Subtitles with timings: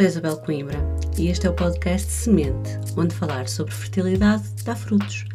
[0.00, 0.78] Sou Isabel Coimbra
[1.18, 5.26] e este é o podcast Semente, onde falar sobre fertilidade dá frutos.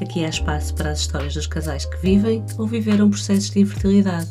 [0.00, 4.30] Aqui há espaço para as histórias dos casais que vivem ou viveram processos de infertilidade,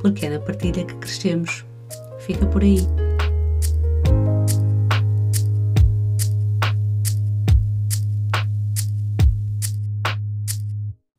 [0.00, 1.62] porque é na partilha que crescemos.
[2.20, 2.78] Fica por aí.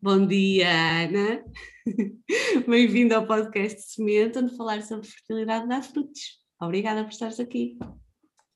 [0.01, 0.67] Bom dia,
[1.03, 1.43] Ana.
[2.67, 6.39] Bem-vindo ao podcast Semente, onde falar sobre fertilidade dá frutos.
[6.61, 7.77] Obrigada por estares aqui.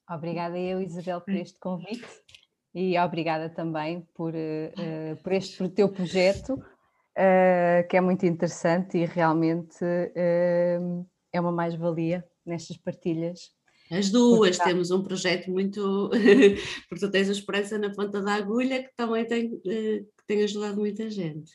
[0.09, 2.05] Obrigada eu, Isabel, por este convite
[2.75, 8.97] e obrigada também por, uh, por este por teu projeto, uh, que é muito interessante
[8.97, 13.51] e realmente uh, é uma mais-valia nestas partilhas.
[13.89, 16.09] As duas, porque, temos um projeto muito.
[16.89, 20.77] porque tu tens a esperança na ponta da agulha que também tem, que tem ajudado
[20.77, 21.51] muita gente.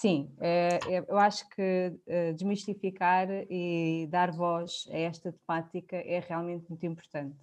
[0.00, 6.68] Sim, é, eu acho que eh, desmistificar e dar voz a esta temática é realmente
[6.68, 7.36] muito importante.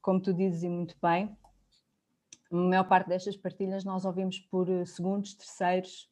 [0.00, 1.36] como tu dizes e muito bem,
[2.52, 6.08] a maior parte destas partilhas nós ouvimos por eh, segundos, terceiros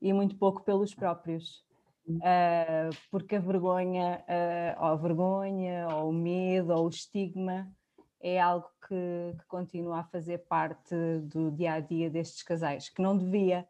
[0.00, 1.62] e muito pouco pelos próprios.
[2.08, 7.70] Uh, porque a vergonha, uh, ou a vergonha, ou o medo, ou o estigma
[8.18, 13.02] é algo que, que continua a fazer parte do dia a dia destes casais, que
[13.02, 13.66] não devia,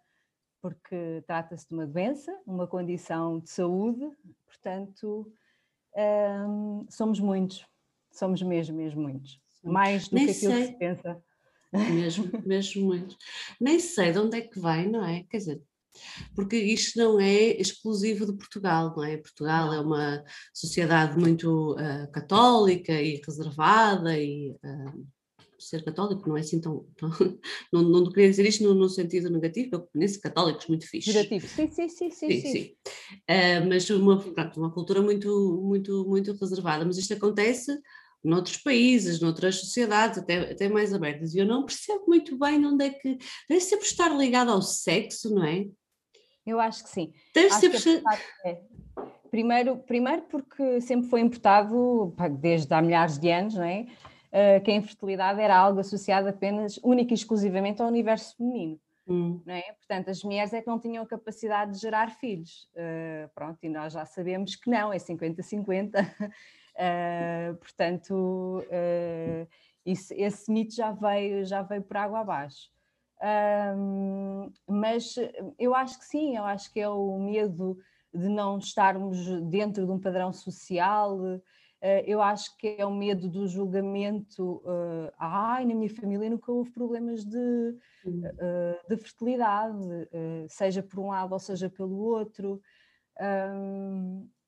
[0.65, 4.01] porque trata-se de uma doença, uma condição de saúde,
[4.47, 5.31] portanto,
[5.95, 7.67] hum, somos muitos,
[8.11, 10.63] somos mesmo, mesmo muitos, mais do Nem que aquilo sei.
[10.63, 11.23] que se pensa.
[11.71, 13.15] Mesmo, mesmo muitos.
[13.61, 15.25] Nem sei de onde é que vem, não é?
[15.25, 15.63] Quer dizer,
[16.35, 19.19] porque isto não é exclusivo de Portugal, não é?
[19.19, 25.07] Portugal é uma sociedade muito uh, católica e reservada e uh,
[25.65, 26.87] ser católico não é assim tão.
[26.97, 27.11] tão
[27.73, 31.15] não, não queria dizer isto no, no sentido negativo, eu conheço católicos muito fixos.
[31.15, 32.31] Negativo, sim, sim, sim, sim.
[32.31, 32.75] sim, sim.
[33.31, 36.85] Uh, mas uma, pronto, uma cultura muito, muito, muito reservada.
[36.85, 37.73] Mas isto acontece
[38.25, 41.35] noutros países, noutras sociedades, até, até mais abertas.
[41.35, 43.19] E eu não percebo muito bem onde é que.
[43.49, 45.67] Deve sempre estar ligado ao sexo, não é?
[46.47, 47.13] Eu acho que sim.
[47.35, 48.03] Deve acho sempre.
[48.45, 48.63] É.
[49.31, 53.87] Primeiro, primeiro porque sempre foi importado, desde há milhares de anos, não é?
[54.35, 58.81] Uh, que a infertilidade era algo associado apenas, única e exclusivamente ao universo feminino.
[59.07, 59.41] Hum.
[59.45, 59.73] Não é?
[59.73, 62.69] Portanto, as mulheres é que não tinham a capacidade de gerar filhos.
[62.75, 66.03] Uh, pronto, e nós já sabemos que não, é 50-50.
[66.03, 66.33] uh,
[66.77, 69.49] eh, portanto, uh,
[69.85, 72.71] isso, esse mito já veio, já veio por água abaixo.
[74.67, 75.15] mas
[75.59, 77.79] eu acho que sim, eu acho que é o medo
[78.13, 81.19] de não estarmos dentro de um padrão social,
[82.07, 84.63] eu acho que é o medo do julgamento.
[84.65, 87.37] Uh, Ai, na minha família nunca houve problemas de,
[88.07, 89.79] uh, de fertilidade,
[90.49, 92.61] seja por um lado ou seja pelo outro.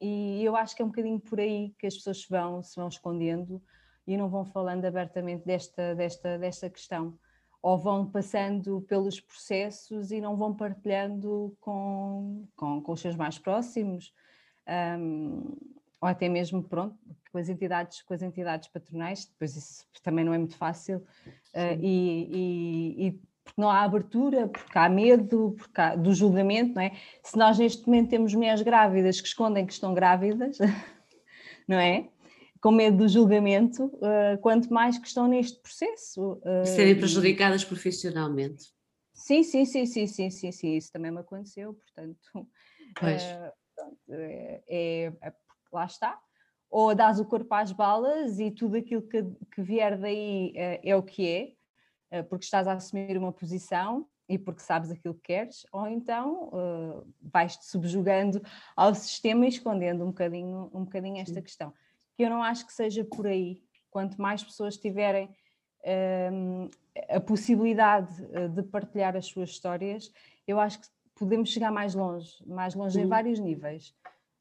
[0.00, 2.76] E eu acho que é um bocadinho por aí que as pessoas se vão, se
[2.76, 3.62] vão escondendo
[4.06, 7.18] e não vão falando abertamente desta, desta, desta questão.
[7.62, 13.38] Ou vão passando pelos processos e não vão partilhando com, com, com os seus mais
[13.38, 14.12] próximos.
[14.98, 15.56] Um,
[16.00, 16.96] ou até mesmo pronto,
[17.36, 20.98] com as entidades, com as entidades patronais, depois isso também não é muito fácil,
[21.54, 26.74] uh, e, e, e, porque não há abertura, porque há medo porque há, do julgamento,
[26.74, 26.96] não é?
[27.22, 30.56] Se nós neste momento temos mulheres grávidas que escondem que estão grávidas,
[31.68, 32.08] não é?
[32.58, 36.40] Com medo do julgamento, uh, quanto mais que estão neste processo.
[36.42, 38.72] Uh, Serem prejudicadas profissionalmente.
[39.12, 42.48] Sim, sim, sim, sim, sim, sim, sim, isso também me aconteceu, portanto.
[42.98, 43.22] Pois.
[43.74, 45.32] Pronto, é, é, é,
[45.70, 46.18] lá está,
[46.70, 49.22] ou dás o corpo às balas e tudo aquilo que,
[49.54, 51.56] que vier daí uh, é o que
[52.10, 55.86] é, uh, porque estás a assumir uma posição e porque sabes aquilo que queres, ou
[55.86, 58.42] então uh, vais-te subjugando
[58.74, 61.42] ao sistema e escondendo um bocadinho, um bocadinho esta Sim.
[61.42, 61.72] questão.
[62.16, 63.62] Que eu não acho que seja por aí.
[63.90, 65.30] Quanto mais pessoas tiverem
[65.84, 66.68] ehm,
[67.08, 68.12] a possibilidade
[68.50, 70.12] de partilhar as suas histórias,
[70.46, 73.94] eu acho que podemos chegar mais longe, mais longe em vários níveis.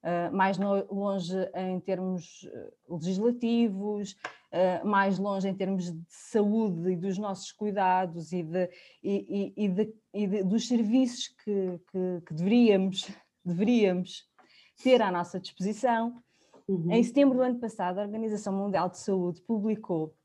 [0.06, 4.12] Uh, mais longe em termos eh, legislativos,
[4.52, 8.70] uh, mais longe em termos de saúde e dos nossos cuidados e, de,
[9.04, 13.10] e, e, de, e de, dos serviços que, que, que, deveríamos,
[13.44, 14.30] deveríamos
[14.84, 16.22] ter à nossa disposição.
[16.68, 16.92] Uhum.
[16.92, 20.16] Em setembro do ano passado, a Organização Mundial de Saúde publicou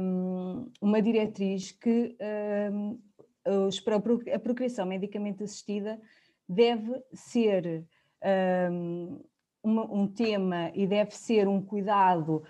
[0.00, 2.16] um, uma diretriz que
[2.72, 3.00] um,
[3.66, 6.00] os, para a procriação medicamente assistida
[6.48, 7.84] deve ser
[8.24, 9.20] um,
[9.64, 12.42] um, tema e deve ser um cuidado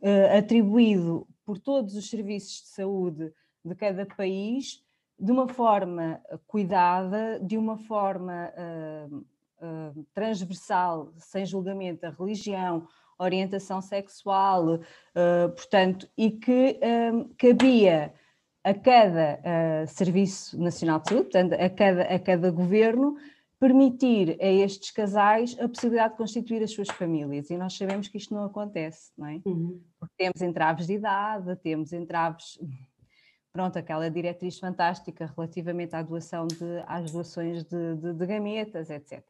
[0.00, 3.32] uh, atribuído por todos os serviços de saúde
[3.64, 4.82] de cada país
[5.18, 12.86] de uma forma cuidada, de uma forma uh, uh, transversal, sem julgamento, a religião,
[13.18, 16.78] orientação sexual, uh, portanto, e que
[17.12, 18.14] um, cabia
[18.62, 23.16] a cada uh, Serviço Nacional de Saúde, portanto, a cada, a cada governo,
[23.58, 27.50] permitir a estes casais a possibilidade de constituir as suas famílias.
[27.50, 29.40] E nós sabemos que isto não acontece, não é?
[29.44, 29.82] Uhum.
[29.98, 32.58] Porque temos entraves de idade, temos entraves.
[33.52, 39.24] Pronto, aquela diretriz fantástica relativamente à doação de, às doações de, de, de gametas, etc.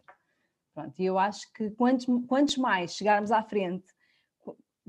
[0.75, 3.87] Pronto, e eu acho que quantos, quantos mais chegarmos à frente,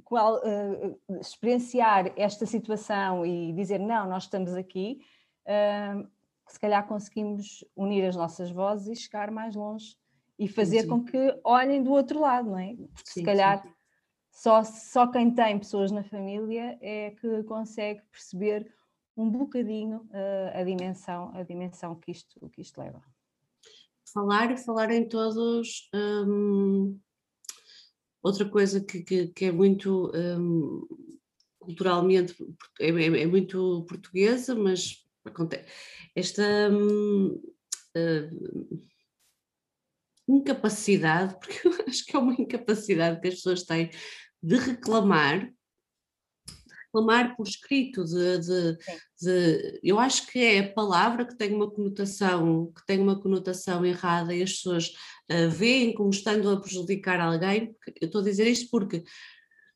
[0.03, 4.99] qual, uh, experienciar esta situação e dizer não, nós estamos aqui,
[5.45, 6.07] uh,
[6.51, 9.95] se calhar conseguimos unir as nossas vozes e chegar mais longe
[10.37, 10.87] e fazer sim.
[10.87, 12.75] com que olhem do outro lado, não é?
[12.75, 13.73] Porque sim, se calhar sim.
[14.31, 18.71] Só, só quem tem pessoas na família é que consegue perceber
[19.17, 23.01] um bocadinho uh, a dimensão, a dimensão que isto, que isto leva
[24.13, 25.89] falar e falar em todos.
[25.93, 26.99] Um,
[28.21, 30.87] outra coisa que, que, que é muito um,
[31.59, 32.35] culturalmente
[32.79, 35.65] é, é, é, muito portuguesa, mas acontece
[36.15, 37.33] esta um,
[37.95, 38.87] uh,
[40.27, 43.89] incapacidade, porque eu acho que é uma incapacidade que as pessoas têm
[44.41, 45.51] de reclamar
[46.91, 48.77] reclamar por escrito, de, de,
[49.21, 53.85] de, eu acho que é a palavra que tem uma conotação, que tem uma conotação
[53.85, 54.87] errada e as pessoas
[55.31, 59.03] uh, veem como estando a prejudicar alguém, eu estou a dizer isto porque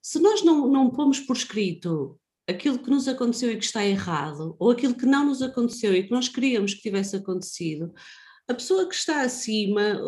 [0.02, 4.56] se nós não, não pomos por escrito aquilo que nos aconteceu e que está errado,
[4.60, 7.94] ou aquilo que não nos aconteceu e que nós queríamos que tivesse acontecido,
[8.48, 10.00] a pessoa que está acima,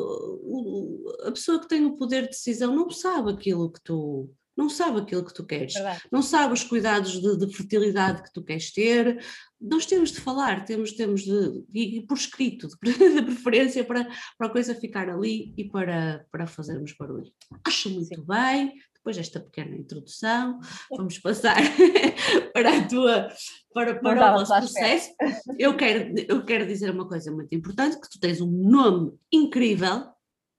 [1.25, 4.99] a pessoa que tem o poder de decisão, não sabe aquilo que tu, não sabe
[4.99, 6.01] aquilo que tu queres, Verdade.
[6.11, 9.23] não sabe os cuidados de, de, fertilidade que tu queres ter.
[9.59, 14.05] Nós temos de falar, temos, temos de, e por escrito, de, de preferência, para,
[14.37, 17.31] para a coisa ficar ali e para, para fazermos barulho.
[17.65, 18.25] Acho muito Sim.
[18.25, 18.73] bem,
[19.05, 20.59] depois desta pequena introdução,
[20.89, 21.55] vamos passar
[22.51, 23.29] para a tua
[23.71, 25.13] para, para o nosso processo.
[25.59, 30.07] Eu quero, eu quero dizer uma coisa muito importante: que tu tens um nome incrível.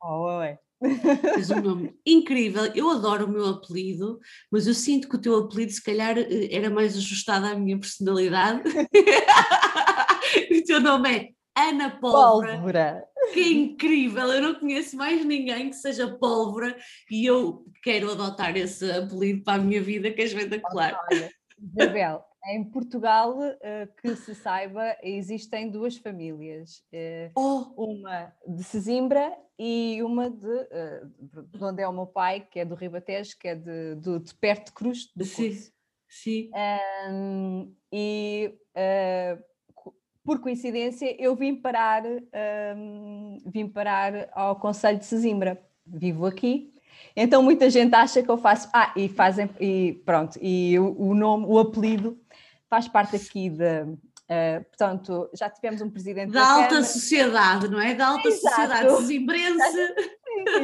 [0.00, 0.60] Oh, é.
[1.34, 4.20] Tens um nome incrível, eu adoro o meu apelido,
[4.52, 7.80] mas eu sinto que o teu apelido se calhar eh, era mais ajustado à minha
[7.80, 8.62] personalidade.
[10.52, 11.28] o teu nome é
[11.58, 16.76] Ana Pólvora, Pólvora, que é incrível, eu não conheço mais ninguém que seja Pólvora
[17.10, 20.98] e eu quero adotar esse apelido para a minha vida, que é espetacular.
[21.10, 26.82] Olha, Isabel, em Portugal, uh, que se saiba, existem duas famílias.
[26.92, 27.92] Uh, oh.
[27.92, 32.64] Uma de Sesimbra e uma de, uh, de onde é o meu pai, que é
[32.64, 35.58] do Ribatejo, que é de, de, de perto de Cruz do Sim.
[36.08, 36.50] Sim.
[37.10, 38.54] Um, e
[40.26, 42.02] por coincidência eu vim parar,
[42.76, 45.58] um, vim parar ao Conselho de Sesimbra.
[45.86, 46.74] Vivo aqui
[47.16, 48.68] então muita gente acha que eu faço.
[48.72, 49.48] Ah, e fazem.
[49.58, 52.18] E pronto, e o, o nome, o apelido
[52.68, 53.84] faz parte aqui da.
[53.84, 56.84] Uh, portanto, já tivemos um presidente da, da alta Câmara.
[56.84, 57.94] sociedade, não é?
[57.94, 58.56] Da alta Exato.
[58.56, 59.94] sociedade zimbrense.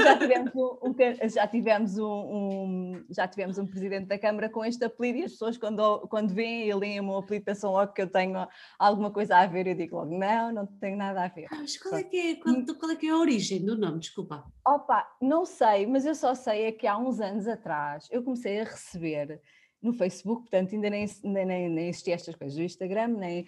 [0.02, 4.84] Já, tivemos, um, um, já, tivemos um, já tivemos um presidente da Câmara com este
[4.84, 8.02] apelido e as pessoas quando, quando veem e leem o meu apelido pensam logo que
[8.02, 8.46] eu tenho
[8.78, 9.66] alguma coisa a ver.
[9.66, 11.46] Eu digo logo, não, não tenho nada a ver.
[11.50, 14.00] Ah, mas qual é, que é, qual, qual é que é a origem do nome?
[14.00, 14.44] Desculpa.
[14.66, 18.60] Opa, não sei, mas eu só sei é que há uns anos atrás eu comecei
[18.60, 19.40] a receber
[19.82, 23.46] no Facebook, portanto, ainda nem, nem, nem, nem existia estas coisas do Instagram, nem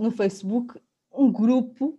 [0.00, 0.80] no Facebook,
[1.12, 1.98] um grupo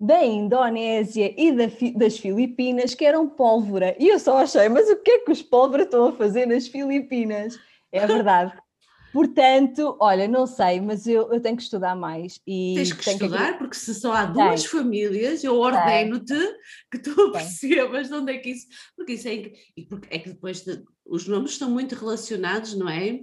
[0.00, 1.66] da Indonésia e da,
[1.96, 3.94] das Filipinas que eram pólvora.
[3.98, 6.66] E eu só achei, mas o que é que os pólvora estão a fazer nas
[6.66, 7.58] Filipinas?
[7.92, 8.54] É verdade.
[9.12, 12.40] Portanto, olha, não sei, mas eu, eu tenho que estudar mais.
[12.46, 13.58] E Tens que estudar, que...
[13.58, 14.70] porque se só há duas Tem.
[14.70, 16.38] famílias, eu ordeno-te
[16.90, 18.68] que tu percebas de onde é que isso.
[18.96, 19.52] Porque isso é.
[19.76, 23.20] E porque é que depois de, os nomes estão muito relacionados, não é?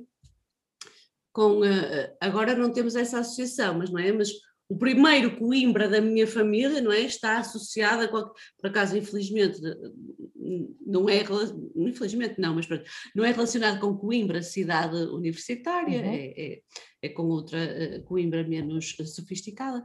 [1.32, 1.62] Com.
[1.62, 4.12] Uh, agora não temos essa associação, mas não é?
[4.12, 4.30] Mas
[4.70, 7.02] o primeiro Coimbra da minha família, não é?
[7.02, 9.62] Está associado a qualquer, por acaso, infelizmente,
[10.86, 11.24] não é,
[11.76, 12.84] infelizmente não, mas pronto,
[13.16, 16.14] não é relacionado com Coimbra, cidade universitária, uhum.
[16.14, 16.62] é, é,
[17.02, 19.84] é, com outra uh, Coimbra menos sofisticada,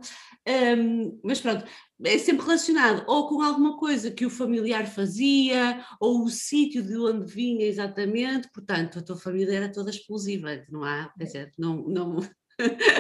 [0.78, 1.64] um, mas pronto,
[2.04, 6.96] é sempre relacionado ou com alguma coisa que o familiar fazia, ou o sítio de
[6.96, 11.84] onde vinha exatamente, portanto, a tua família era toda explosiva, não há, quer dizer, não...
[11.88, 12.20] não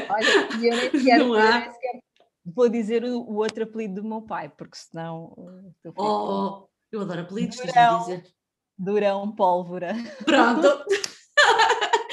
[0.08, 1.72] Olha, eu nem quero, não há...
[2.44, 5.32] vou dizer o, o, outro apelido do meu pai, porque senão...
[5.36, 8.24] Uh, oh, eu adoro apelidos, Durão, dizer.
[8.78, 9.94] Durão Pólvora.
[10.24, 10.68] Pronto.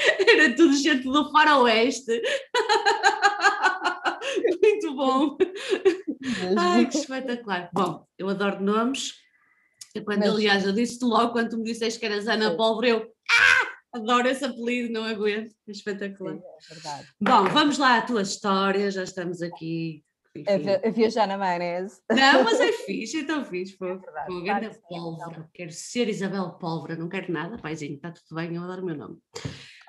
[0.28, 2.22] Era tudo gente do faroeste.
[4.62, 5.36] Muito bom.
[6.56, 7.68] Ai, que espetacular.
[7.72, 9.14] Bom, eu adoro nomes.
[9.94, 10.30] Eu, quando, Mas...
[10.30, 13.12] Aliás, eu disse-te logo quando tu me disseste que eras Ana Pólvora, eu
[13.92, 15.54] adoro esse apelido, não aguento.
[15.66, 16.34] É espetacular.
[16.34, 17.08] Sim, é verdade.
[17.20, 20.04] Bom, vamos lá à tua história, já estamos aqui
[20.46, 22.00] a, a, viajar na maionese.
[22.10, 23.76] Não, mas é fixe, então fixe.
[23.76, 25.48] Pô, é verdade, grande pólvora.
[25.52, 28.96] Quero ser Isabel Pólvora, não quero nada, paizinho, está tudo bem, eu adoro o meu
[28.96, 29.18] nome.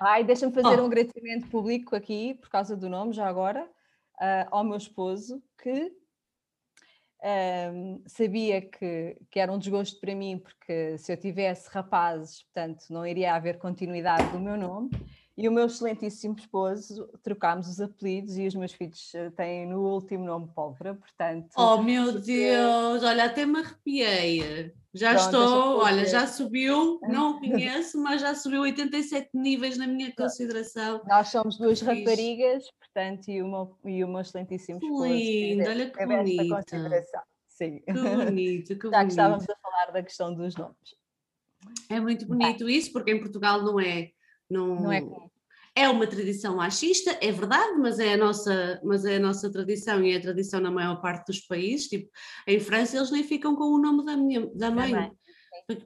[0.00, 4.64] Ai, deixa-me fazer um agradecimento público aqui, por causa do nome, já agora, uh, ao
[4.64, 5.92] meu esposo, que
[7.22, 12.84] um, sabia que, que era um desgosto para mim, porque se eu tivesse rapazes, portanto,
[12.90, 14.90] não iria haver continuidade do meu nome
[15.36, 19.80] e o meu excelentíssimo esposo, trocámos os apelidos e os meus filhos eh, têm no
[19.80, 21.48] último nome Pólvora, portanto.
[21.56, 24.72] Oh meu Deus, olha, até me arrepiei.
[24.92, 29.86] Já Pronto, estou, olha, já subiu, não o conheço, mas já subiu 87 níveis na
[29.86, 31.00] minha consideração.
[31.06, 31.88] Nós somos duas Fiz.
[31.88, 35.06] raparigas, portanto, e meu, e o meu excelentíssimo esposo.
[35.06, 36.54] Lindo, olha que bonito.
[37.48, 37.80] Sim.
[37.80, 39.06] Que bonito, que Já bonito.
[39.06, 40.76] que estávamos a falar da questão dos nomes.
[41.88, 42.76] É muito bonito Bem.
[42.76, 44.10] isso, porque em Portugal não é
[44.50, 45.02] não, não é
[45.74, 50.04] É uma tradição machista, é verdade, mas é, a nossa, mas é a nossa tradição
[50.04, 51.88] e é a tradição na maior parte dos países.
[51.88, 52.10] Tipo,
[52.46, 55.10] em França eles nem ficam com o nome da, minha, da mãe.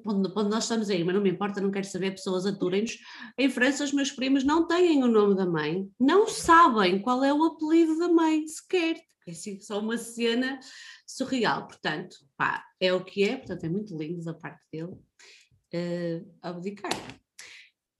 [0.03, 2.99] Quando, nós estamos aí, mas não me importa, não quero saber, pessoas aturem-nos.
[3.39, 7.33] Em França, os meus primos não têm o nome da mãe, não sabem qual é
[7.33, 9.01] o apelido da mãe sequer.
[9.27, 10.59] É assim, só uma cena
[11.07, 11.67] surreal.
[11.67, 16.93] Portanto, pá, é o que é, portanto, é muito lindo da parte dele uh, abdicar.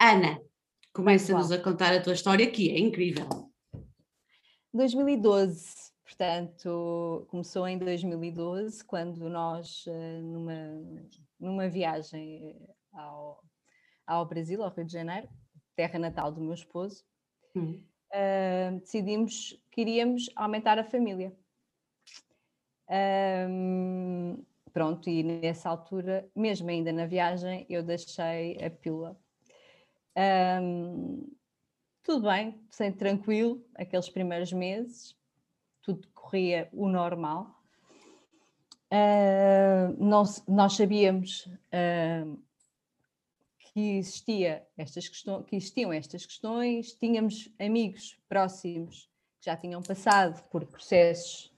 [0.01, 0.39] Ana,
[0.97, 3.29] Começa-nos a contar a tua história, que é incrível.
[4.73, 10.55] 2012, portanto, começou em 2012, quando nós, eh, numa,
[11.39, 13.43] numa viagem eh, ao,
[14.07, 15.29] ao Brasil, ao Rio de Janeiro,
[15.75, 17.05] terra natal do meu esposo,
[17.55, 17.83] hum.
[18.13, 21.37] uh, decidimos que iríamos aumentar a família.
[23.49, 29.19] Um, pronto, e nessa altura, mesmo ainda na viagem, eu deixei a pílula
[30.17, 31.31] um,
[32.03, 35.15] tudo bem, sem tranquilo, aqueles primeiros meses,
[35.83, 37.56] tudo corria o normal.
[38.93, 40.45] Uh, nós,
[40.77, 42.41] sabíamos uh,
[43.59, 50.41] que, existia estas questões, que existiam estas questões, tínhamos amigos próximos que já tinham passado
[50.51, 51.53] por processos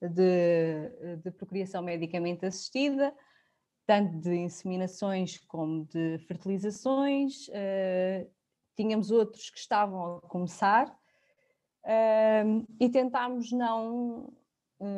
[0.00, 3.14] de, de procriação medicamente assistida,
[3.86, 7.48] tanto de inseminações como de fertilizações.
[7.48, 8.30] Uh,
[8.74, 10.88] tínhamos outros que estavam a começar
[11.84, 14.32] uh, e tentámos não,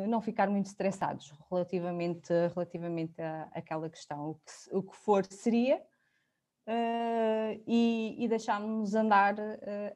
[0.07, 4.31] não ficar muito estressados relativamente, relativamente a, àquela questão.
[4.31, 5.81] O que, o que for seria
[7.67, 9.35] e, e deixámos andar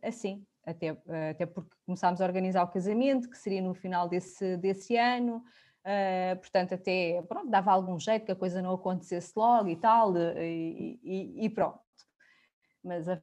[0.01, 0.45] assim.
[0.65, 0.89] Até,
[1.31, 5.43] até porque começámos a organizar o casamento, que seria no final desse, desse ano,
[5.79, 10.15] Uh, portanto, até pronto, dava algum jeito que a coisa não acontecesse logo e tal,
[10.17, 11.79] e, e, e pronto.
[12.83, 13.21] Mas a...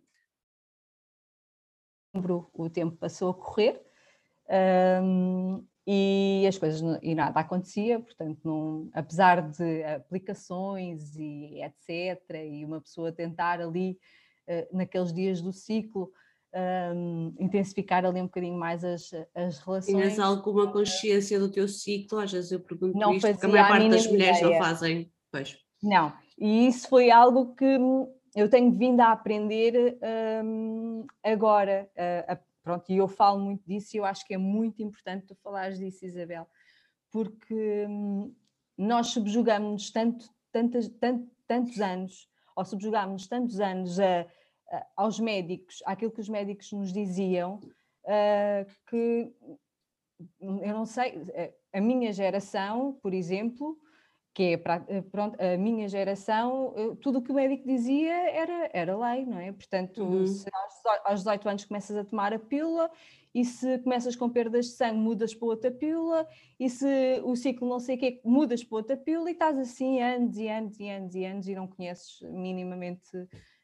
[2.54, 3.84] o tempo passou a correr
[5.02, 12.64] um, e as coisas e nada acontecia, portanto, não, apesar de aplicações e etc., e
[12.64, 13.98] uma pessoa tentar ali
[14.48, 16.10] uh, naqueles dias do ciclo
[16.94, 19.94] um, intensificar ali um bocadinho mais as, as relações.
[19.94, 22.18] Tinhas alguma consciência do teu ciclo?
[22.18, 24.58] Às vezes eu pergunto não isto, porque a maior parte das mulheres ideia.
[24.58, 25.12] não fazem.
[25.30, 25.58] Pois.
[25.82, 27.78] Não, e isso foi algo que
[28.34, 29.98] eu tenho vindo a aprender
[30.42, 31.88] um, agora.
[31.94, 35.24] Uh, a, pronto, e eu falo muito disso e eu acho que é muito importante
[35.24, 36.48] tu falares disso, Isabel,
[37.12, 38.34] porque um,
[38.76, 40.90] nós subjugamos tanto, tantos,
[41.46, 46.92] tantos anos, ou subjugamos tantos anos a uh, aos médicos, àquilo que os médicos nos
[46.92, 47.60] diziam,
[48.02, 49.32] uh, que
[50.40, 53.78] eu não sei, eh, a minha geração, por exemplo,
[54.36, 59.24] que é pronto, a minha geração, tudo o que o médico dizia era, era lei,
[59.24, 59.50] não é?
[59.50, 60.26] Portanto, uhum.
[60.26, 62.90] se aos, aos 18 anos começas a tomar a pílula
[63.34, 66.28] e se começas com perdas de sangue, mudas para outra pílula,
[66.60, 66.86] e se
[67.24, 70.48] o ciclo não sei o quê, mudas para outra pílula e estás assim anos e
[70.48, 73.08] anos e anos e anos e não conheces minimamente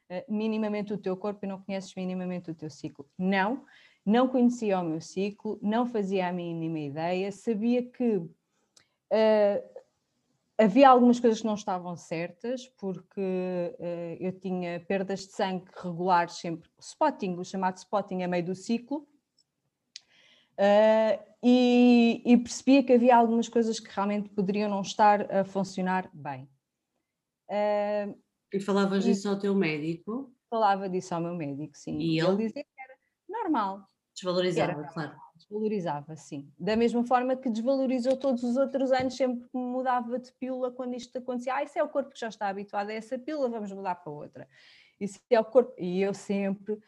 [0.08, 3.06] eh, minimamente o teu corpo e não conheces minimamente o teu ciclo.
[3.18, 3.62] Não,
[4.06, 9.71] não conhecia o meu ciclo, não fazia a mínima ideia, sabia que uh,
[10.58, 16.34] havia algumas coisas que não estavam certas, porque uh, eu tinha perdas de sangue regulares
[16.34, 19.08] sempre, spotting, o chamado spotting a meio do ciclo,
[20.58, 26.08] uh, e, e, percebia que havia algumas coisas que realmente poderiam não estar a funcionar
[26.12, 26.48] bem.
[27.48, 28.16] Uh,
[28.52, 30.32] e falavas disso ao teu médico?
[30.48, 31.98] Falava disso ao meu médico, sim.
[31.98, 32.94] E ele, ele dizia que era
[33.28, 33.86] normal.
[34.14, 35.21] Desvalorizava, era claro.
[35.52, 36.50] Desvalorizava, sim.
[36.58, 40.94] Da mesma forma que desvalorizou todos os outros anos, sempre que mudava de pílula quando
[40.94, 41.54] isto acontecia.
[41.54, 44.10] Ah, isso é o corpo que já está habituado a essa pílula, vamos mudar para
[44.10, 44.48] outra.
[44.98, 45.74] Isso é o corpo.
[45.78, 46.78] E eu sempre,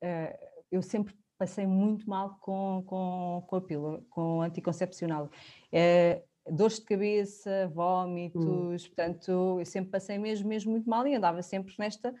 [0.00, 0.38] eh,
[0.70, 5.30] eu sempre passei muito mal com, com, com a pílula, com o anticoncepcional.
[5.70, 8.86] É, dores de cabeça, vômitos, hum.
[8.88, 12.14] portanto, eu sempre passei mesmo, mesmo muito mal e andava sempre nesta,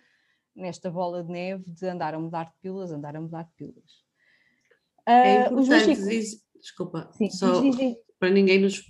[0.54, 3.99] nesta bola de neve de andar a mudar de pílulas, andar a mudar de pílulas.
[5.10, 7.96] É ah, importante dizer, desculpa, Sim, só diz, diz.
[8.18, 8.82] para ninguém nos.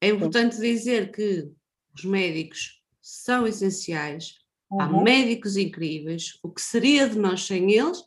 [0.00, 0.62] É importante Sim.
[0.62, 1.50] dizer que
[1.94, 4.34] os médicos são essenciais,
[4.70, 4.80] uhum.
[4.80, 8.02] há médicos incríveis, o que seria de nós sem eles,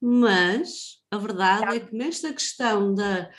[0.00, 3.30] mas a verdade é que nesta questão da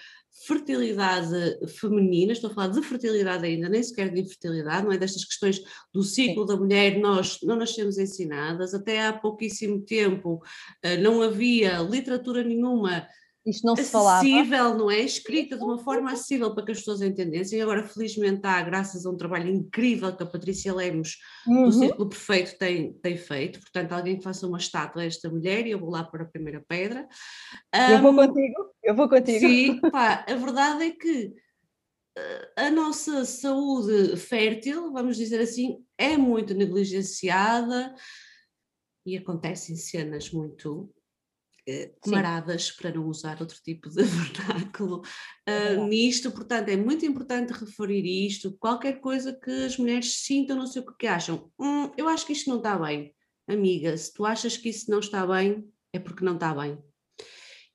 [0.48, 4.98] fertilidade feminina, estou a falar de fertilidade ainda, nem sequer de infertilidade, não é?
[4.98, 5.62] Destas questões
[5.94, 6.48] do ciclo Sim.
[6.48, 10.42] da mulher, nós não nascemos ensinadas, até há pouquíssimo tempo
[10.82, 13.08] eh, não havia literatura nenhuma
[13.46, 14.20] isto não se falava.
[14.20, 15.00] Acessível, não é?
[15.02, 17.60] Escrita de uma forma acessível para que as pessoas entendessem.
[17.60, 21.66] E agora, felizmente, há, graças a um trabalho incrível que a Patrícia Lemos, uhum.
[21.66, 23.60] do Círculo Perfeito, tem, tem feito.
[23.60, 26.28] Portanto, alguém que faça uma estátua a esta mulher e eu vou lá para a
[26.28, 27.08] primeira pedra.
[27.74, 29.40] Eu um, vou contigo, eu vou contigo.
[29.40, 31.34] Sim, pá, a verdade é que
[32.18, 37.94] eh, a nossa saúde fértil, vamos dizer assim, é muito negligenciada
[39.06, 40.90] e acontecem cenas muito
[42.02, 45.02] camaradas, para não usar outro tipo de vernáculo,
[45.48, 46.32] uh, nisto.
[46.32, 48.56] Portanto, é muito importante referir isto.
[48.60, 51.52] Qualquer coisa que as mulheres sintam, não sei o que acham.
[51.60, 53.14] Hum, eu acho que isto não está bem.
[53.48, 56.78] Amiga, se tu achas que isso não está bem, é porque não está bem.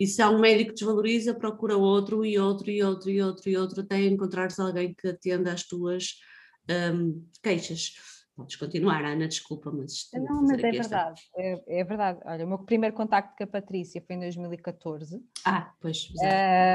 [0.01, 3.51] E se há um médico que desvaloriza, procura outro e outro e outro e outro
[3.51, 6.15] e outro até encontrares alguém que atenda às tuas
[6.95, 7.95] um, queixas.
[8.39, 10.09] Podes continuar, Ana, desculpa, mas.
[10.15, 12.21] Não, mas é verdade, é, é, verdade.
[12.25, 15.21] Olha, o meu primeiro contacto com a Patrícia foi em 2014.
[15.45, 16.09] Ah, pois.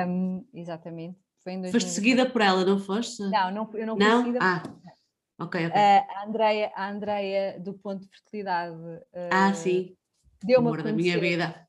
[0.05, 1.17] Um, exatamente.
[1.41, 1.71] Foi em 2014.
[1.71, 3.23] Foste seguida por ela, não foste?
[3.29, 4.19] Não, não eu não fui não?
[4.19, 4.59] seguida ah.
[4.59, 4.93] por ela.
[5.39, 5.81] Ok, ok.
[5.81, 8.75] Uh, a, Andrea, a do ponto de fertilidade.
[8.75, 9.95] Uh, ah, sim.
[10.43, 10.91] Deu-me a conhecer.
[10.91, 11.67] da minha vida.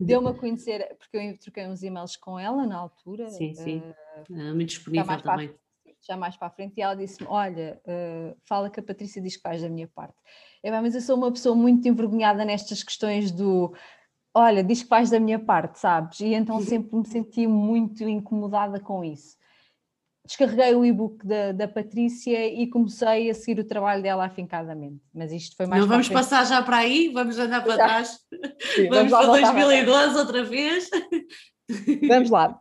[0.00, 3.28] Deu-me a conhecer, porque eu troquei uns e-mails com ela na altura.
[3.28, 3.82] Sim, sim.
[4.30, 5.54] Uh, muito disponível também
[6.06, 9.36] já mais para a frente, e ela disse-me: Olha, uh, fala que a Patrícia diz
[9.36, 10.14] que faz da minha parte.
[10.62, 13.74] Eu, mas eu sou uma pessoa muito envergonhada nestas questões do.
[14.34, 16.20] Olha, diz que faz da minha parte, sabes?
[16.20, 19.36] E então sempre me senti muito incomodada com isso.
[20.26, 25.02] Descarreguei o e-book da, da Patrícia e comecei a seguir o trabalho dela afincadamente.
[25.14, 25.82] Mas isto foi mais.
[25.82, 28.18] Não vamos passar já para aí, vamos andar para trás.
[28.74, 30.88] Sim, vamos, vamos para 2012 outra vez.
[32.08, 32.60] Vamos lá.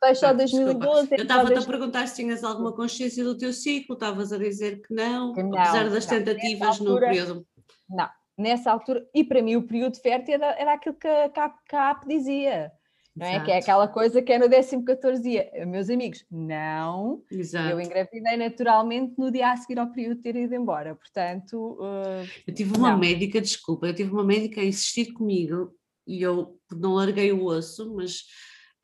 [0.00, 1.08] Faz só 2012.
[1.12, 4.94] Eu estava-te a perguntar se tinhas alguma consciência do teu ciclo, estavas a dizer que
[4.94, 6.18] não, que não apesar das não.
[6.18, 7.46] tentativas altura, no período.
[7.88, 11.76] Não, nessa altura, e para mim o período fértil era, era aquilo que a, que
[11.76, 12.72] a AP dizia.
[13.16, 13.42] Não é?
[13.42, 15.50] Que é aquela coisa que é no 14 dia.
[15.66, 17.22] Meus amigos, não.
[17.30, 17.70] Exato.
[17.70, 20.94] Eu engravidei naturalmente no dia a seguir ao período de ter ido embora.
[20.94, 21.78] Portanto.
[21.80, 22.98] Uh, eu tive uma não.
[22.98, 25.74] médica, desculpa, eu tive uma médica a insistir comigo
[26.06, 28.24] e eu não larguei o osso, mas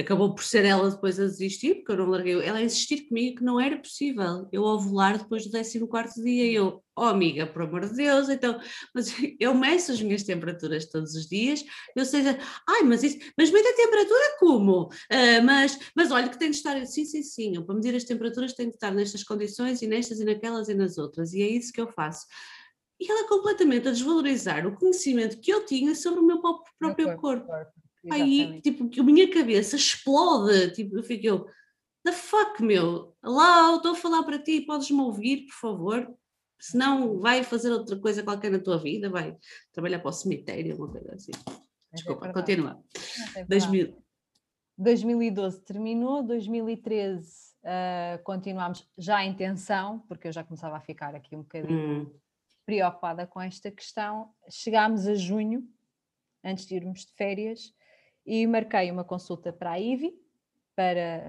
[0.01, 3.39] acabou por ser ela depois a desistir, porque eu não larguei, ela a insistir comigo
[3.39, 7.63] que não era possível eu ovular depois do 14 dia, e eu, oh amiga, por
[7.63, 8.59] amor de Deus, então,
[8.95, 12.23] mas eu meço as minhas temperaturas todos os dias, eu sei,
[12.69, 14.85] ai, mas isso, mas mede a temperatura como?
[14.85, 18.05] Uh, mas, mas olha que tem de estar, sim, sim, sim, eu, para medir as
[18.05, 21.49] temperaturas tem de estar nestas condições e nestas e naquelas e nas outras, e é
[21.49, 22.27] isso que eu faço.
[22.99, 27.21] E ela completamente a desvalorizar o conhecimento que eu tinha sobre o meu próprio corpo.
[27.21, 27.47] corpo.
[27.47, 27.82] corpo.
[28.11, 31.47] Aí, tipo, que a minha cabeça explode, tipo, eu fico eu,
[32.05, 36.15] the fuck, meu, lá, estou a falar para ti, podes-me ouvir, por favor?
[36.59, 39.37] Senão vai fazer outra coisa qualquer na tua vida, vai
[39.73, 41.33] trabalhar para o cemitério, uma coisa assim.
[41.93, 42.83] É Desculpa, é continua.
[43.37, 44.03] É 2000.
[44.79, 51.37] 2012 terminou, 2013 uh, continuámos já em tensão, porque eu já começava a ficar aqui
[51.37, 52.19] um bocadinho hum.
[52.65, 54.33] preocupada com esta questão.
[54.51, 55.69] Chegámos a junho,
[56.45, 57.75] antes de irmos de férias,
[58.25, 60.15] e marquei uma consulta para a IVI
[60.75, 61.23] para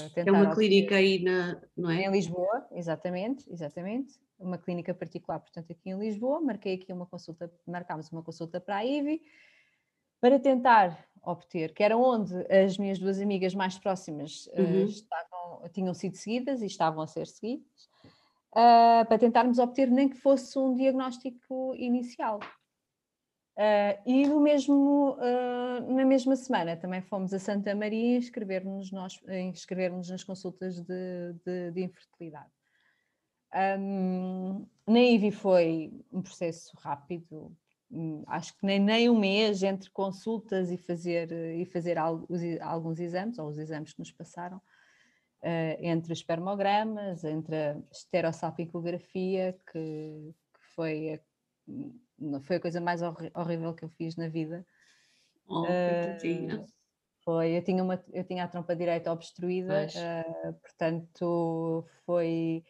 [0.00, 0.30] uh, tentar.
[0.30, 2.04] É uma clínica aí na, não é?
[2.04, 4.14] Em Lisboa, exatamente, exatamente.
[4.38, 6.40] Uma clínica particular, portanto, aqui em Lisboa.
[6.40, 9.22] Marquei aqui uma consulta, marcámos uma consulta para a IVI
[10.20, 14.84] para tentar obter, que era onde as minhas duas amigas mais próximas uh, uhum.
[14.84, 17.88] estavam, tinham sido seguidas e estavam a ser seguidas,
[18.52, 22.38] uh, para tentarmos obter nem que fosse um diagnóstico inicial.
[23.56, 28.90] Uh, e no mesmo, uh, na mesma semana também fomos a Santa Maria inscrever-nos
[29.50, 32.50] inscrever nas consultas de, de, de infertilidade.
[33.78, 37.56] Um, na IVI foi um processo rápido,
[37.90, 43.38] hum, acho que nem, nem um mês entre consultas e fazer, e fazer alguns exames,
[43.38, 51.14] ou os exames que nos passaram, uh, entre espermogramas, entre a estereosalpingografia, que, que foi,
[51.14, 51.20] a,
[52.42, 54.66] foi a coisa mais horrível que eu fiz na vida.
[55.48, 56.66] Oh, uh,
[57.24, 62.64] foi, eu tinha, uma, eu tinha a trompa direita obstruída, uh, portanto foi,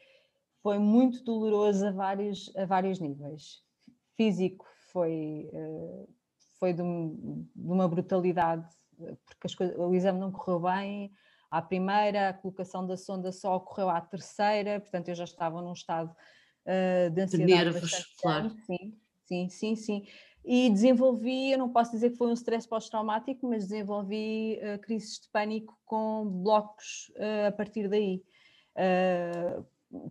[0.62, 3.62] foi muito doloroso a vários, a vários níveis.
[4.16, 6.08] Físico foi, uh,
[6.58, 8.66] foi de, de, uma brutalidade,
[9.26, 11.12] porque coisas, o exame não correu bem,
[11.50, 15.74] à primeira, a colocação da sonda só ocorreu à terceira, portanto eu já estava num
[15.74, 17.46] estado uh, de ansiedade.
[17.46, 18.50] De nervos, claro.
[18.64, 20.06] Sim, sim, sim, sim.
[20.44, 25.18] E desenvolvi, eu não posso dizer que foi um stress pós-traumático, mas desenvolvi uh, crises
[25.20, 28.22] de pânico com blocos uh, a partir daí.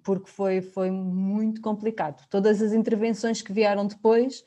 [0.04, 2.28] porque foi, foi muito complicado.
[2.30, 4.44] Todas as intervenções que vieram depois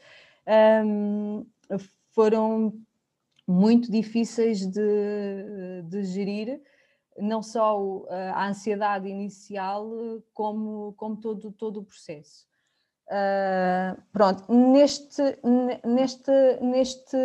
[0.85, 1.47] um,
[2.13, 2.75] foram
[3.47, 6.61] muito difíceis de, de gerir,
[7.17, 8.05] não só
[8.35, 9.91] a ansiedade inicial,
[10.35, 12.47] como, como todo, todo o processo.
[13.11, 15.23] Uh, pronto, neste,
[15.83, 17.17] neste, neste,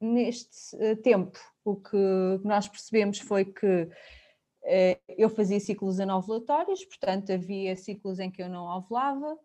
[0.00, 1.96] neste eh, tempo, o que
[2.44, 8.48] nós percebemos foi que uh, eu fazia ciclos anovulatórios, portanto, havia ciclos em que eu
[8.48, 9.36] não ovulava.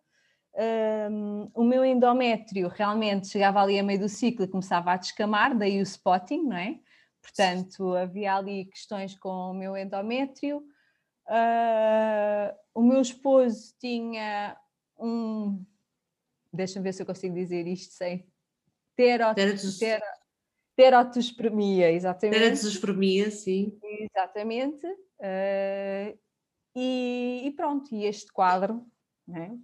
[0.55, 5.57] Um, o meu endométrio realmente chegava ali a meio do ciclo e começava a descamar,
[5.57, 6.77] daí o spotting, não é?
[7.19, 10.59] Portanto, havia ali questões com o meu endométrio.
[11.25, 14.55] Uh, o meu esposo tinha
[14.97, 15.63] um.
[16.51, 18.27] Deixa-me ver se eu consigo dizer isto sem.
[18.95, 19.79] Terot, Terotos...
[19.79, 20.01] ter,
[20.75, 22.39] terotospermia, exatamente.
[22.39, 23.77] Terotospermia, sim.
[23.83, 24.85] Exatamente.
[24.85, 26.17] Uh,
[26.75, 28.85] e, e, pronto, e este quadro
[29.27, 29.57] né,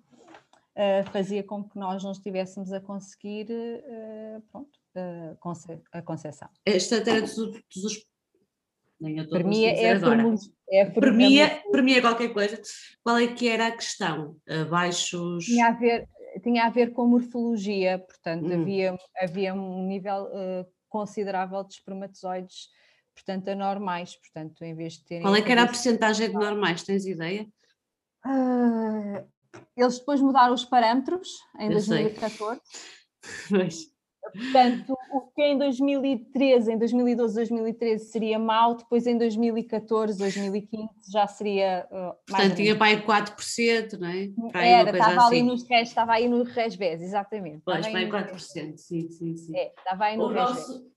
[0.76, 4.80] uh, fazia com que nós não estivéssemos a conseguir uh, pronto,
[5.92, 6.50] a concepção.
[6.66, 7.26] Esta terra
[9.00, 9.84] dos, dos para mim é.
[10.72, 12.62] É, para, mim é, para mim é qualquer coisa.
[13.04, 14.36] Qual é que era a questão?
[14.48, 15.46] Abaixos.
[15.46, 16.08] Tinha a ver,
[16.44, 18.62] tinha a ver com morfologia, portanto, hum.
[18.62, 22.70] havia, havia um nível uh, considerável de espermatozoides,
[23.16, 24.16] portanto, anormais.
[24.16, 25.24] Portanto, em vez de terem.
[25.24, 26.84] Qual é que era a porcentagem de normais?
[26.84, 27.48] Tens ideia?
[28.26, 29.26] Uh,
[29.76, 32.62] eles depois mudaram os parâmetros em Eu 2014.
[33.50, 33.99] Pois.
[34.32, 41.28] Portanto, o que em 2013, em 2012, 2013 seria mau, depois em 2014, 2015 já
[41.28, 44.52] seria uh, mais Portanto, tinha para aí 4%, não é?
[44.52, 45.28] Para Era, estava assim.
[45.28, 47.62] ali nos res, estava aí no resbés, exatamente.
[47.66, 49.58] Pois, para aí 4%, sim, sim, sim.
[49.58, 50.88] É, estava aí no o nosso,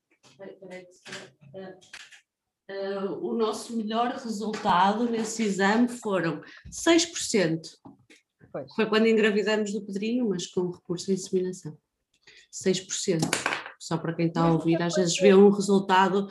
[2.70, 7.60] uh, o nosso melhor resultado nesse exame foram 6%.
[8.52, 8.74] Pois.
[8.74, 11.76] Foi quando engravidamos do Pedrinho, mas com recurso de inseminação.
[12.52, 13.20] 6%.
[13.78, 16.28] Só para quem está a ouvir, às vezes vê um resultado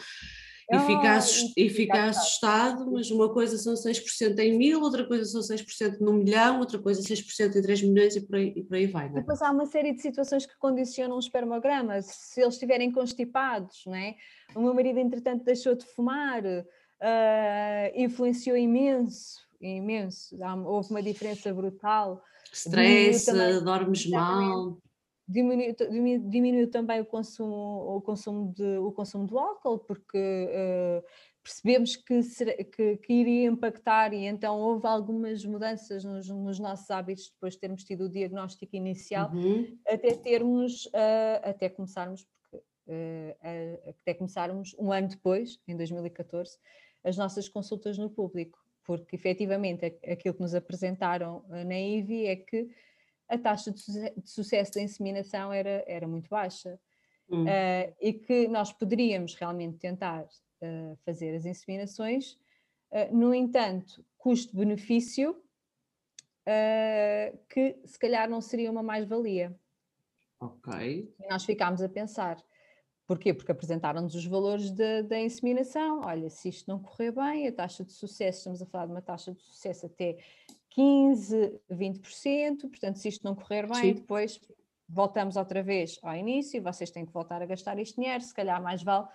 [0.71, 5.25] e fica, assust, e fica assustado, mas uma coisa são 6% em mil, outra coisa
[5.25, 8.75] são 6% num milhão, outra coisa 6% em 3 milhões e por aí, e por
[8.75, 9.07] aí vai.
[9.07, 9.09] É?
[9.09, 13.95] Depois há uma série de situações que condicionam o espermograma, se eles estiverem constipados, não
[13.95, 14.15] é?
[14.55, 16.61] O meu marido, entretanto, deixou de fumar, uh,
[17.93, 22.23] influenciou imenso, imenso, houve uma diferença brutal.
[22.53, 23.29] Stress,
[23.61, 24.77] dormes mal
[25.27, 25.75] diminuiu,
[26.29, 31.03] diminuiu também o consumo, o consumo, de, o consumo do álcool, porque uh,
[31.43, 32.21] percebemos que,
[32.65, 37.59] que, que, iria impactar e então houve algumas mudanças nos, nos, nossos hábitos depois de
[37.59, 39.77] termos tido o diagnóstico inicial, uhum.
[39.87, 46.57] até termos, uh, até começarmos, porque, uh, até começarmos um ano depois, em 2014,
[47.03, 52.67] as nossas consultas no público, porque efetivamente aquilo que nos apresentaram na IVI é que
[53.31, 53.81] a taxa de,
[54.25, 56.77] sucesso da inseminação era, era muito baixa.
[57.29, 57.45] Hum.
[57.45, 62.33] Uh, e que nós poderíamos realmente tentar uh, fazer as inseminações,
[62.91, 65.41] uh, no entanto, custo-benefício,
[67.47, 69.55] que se calhar não seria uma mais-valia.
[70.39, 71.13] Ok.
[71.19, 72.43] E nós ficámos a pensar.
[73.07, 73.33] Porquê?
[73.33, 76.01] Porque apresentaram-nos os valores da inseminação.
[76.01, 79.01] Olha, se isto não correr bem, a taxa de sucesso, estamos a falar de uma
[79.01, 80.17] taxa de sucesso até
[80.71, 83.93] 15, 20%, portanto, se isto não correr bem, Sim.
[83.93, 84.39] depois
[84.87, 88.61] voltamos outra vez ao início, vocês têm que voltar a gastar este dinheiro, se calhar
[88.61, 89.07] mais vale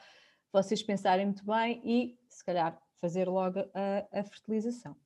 [0.52, 4.96] vocês pensarem muito bem e, se calhar, fazer logo a, a fertilização.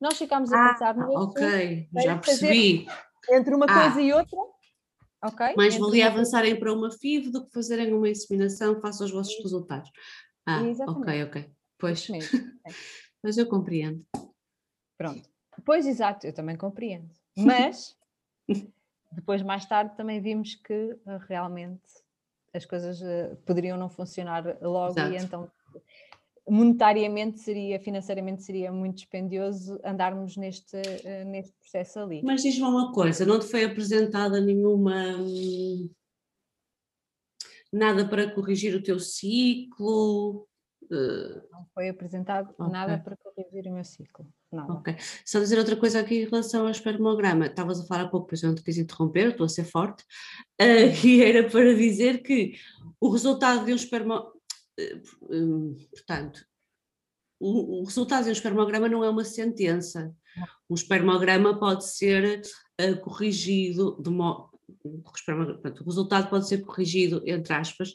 [0.00, 2.86] Nós ficámos a ah, pensar no Ok, já percebi.
[3.30, 3.82] Entre uma ah.
[3.82, 4.38] coisa e outra,
[5.24, 5.54] ok?
[5.56, 9.42] Mais entre valia avançarem para uma FIV do que fazerem uma inseminação face aos vossos
[9.42, 9.90] resultados.
[10.44, 11.00] Ah, Exatamente.
[11.00, 11.50] ok, ok.
[11.78, 12.08] Pois.
[13.22, 14.04] Mas eu compreendo.
[14.98, 15.35] Pronto.
[15.64, 17.10] Pois, exato, eu também compreendo.
[17.36, 17.96] Mas
[19.12, 20.96] depois, mais tarde, também vimos que
[21.28, 21.82] realmente
[22.52, 23.00] as coisas
[23.44, 25.12] poderiam não funcionar logo Exato.
[25.12, 25.50] e então
[26.48, 30.80] monetariamente seria, financeiramente seria muito dispendioso andarmos neste,
[31.26, 32.22] neste processo ali.
[32.22, 35.90] Mas diz-me uma coisa, não te foi apresentada nenhuma hum,
[37.72, 40.48] nada para corrigir o teu ciclo?
[40.90, 42.72] Eh, não foi apresentado okay.
[42.72, 44.26] nada para corrigir o meu ciclo.
[44.64, 44.96] Ok.
[45.24, 47.46] Só dizer outra coisa aqui em relação ao espermograma.
[47.46, 50.02] Estavas a falar há pouco, pois eu não te quis interromper, estou a ser forte,
[50.60, 52.54] uh, e era para dizer que
[53.00, 54.32] o resultado de um espermograma,
[54.80, 56.44] uh, um, portanto,
[57.38, 60.14] o, o, resultado de um espermograma não é uma sentença.
[60.70, 62.42] Um espermograma pode ser
[62.80, 67.94] uh, corrigido de modo o resultado pode ser corrigido, entre aspas,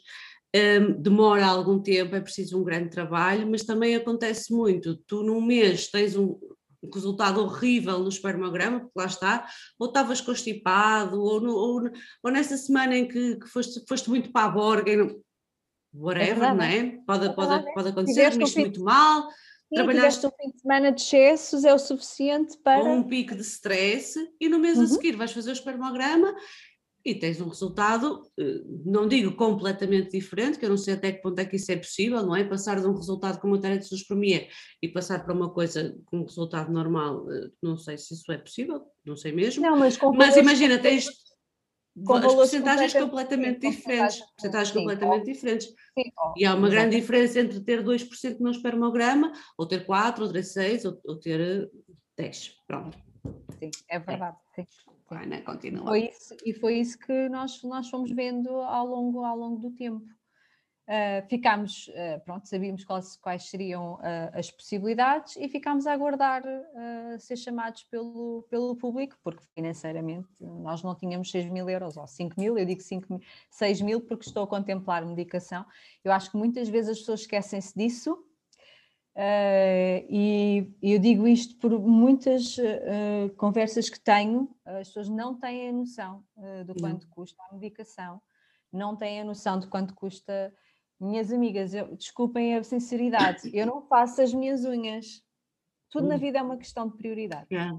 [0.54, 4.96] um, demora algum tempo, é preciso um grande trabalho, mas também acontece muito.
[5.06, 6.38] Tu, num mês, tens um
[6.92, 11.90] resultado horrível no espermograma, porque lá está, ou estavas constipado, ou, no, ou,
[12.22, 15.16] ou, nessa semana em que, que foste, foste, muito para a borga,
[15.94, 16.98] whatever, é não é?
[17.06, 19.30] Pode, é pode, pode acontecer, comeste muito mal.
[19.30, 22.84] Sim, trabalhaste um fim de semana de excessos é o suficiente para.
[22.84, 24.84] Um pico de stress e no mês uhum.
[24.84, 26.34] a seguir vais fazer o espermograma
[27.04, 31.20] e tens um resultado, eh, não digo completamente diferente, que eu não sei até que
[31.20, 32.44] ponto é que isso é possível, não é?
[32.44, 34.48] Passar de um resultado com uma tarefa de suspremia
[34.80, 38.38] e passar para uma coisa com um resultado normal, eh, não sei se isso é
[38.38, 39.62] possível, não sei mesmo.
[39.62, 45.66] Não, mas, mas imagina, tens as porcentagens completamente diferentes, porcentagens completamente diferentes.
[45.66, 50.32] Sim, e há uma grande diferença entre ter 2% no espermograma, ou ter 4, ou
[50.32, 51.68] ter 6, ou, ou ter
[52.16, 52.46] 10.
[52.46, 52.96] Eh, Pronto.
[53.58, 54.36] Sim, é verdade.
[54.56, 54.62] É.
[54.62, 55.42] Sim vai, né?
[55.42, 55.86] Continua.
[55.86, 59.70] Foi isso, e foi isso que nós, nós fomos vendo ao longo, ao longo do
[59.70, 60.04] tempo.
[60.88, 66.42] Uh, ficámos, uh, pronto, sabíamos quais, quais seriam uh, as possibilidades e ficámos a aguardar
[67.20, 72.38] ser chamados pelo, pelo público, porque financeiramente nós não tínhamos 6 mil euros ou 5
[72.38, 73.20] mil, eu digo 5 mil,
[73.50, 75.64] 6 mil porque estou a contemplar medicação.
[76.02, 78.18] Eu acho que muitas vezes as pessoas esquecem-se disso
[79.14, 85.68] Uh, e eu digo isto por muitas uh, conversas que tenho, as pessoas não têm
[85.68, 88.22] a noção uh, do quanto custa a medicação,
[88.72, 90.54] não têm a noção de quanto custa.
[90.98, 95.22] Minhas amigas, eu, desculpem a sinceridade, eu não faço as minhas unhas.
[95.90, 96.18] Tudo na hum.
[96.18, 97.46] vida é uma questão de prioridade.
[97.52, 97.78] Yeah.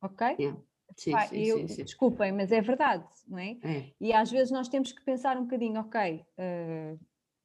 [0.00, 0.36] Ok?
[0.38, 0.60] Yeah.
[0.96, 3.58] Sim, Pá, sim, eu, sim, sim, Desculpem, mas é verdade, não é?
[3.62, 3.92] é?
[4.00, 6.24] E às vezes nós temos que pensar um bocadinho, ok,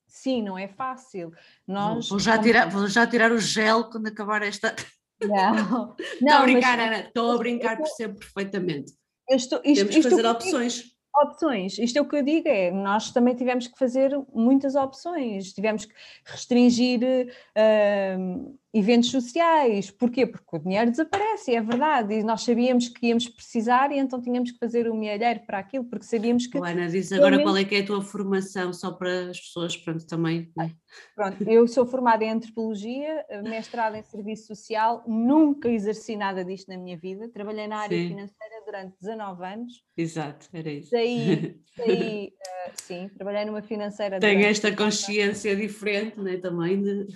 [0.09, 1.31] Sim, não é fácil.
[1.67, 4.75] Nós, vou, já tirar, vou já tirar o gel quando acabar esta.
[5.21, 6.87] Não, estou a brincar, mas...
[6.87, 8.91] Ana, estou a brincar, percebo perfeitamente.
[9.29, 11.77] Estou, isto, Temos que fazer opções opções.
[11.77, 15.85] Isto é o que eu digo, é nós também tivemos que fazer muitas opções, tivemos
[15.85, 15.93] que
[16.25, 19.89] restringir uh, eventos sociais.
[19.91, 20.25] Porquê?
[20.25, 24.51] Porque o dinheiro desaparece, é verdade, e nós sabíamos que íamos precisar e então tínhamos
[24.51, 26.57] que fazer o milheiro para aquilo, porque sabíamos que...
[26.57, 30.05] Ana, diz agora qual é que é a tua formação, só para as pessoas, pronto,
[30.05, 30.51] também...
[30.55, 30.71] Né?
[31.15, 36.77] Pronto, eu sou formada em Antropologia, mestrada em Serviço Social, nunca exerci nada disto na
[36.77, 38.09] minha vida, trabalhei na área Sim.
[38.09, 39.83] financeira durante 19 anos.
[39.97, 40.91] Exato, era isso.
[40.91, 44.19] Daí, daí uh, sim, trabalhei numa financeira...
[44.19, 47.07] Tenho esta consciência diferente, né, também de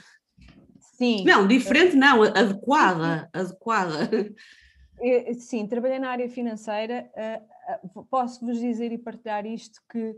[0.98, 1.24] Sim.
[1.26, 4.10] Não, diferente não, adequada, adequada.
[5.40, 7.12] Sim, trabalhei na área financeira,
[7.94, 10.16] uh, posso-vos dizer e partilhar isto que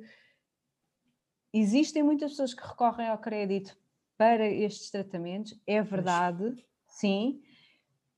[1.54, 3.76] existem muitas pessoas que recorrem ao crédito
[4.18, 6.56] para estes tratamentos, é verdade,
[6.88, 7.42] sim.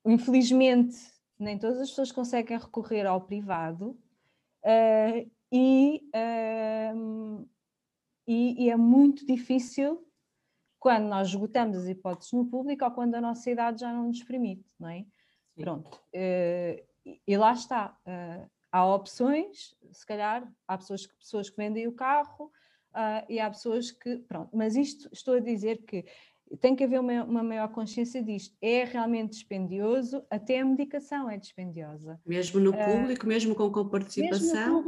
[0.06, 0.96] Infelizmente,
[1.39, 3.91] nem todas as pessoas conseguem recorrer ao privado
[4.63, 7.50] uh, e, uh,
[8.28, 10.06] e, e, é muito difícil
[10.80, 14.23] quando nós esgotamos as hipóteses no público ou quando a nossa idade já não nos
[14.23, 15.06] permite, não é?
[15.56, 15.62] Sim.
[15.62, 16.02] Pronto.
[16.13, 16.86] Uh,
[17.26, 17.97] e lá está.
[18.69, 22.52] Há opções, se calhar, há pessoas que, pessoas que vendem o carro
[22.91, 24.17] uh, e há pessoas que.
[24.19, 26.06] Pronto, mas isto estou a dizer que
[26.62, 28.56] tem que haver uma, uma, maior consciência disto.
[28.62, 32.20] É realmente dispendioso, até a medicação é dispendiosa.
[32.26, 34.86] Mesmo no público, uh, mesmo com coparticipação,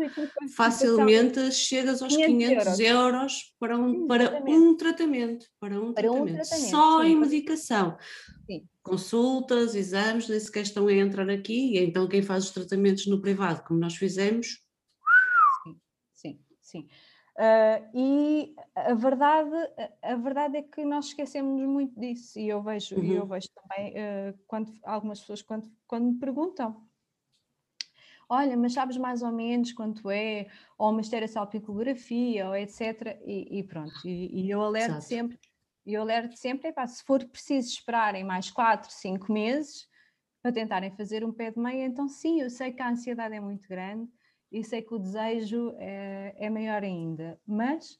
[0.56, 5.46] facilmente chegas aos 500 euros, euros para, um, para um tratamento.
[5.60, 6.32] Para um, para tratamento.
[6.32, 6.70] um tratamento.
[6.70, 7.08] Só sim.
[7.08, 7.98] em medicação.
[8.46, 8.68] Sim.
[8.82, 13.22] Consultas, exames, nem sequer estão a entrar aqui, e então quem faz os tratamentos no
[13.22, 14.64] privado, como nós fizemos.
[15.64, 15.80] Sim,
[16.14, 16.88] sim, sim.
[17.40, 19.50] Uh, e a verdade,
[20.02, 23.14] a verdade é que nós esquecemos muito disso, e eu vejo, uhum.
[23.14, 26.86] eu vejo também uh, quando algumas pessoas quando, quando me perguntam.
[28.28, 30.48] Olha, mas sabes mais ou menos quanto é,
[30.78, 33.18] ou uma estereosalpicografia, ou etc.
[33.26, 35.06] E, e pronto, e, e, eu alerto Exato.
[35.06, 35.40] sempre,
[35.86, 39.88] eu alerto sempre, epá, se for preciso esperarem mais 4, 5 meses,
[40.42, 41.86] para tentarem fazer um pé de meia.
[41.86, 44.12] Então, sim, eu sei que a ansiedade é muito grande
[44.52, 48.00] e sei que o desejo é, é maior ainda, mas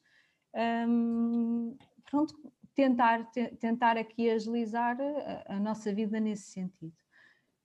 [0.88, 1.76] hum,
[2.10, 2.34] pronto,
[2.74, 6.94] tentar, tentar aqui agilizar a, a, nossa vida nesse sentido.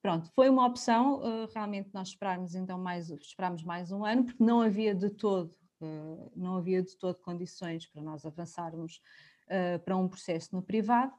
[0.02, 4.44] Pronto, foi uma opção, uh, realmente nós esperámos então mais, esperámos mais um ano, porque
[4.44, 9.02] não havia de todo, uh, não havia de todo condições para nós avançarmos
[9.48, 11.14] uh, para um processo no privado.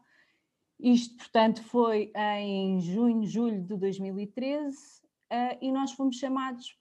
[0.79, 4.76] Isto, portanto, foi em junho, julho de 2013
[5.62, 6.79] e nós fomos chamados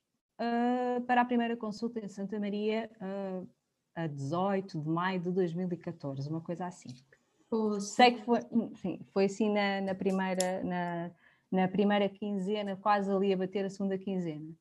[1.07, 2.89] para a primeira consulta em Santa Maria
[3.95, 6.89] a 18 de maio de 2014, uma coisa assim.
[7.79, 8.41] Sei que foi,
[8.75, 11.11] sim, foi assim na, na, primeira, na,
[11.49, 14.53] na primeira quinzena, quase ali a bater a segunda quinzena.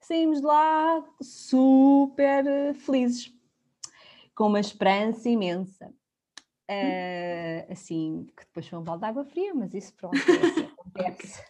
[0.00, 3.32] Saímos de lá super felizes,
[4.34, 5.88] com uma esperança imensa.
[6.68, 10.68] Uh, assim, que depois foi um balde de água fria, mas isso pronto, é assim,
[10.78, 11.44] acontece.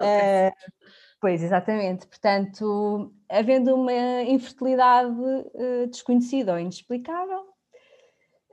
[0.00, 0.52] Uh,
[1.22, 2.06] pois, exatamente.
[2.06, 7.50] Portanto, havendo uma infertilidade uh, desconhecida ou inexplicável,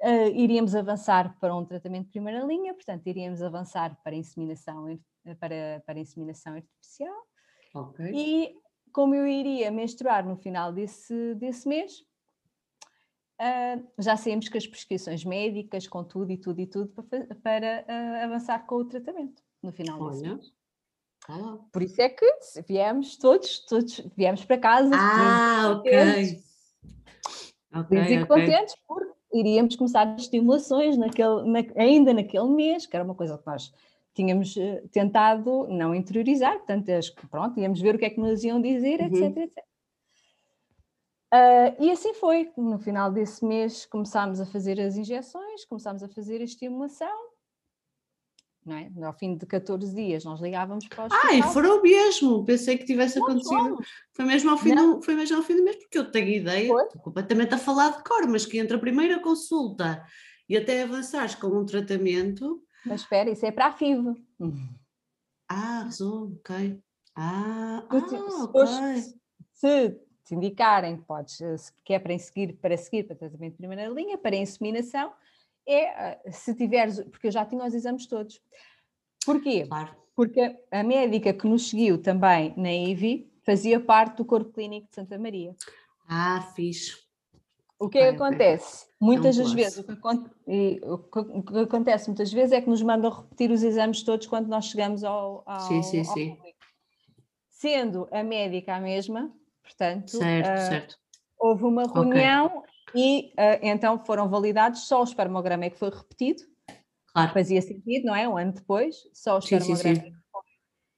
[0.02, 4.98] Uh, iríamos avançar para um tratamento de primeira linha, portanto, iríamos avançar para inseminação,
[5.38, 7.14] para, para inseminação artificial.
[7.76, 8.12] Okay.
[8.16, 8.56] E
[8.94, 12.00] como eu iria menstruar no final desse, desse mês,
[13.42, 17.86] uh, já saímos com as prescrições médicas, com tudo e tudo e tudo, para, para
[17.86, 20.12] uh, avançar com o tratamento no final Olha.
[20.12, 20.59] desse mês.
[21.30, 21.58] Ah.
[21.72, 22.26] Por isso é que
[22.68, 24.96] viemos todos, todos viemos para casa.
[24.96, 25.92] Ah, ok.
[27.72, 28.26] Okay, okay.
[28.26, 33.38] contentes porque iríamos começar as estimulações naquele, na, ainda naquele mês, que era uma coisa
[33.38, 33.72] que nós
[34.16, 38.44] tínhamos eh, tentado não interiorizar, portanto, as, pronto, íamos ver o que é que nos
[38.44, 39.06] iam dizer, uhum.
[39.06, 39.64] etc, etc.
[41.32, 46.10] Uh, e assim foi, no final desse mês começámos a fazer as injeções, começámos a
[46.10, 47.29] fazer a estimulação,
[48.70, 48.90] não é?
[49.06, 51.32] Ao fim de 14 dias nós ligávamos para o hospital.
[51.32, 53.78] Ai, foram mesmo, pensei que tivesse acontecido.
[54.14, 56.68] Foi mesmo, ao fim do, foi mesmo ao fim do mês, porque eu tenho ideia,
[56.68, 56.84] foi?
[56.84, 60.06] estou completamente a falar de cor, mas que entre a primeira consulta
[60.48, 62.64] e até avançares com um tratamento.
[62.86, 64.16] Mas espera, isso é para a FIV.
[65.50, 66.80] Ah, resumo, ok.
[67.16, 69.04] Ah, ah ok.
[69.52, 74.18] Se te indicarem podes, que é para seguir, para seguir para tratamento de primeira linha,
[74.18, 75.12] para inseminação,
[75.70, 78.42] é ah, se tiveres, porque eu já tinha os exames todos.
[79.26, 79.66] Porquê?
[79.68, 79.96] Claro.
[80.16, 84.96] Porque a médica que nos seguiu também na IVI fazia parte do corpo clínico de
[84.96, 85.56] Santa Maria.
[86.08, 86.98] Ah, fixe.
[87.80, 88.88] O que é que acontece?
[89.00, 93.50] Muitas das vezes, o que, o que, acontece muitas vezes é que nos mandam repetir
[93.52, 96.36] os exames todos quando nós chegamos ao, ao, sim, sim, ao sim.
[96.36, 96.60] público.
[97.48, 99.32] Sendo a médica a mesma,
[99.64, 100.96] portanto, certo, uh, certo.
[101.38, 102.64] houve uma reunião.
[102.96, 106.44] E uh, então foram validados, só o espermograma é que foi repetido.
[107.14, 107.34] Claro.
[107.34, 108.28] Fazia sentido, não é?
[108.28, 110.14] Um ano depois, só o espermograma sim, sim, sim.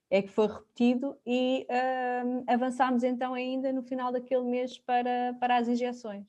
[0.10, 5.58] é que foi repetido e uh, avançámos então ainda no final daquele mês para, para
[5.58, 6.28] as injeções.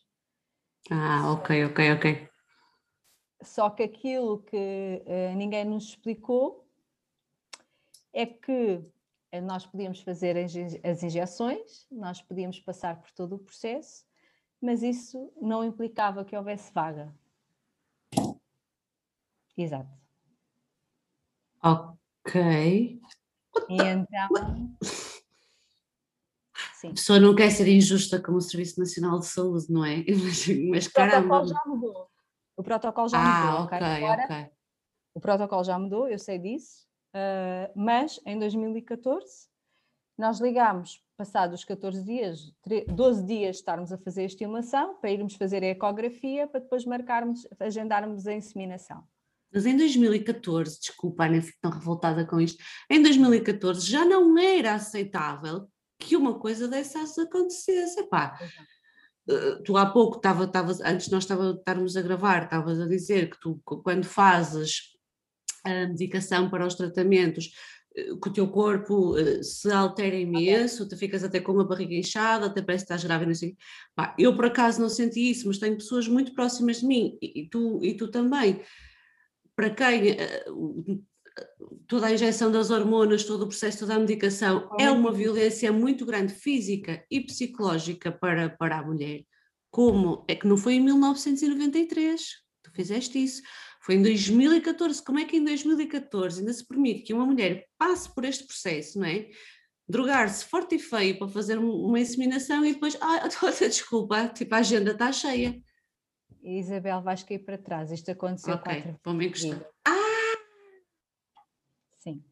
[0.90, 2.28] Ah, ok, ok, ok.
[3.42, 6.64] Só que aquilo que uh, ninguém nos explicou
[8.12, 8.80] é que
[9.42, 14.04] nós podíamos fazer as injeções, nós podíamos passar por todo o processo,
[14.62, 17.12] mas isso não implicava que houvesse vaga.
[19.58, 19.90] Exato.
[21.62, 23.00] Ok.
[23.68, 24.28] E então.
[26.74, 26.88] Sim.
[26.88, 30.04] A pessoa não quer ser injusta com o Serviço Nacional de Saúde, não é?
[30.08, 32.10] Mas, mas o protocolo já mudou.
[32.56, 33.64] O protocolo já ah, mudou.
[33.64, 34.50] Ok, Agora, ok.
[35.14, 39.48] O protocolo já mudou, eu sei disso, uh, mas em 2014
[40.16, 42.52] nós ligámos passados os 14 dias,
[42.88, 47.46] 12 dias estarmos a fazer a estimulação, para irmos fazer a ecografia, para depois marcarmos,
[47.60, 49.04] agendarmos a inseminação.
[49.54, 54.74] Mas em 2014, desculpa, Ana, fico tão revoltada com isto, em 2014 já não era
[54.74, 58.00] aceitável que uma coisa dessas acontecesse.
[58.00, 58.36] Epá,
[59.28, 60.50] eh, tu há pouco estava,
[60.84, 64.98] antes nós estava, estarmos a gravar, estavas a dizer que tu, quando fazes
[65.64, 67.52] a medicação para os tratamentos,
[67.94, 70.88] que o teu corpo uh, se altera imenso, okay.
[70.88, 73.56] tu ficas até com a barriga inchada, até parece que estás grávida, não sei.
[73.96, 77.42] Bah, eu por acaso não senti isso, mas tenho pessoas muito próximas de mim e,
[77.42, 78.62] e tu, e tu também.
[79.54, 81.04] Para quem uh,
[81.86, 86.06] toda a injeção das hormonas, todo o processo, toda a medicação é uma violência muito
[86.06, 89.24] grande física e psicológica para, para a mulher.
[89.70, 93.42] Como é que não foi em 1993 tu fizeste isso?
[93.82, 95.04] Foi em 2014.
[95.04, 98.98] Como é que em 2014 ainda se permite que uma mulher passe por este processo,
[98.98, 99.28] não é?
[99.88, 103.26] Drogar-se forte e feio para fazer uma inseminação e depois, ah,
[103.60, 105.60] desculpa, tipo, a agenda está cheia.
[106.40, 107.90] Isabel, vais cair para trás.
[107.90, 109.68] Isto aconteceu Ok, vamos encostar.
[109.84, 109.92] Ah!
[111.98, 112.24] Sim.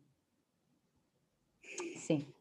[1.96, 2.32] Sim.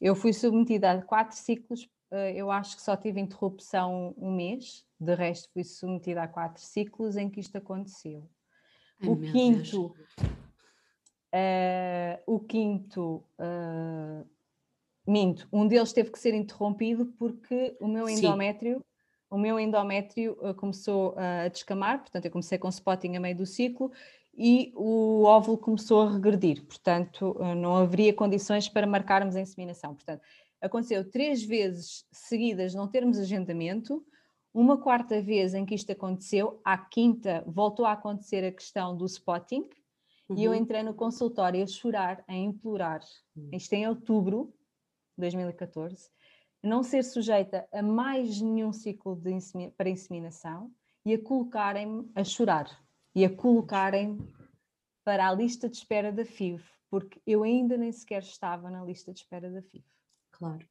[0.00, 1.88] Eu fui submetida a quatro ciclos,
[2.34, 7.16] eu acho que só tive interrupção um mês, de resto fui submetida a quatro ciclos
[7.16, 8.28] em que isto aconteceu.
[9.00, 9.86] Ai, o, quinto,
[11.34, 14.26] uh, o quinto, uh,
[15.06, 18.84] minto, um deles teve que ser interrompido porque o meu endométrio, Sim.
[19.30, 23.46] o meu endométrio uh, começou a descamar, portanto eu comecei com spotting a meio do
[23.46, 23.90] ciclo
[24.36, 29.94] e o óvulo começou a regredir, portanto não haveria condições para marcarmos a inseminação.
[29.94, 30.22] Portanto,
[30.64, 34.04] aconteceu três vezes seguidas não termos agendamento,
[34.52, 39.04] uma quarta vez em que isto aconteceu, à quinta voltou a acontecer a questão do
[39.04, 39.68] spotting,
[40.28, 40.38] uhum.
[40.38, 40.58] e eu uhum.
[40.58, 43.02] entrei no consultório a chorar, a implorar,
[43.36, 43.50] uhum.
[43.52, 44.54] isto em outubro
[45.18, 46.08] de 2014,
[46.62, 49.36] não ser sujeita a mais nenhum ciclo de
[49.76, 50.72] para inseminação
[51.04, 52.82] e a colocarem-me a chorar
[53.14, 54.18] e a colocarem
[55.04, 59.12] para a lista de espera da FIV, porque eu ainda nem sequer estava na lista
[59.12, 59.84] de espera da FIV.
[60.38, 60.66] Claro,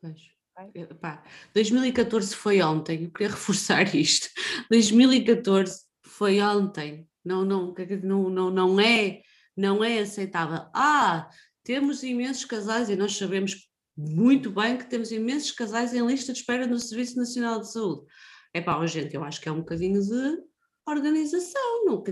[0.00, 0.38] pois.
[0.74, 1.22] Epá,
[1.54, 4.28] 2014 foi ontem, eu queria reforçar isto.
[4.70, 9.22] 2014 foi ontem, não, não, não, não, não, é,
[9.56, 10.68] não é aceitável.
[10.74, 11.30] Ah,
[11.62, 16.40] temos imensos casais e nós sabemos muito bem que temos imensos casais em lista de
[16.40, 18.06] espera no Serviço Nacional de Saúde.
[18.52, 20.38] É pá, gente, eu acho que é um bocadinho de
[20.86, 21.84] organização.
[21.84, 22.02] Não,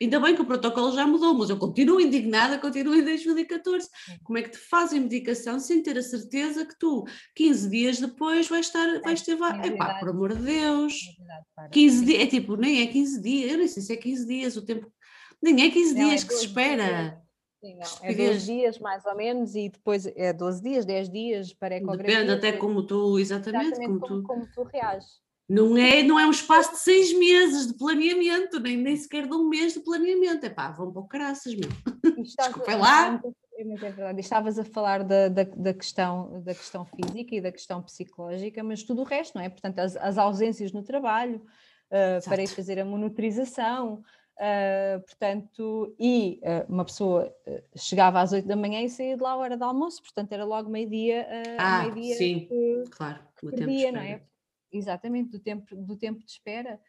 [0.00, 3.88] ainda bem que o protocolo já mudou, mas eu continuo indignada, continuo em 2014.
[4.22, 8.48] Como é que te fazem medicação sem ter a certeza que tu, 15 dias depois,
[8.48, 9.38] vais estar, vais ter.
[9.62, 10.94] É pá, por amor de Deus.
[11.72, 14.56] 15 dias, é tipo, nem é 15 dias, eu nem sei se é 15 dias,
[14.56, 14.90] o tempo.
[15.42, 17.22] Nem é 15 não, dias é que se espera.
[17.60, 21.52] Sim, não, é 12 dias mais ou menos e depois é 12 dias, 10 dias
[21.52, 22.14] para ecografia.
[22.14, 24.26] Depende até como tu, exatamente, exatamente como, como, tu.
[24.26, 25.27] como tu reages.
[25.48, 29.34] Não é, não é um espaço de seis meses de planeamento, nem, nem sequer de
[29.34, 30.44] um mês de planeamento.
[30.44, 31.70] É pá, vão para o caraças, meu.
[32.22, 33.18] Desculpa lá.
[33.24, 34.20] É.
[34.20, 38.82] Estavas a falar da, da, da, questão, da questão física e da questão psicológica, mas
[38.82, 39.48] tudo o resto, não é?
[39.48, 41.42] Portanto, as, as ausências no trabalho,
[41.90, 43.94] uh, para ir fazer a monitorização,
[44.36, 47.34] uh, portanto, e uh, uma pessoa
[47.74, 50.44] chegava às oito da manhã e saía de lá à hora do almoço, portanto, era
[50.44, 51.26] logo meio-dia.
[51.58, 54.20] ah, meio-dia sim, que, claro, o tempo dia, não é?
[54.72, 56.80] Exatamente, do tempo, do tempo de espera.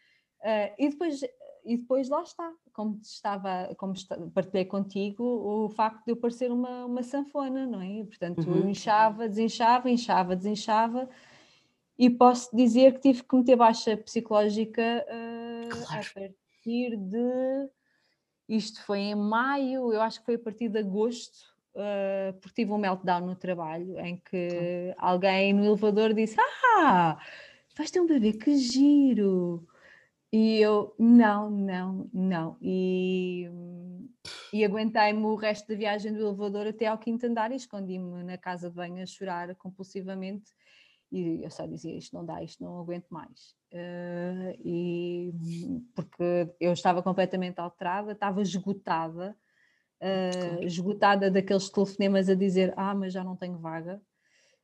[0.42, 1.22] Uh, e, depois,
[1.66, 6.52] e depois lá está, como estava, como está, partilhei contigo, o facto de eu parecer
[6.52, 8.04] uma, uma sanfona, não é?
[8.06, 8.70] Portanto, uhum.
[8.70, 11.10] inchava, desinchava, inchava, desinchava,
[11.98, 16.02] e posso dizer que tive que meter baixa psicológica uh, claro.
[16.02, 17.70] a partir de.
[18.48, 21.38] Isto foi em maio, eu acho que foi a partir de agosto,
[21.76, 26.38] uh, porque tive um meltdown no trabalho em que alguém no elevador disse:
[26.78, 27.20] Ah,
[27.80, 29.66] vais ter um bebê, que giro!
[30.34, 32.58] E eu, não, não, não.
[32.62, 33.50] E,
[34.52, 38.38] e aguentei-me o resto da viagem do elevador até ao quinto andar e escondi-me na
[38.38, 40.52] casa de banho a chorar compulsivamente.
[41.10, 43.56] E eu só dizia: Isto não dá, isto não aguento mais.
[43.72, 45.34] Uh, e
[45.96, 49.36] porque eu estava completamente alterada, estava esgotada,
[50.02, 54.02] uh, esgotada daqueles telefonemas a dizer: Ah, mas já não tenho vaga.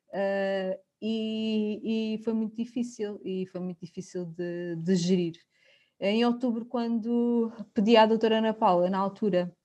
[0.10, 5.36] Uh, e, e, foi muito difícil, e foi muito difícil de, de, gerir.
[6.00, 9.56] Em outubro, quando pedi à doutora Ana Paula, na altura,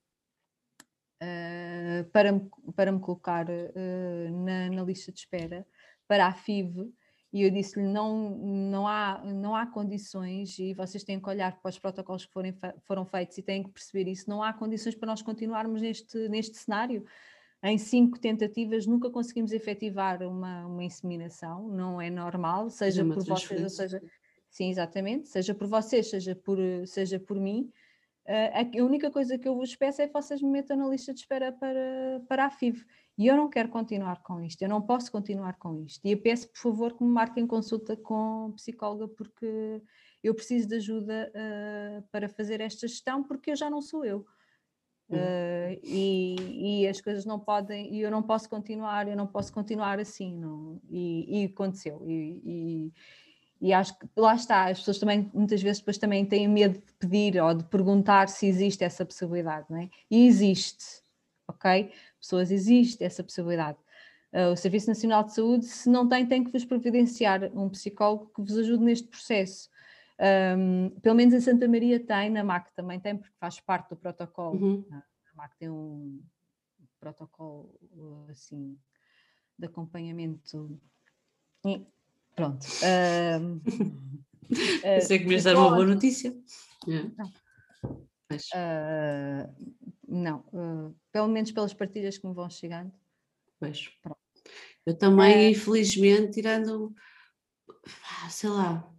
[1.23, 5.67] uh, para, me, para me colocar uh, na, na, lista de espera
[6.07, 6.93] para a FIV,
[7.33, 11.69] e eu disse-lhe, não, não, há, não há condições, e vocês têm que olhar para
[11.69, 15.07] os protocolos que forem, foram feitos e têm que perceber isso, não há condições para
[15.07, 17.05] nós continuarmos neste, neste cenário
[17.63, 23.63] em cinco tentativas nunca conseguimos efetivar uma, uma inseminação, não é normal, seja por vocês,
[23.63, 24.03] ou seja,
[24.49, 27.71] sim, exatamente, seja por vocês, seja por, seja por mim.
[28.27, 31.13] Uh, a única coisa que eu vos peço é que vocês me metam na lista
[31.13, 32.85] de espera para, para a FIV.
[33.19, 36.01] E eu não quero continuar com isto, eu não posso continuar com isto.
[36.07, 39.83] E eu peço, por favor, que me marquem consulta com psicóloga, porque
[40.23, 44.25] eu preciso de ajuda uh, para fazer esta gestão, porque eu já não sou eu.
[45.11, 49.53] Uh, e, e, as coisas não podem, e eu não posso continuar, eu não posso
[49.53, 52.93] continuar assim, não, e, e aconteceu, e,
[53.61, 56.93] e, acho que lá está, as pessoas também muitas vezes depois também têm medo de
[56.95, 59.91] pedir ou de perguntar se existe essa possibilidade, não é?
[60.09, 61.03] E existe,
[61.49, 61.93] ok?
[62.21, 63.79] Pessoas, existe essa possibilidade.
[64.33, 68.31] Uh, o Serviço Nacional de Saúde, se não tem, tem que vos providenciar um psicólogo
[68.33, 69.69] que vos ajude neste processo.
[70.21, 73.97] Um, pelo menos em Santa Maria tem, na MAC também tem, porque faz parte do
[73.97, 74.57] protocolo.
[74.57, 74.85] Uhum.
[74.91, 76.23] A MAC tem um
[76.99, 77.75] protocolo
[78.29, 78.79] assim
[79.59, 80.57] de acompanhamente.
[81.65, 81.87] E,
[82.37, 82.67] pronto.
[83.41, 86.37] Um, uh, sei que me dar uma boa notícia.
[86.87, 87.27] Não.
[88.33, 92.93] Uh, não, uh, pelo menos pelas partilhas que me vão chegando,
[93.59, 93.91] Pois.
[94.87, 95.51] Eu também, é...
[95.51, 96.95] infelizmente, tirando,
[98.31, 98.91] sei lá,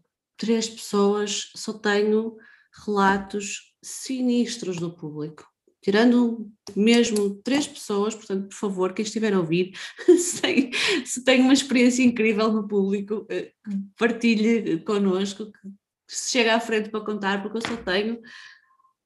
[0.41, 2.35] três pessoas, só tenho
[2.83, 5.47] relatos sinistros do público.
[5.83, 9.77] Tirando mesmo três pessoas, portanto, por favor, quem estiver a ouvir,
[10.17, 10.71] se tem,
[11.05, 13.51] se tem uma experiência incrível no público, eh,
[13.95, 15.59] partilhe connosco, que
[16.07, 18.19] se chega à frente para contar, porque eu só tenho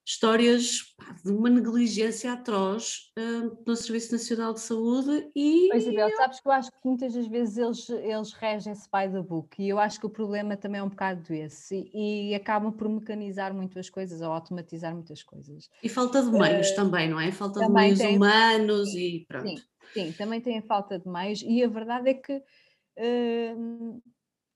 [0.05, 5.67] histórias pá, de uma negligência atroz uh, no Serviço Nacional de Saúde e...
[5.71, 9.21] Pois, Isabel, sabes que eu acho que muitas das vezes eles, eles regem-se by the
[9.21, 12.71] book e eu acho que o problema também é um bocado esse e, e acabam
[12.71, 15.69] por mecanizar muitas coisas ou automatizar muitas coisas.
[15.81, 17.31] E falta de meios uh, também, não é?
[17.31, 19.47] Falta de meios tem, humanos e pronto.
[19.47, 24.01] Sim, sim, também tem falta de meios e a verdade é que uh,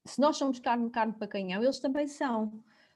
[0.05, 2.53] se nós somos carne, carne para canhão, eles também são.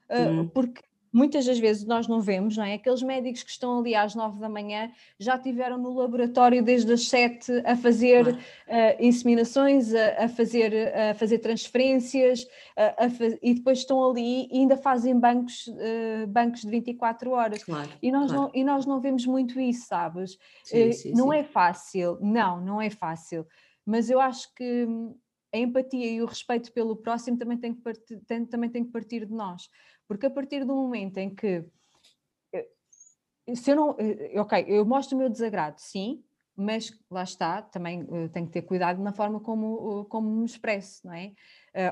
[0.10, 0.48] Hum.
[0.50, 0.82] Porque
[1.14, 2.74] muitas das vezes nós não vemos, não é?
[2.74, 7.08] Aqueles médicos que estão ali às nove da manhã já tiveram no laboratório desde as
[7.08, 8.38] sete a fazer uh,
[9.00, 13.08] inseminações, a, a, fazer, a fazer transferências a, a
[13.42, 17.64] e depois estão ali e ainda fazem bancos, uh, bancos de 24 horas.
[17.64, 18.44] Claro, e, nós claro.
[18.44, 20.38] não, e nós não vemos muito isso, sabes?
[20.64, 21.38] Sim, uh, sim, não sim.
[21.38, 23.46] é fácil, não, não é fácil.
[23.86, 24.88] Mas eu acho que
[25.54, 28.92] a empatia e o respeito pelo próximo também tem que partir, tem, também tem que
[28.92, 29.70] partir de nós.
[30.14, 31.66] Porque a partir do momento em que
[32.54, 32.68] eh,
[33.56, 36.24] se eu não, eh, ok, eu mostro o meu desagrado, sim,
[36.56, 41.14] mas lá está, também tenho que ter cuidado na forma como, como me expresso, não
[41.16, 41.34] é?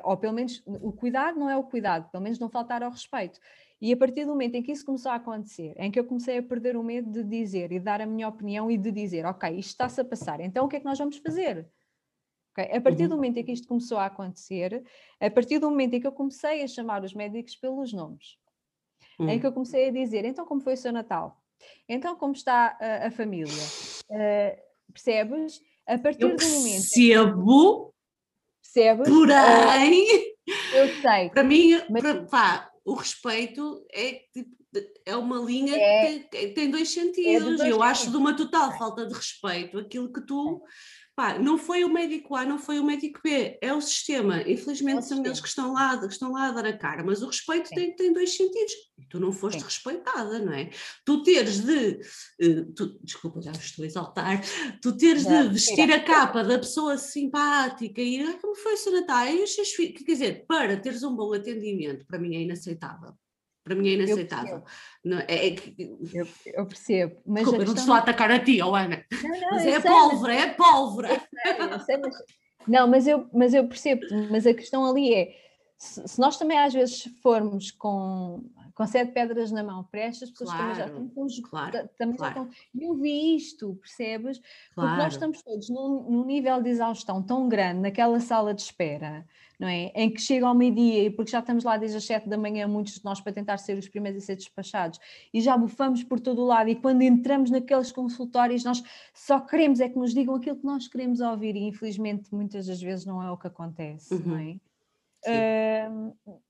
[0.03, 3.39] Ou pelo menos o cuidado não é o cuidado, pelo menos não faltar ao respeito.
[3.81, 6.37] E a partir do momento em que isso começou a acontecer, em que eu comecei
[6.37, 9.49] a perder o medo de dizer e dar a minha opinião e de dizer, ok,
[9.57, 11.67] isto está-se a passar, então o que é que nós vamos fazer?
[12.51, 12.75] Okay?
[12.75, 13.17] A partir do uhum.
[13.17, 14.83] momento em que isto começou a acontecer,
[15.19, 18.37] a partir do momento em que eu comecei a chamar os médicos pelos nomes,
[19.19, 19.29] uhum.
[19.29, 21.41] em que eu comecei a dizer, então como foi o seu Natal?
[21.87, 23.53] Então como está a, a família?
[24.09, 25.61] Uh, percebes?
[25.87, 26.73] A partir eu do momento...
[26.73, 27.93] Percebo,
[28.61, 29.09] percebes?
[29.09, 30.03] porém...
[30.03, 30.31] Uh,
[30.73, 31.29] eu sei.
[31.29, 32.01] Para mim, mas...
[32.01, 34.61] para, pá, o respeito é tipo,
[35.05, 37.53] é uma linha é, que tem, tem dois é sentidos.
[37.53, 40.63] É dois eu acho de uma total falta de respeito aquilo que tu
[41.13, 44.41] Pá, não foi o médico A, não foi o médico B, é o sistema.
[44.49, 47.21] Infelizmente é são eles que estão lá, que estão lá a dar a cara, mas
[47.21, 48.71] o respeito tem, tem dois sentidos.
[49.09, 49.65] Tu não foste Sim.
[49.65, 50.69] respeitada, não é?
[51.05, 51.99] Tu teres de,
[52.41, 54.41] uh, tu, desculpa, já estou a exaltar,
[54.81, 58.93] tu teres de vestir a capa da pessoa simpática e ah, como foi o seu
[58.93, 59.27] Natal?
[59.27, 63.13] E os seus filhos, quer dizer, para teres um bom atendimento, para mim é inaceitável.
[63.63, 64.63] Para mim é inaceitável.
[65.03, 65.55] Não, é, é
[66.13, 67.15] eu, eu, percebo.
[67.25, 69.05] Mas Desculpa, não estou a atacar a ti, oh Ana.
[69.23, 70.43] Não, não, mas é sei, pólvora, mas...
[70.43, 71.09] é pólvora.
[71.71, 72.15] Eu sei, mas...
[72.67, 75.35] Não, mas eu, mas eu percebo, mas a questão ali é,
[75.77, 78.43] se, se nós também às vezes formos com,
[78.73, 82.15] com sete pedras na mão para estas pessoas claro, também já estão com claro, também
[82.15, 82.35] claro.
[82.35, 82.81] já estão.
[82.81, 84.41] Eu vi isto, percebes?
[84.73, 89.25] Porque nós estamos todos num, num nível de exaustão tão grande naquela sala de espera
[89.61, 89.91] não é?
[89.93, 92.67] Em que chega ao meio-dia, e porque já estamos lá desde as 7 da manhã,
[92.67, 94.99] muitos de nós para tentar ser os primeiros a ser despachados,
[95.31, 99.79] e já bufamos por todo o lado, e quando entramos naqueles consultórios, nós só queremos
[99.79, 103.21] é que nos digam aquilo que nós queremos ouvir, e infelizmente muitas das vezes não
[103.21, 104.21] é o que acontece, uhum.
[104.25, 104.57] não é?
[105.27, 106.41] Uh,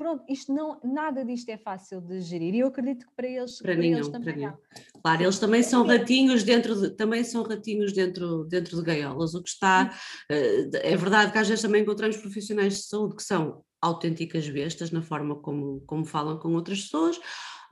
[0.00, 3.58] pronto, isto não, nada disto é fácil de gerir e eu acredito que para eles,
[3.58, 4.58] para, para nenhum, eles também para
[5.02, 9.42] Claro, eles também são ratinhos dentro de, também são ratinhos dentro, dentro de gaiolas, o
[9.42, 9.94] que está,
[10.30, 14.90] eh, é verdade que às vezes também encontramos profissionais de saúde que são autênticas bestas
[14.90, 17.20] na forma como, como falam com outras pessoas,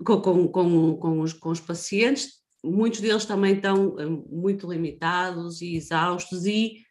[0.05, 2.29] com, com, com, com, os, com os pacientes,
[2.63, 6.87] muitos deles também estão eh, muito limitados e exaustos e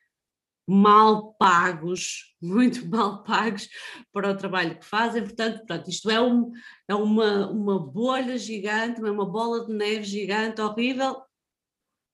[0.67, 3.69] mal pagos, muito mal pagos
[4.11, 6.51] para o trabalho que fazem, portanto, portanto isto é, um,
[6.87, 11.21] é uma, uma bolha gigante, uma bola de neve gigante, horrível,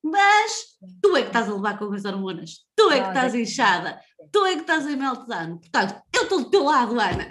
[0.02, 4.00] mas tu é que estás a levar com as hormonas, tu é que estás inchada,
[4.30, 7.28] tu é que estás em meltdown, portanto, eu estou do teu lado, Ana.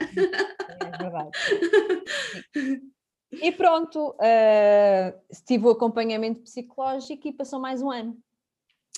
[0.80, 1.32] É verdade.
[3.42, 8.18] E pronto, uh, tive o acompanhamento psicológico e passou mais um ano.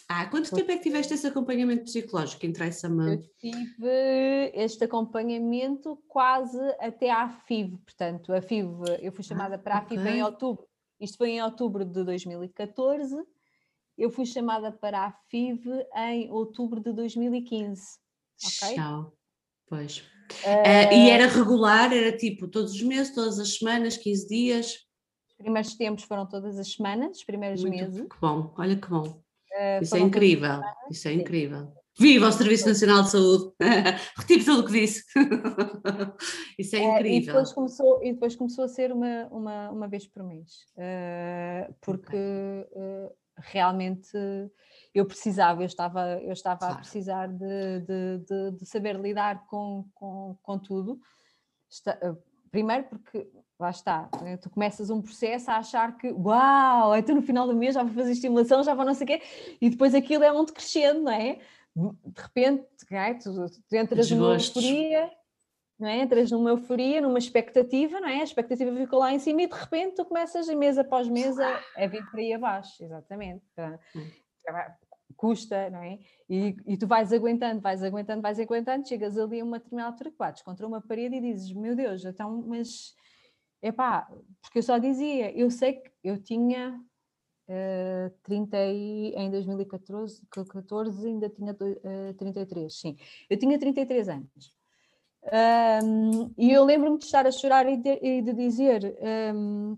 [0.07, 2.45] Ah, quanto tempo é que tiveste esse acompanhamento psicológico?
[2.45, 3.13] Interessa-me.
[3.13, 9.59] Eu tive este acompanhamento quase até à FIV, portanto, a FIV, eu fui chamada ah,
[9.59, 9.97] para a okay.
[9.97, 10.67] FIV em outubro,
[10.99, 13.15] isto foi em outubro de 2014,
[13.97, 17.81] eu fui chamada para a FIV em outubro de 2015.
[18.43, 18.75] Ok?
[18.75, 19.13] Tchau.
[19.67, 19.97] Pois.
[20.43, 24.85] Uh, e era regular, era tipo todos os meses, todas as semanas, 15 dias?
[25.29, 28.01] Os primeiros tempos foram todas as semanas, os primeiros Muito, meses.
[28.01, 29.24] Que bom, olha que bom.
[29.55, 31.19] Uh, isso é incrível, isso é sim.
[31.19, 31.73] incrível.
[31.97, 33.53] Viva o Serviço Nacional de Saúde!
[34.19, 35.03] Retiro tudo o que disse.
[36.59, 37.11] isso é incrível.
[37.11, 40.65] Uh, e, depois começou, e depois começou a ser uma, uma, uma vez por mês,
[40.77, 42.17] uh, porque
[43.37, 44.09] realmente
[44.93, 46.73] eu precisava, eu estava, eu estava claro.
[46.75, 50.99] a precisar de, de, de, de, saber lidar com, com, com tudo.
[51.69, 52.15] Está, eh,
[52.49, 53.27] primeiro porque
[53.59, 54.09] lá está,
[54.41, 57.93] tu começas um processo a achar que uau, então no final do mês já vou
[57.93, 59.21] fazer estimulação, já vou não sei o quê,
[59.61, 61.39] e depois aquilo é um decrescendo, não é?
[61.75, 63.13] De repente, é?
[63.15, 63.33] tu,
[63.67, 65.11] tu entras numa euforia,
[65.79, 66.01] não é?
[66.01, 68.21] entras numa euforia, numa expectativa, não é?
[68.21, 71.59] A expectativa ficou lá em cima e de repente tu começas mês após mês a,
[71.77, 73.43] a vir para aí abaixo, exatamente.
[73.95, 74.07] Hum
[75.15, 75.99] custa, não é?
[76.29, 80.11] E, e, tu vais aguentando, vais aguentando, vais aguentando, chegas ali a uma determinada altura
[80.11, 82.93] que bates contra uma parede e dizes, meu Deus, então, mas,
[83.61, 84.07] é pá,
[84.41, 86.79] porque eu só dizia, eu sei que eu tinha
[87.49, 92.97] uh, 30 e, em 2014, 14 ainda tinha uh, 33, sim,
[93.29, 94.55] eu tinha 33 anos.
[95.25, 98.95] Um, e eu lembro-me de estar a chorar e de, e de dizer,
[99.33, 99.75] um,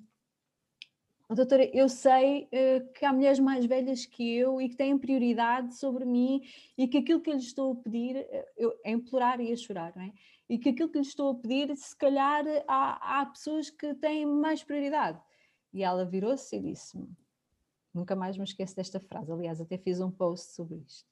[1.30, 5.78] doutora, eu sei uh, que há mulheres mais velhas que eu e que têm prioridade
[5.78, 6.42] sobre mim
[6.78, 10.04] e que aquilo que lhes estou a pedir, eu, é implorar e a chorar, não
[10.04, 10.12] é?
[10.50, 14.26] E que aquilo que lhes estou a pedir, se calhar há, há pessoas que têm
[14.26, 15.22] mais prioridade.
[15.74, 17.10] E ela virou-se e disse-me,
[17.94, 21.08] nunca mais me esqueço desta frase, aliás, até fiz um post sobre isto.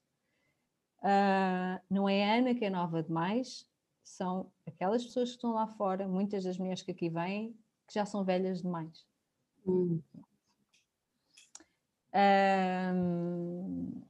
[0.99, 3.69] Uh, não é a Ana que é nova demais,
[4.03, 7.53] são aquelas pessoas que estão lá fora, muitas das mulheres que aqui vêm,
[7.87, 9.05] que já são velhas demais
[9.67, 10.01] Hum.
[12.13, 14.01] Um,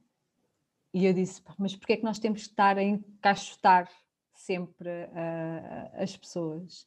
[0.92, 3.90] e eu disse, mas porquê é que nós temos que estar a encaixotar
[4.46, 6.86] sempre uh, as pessoas?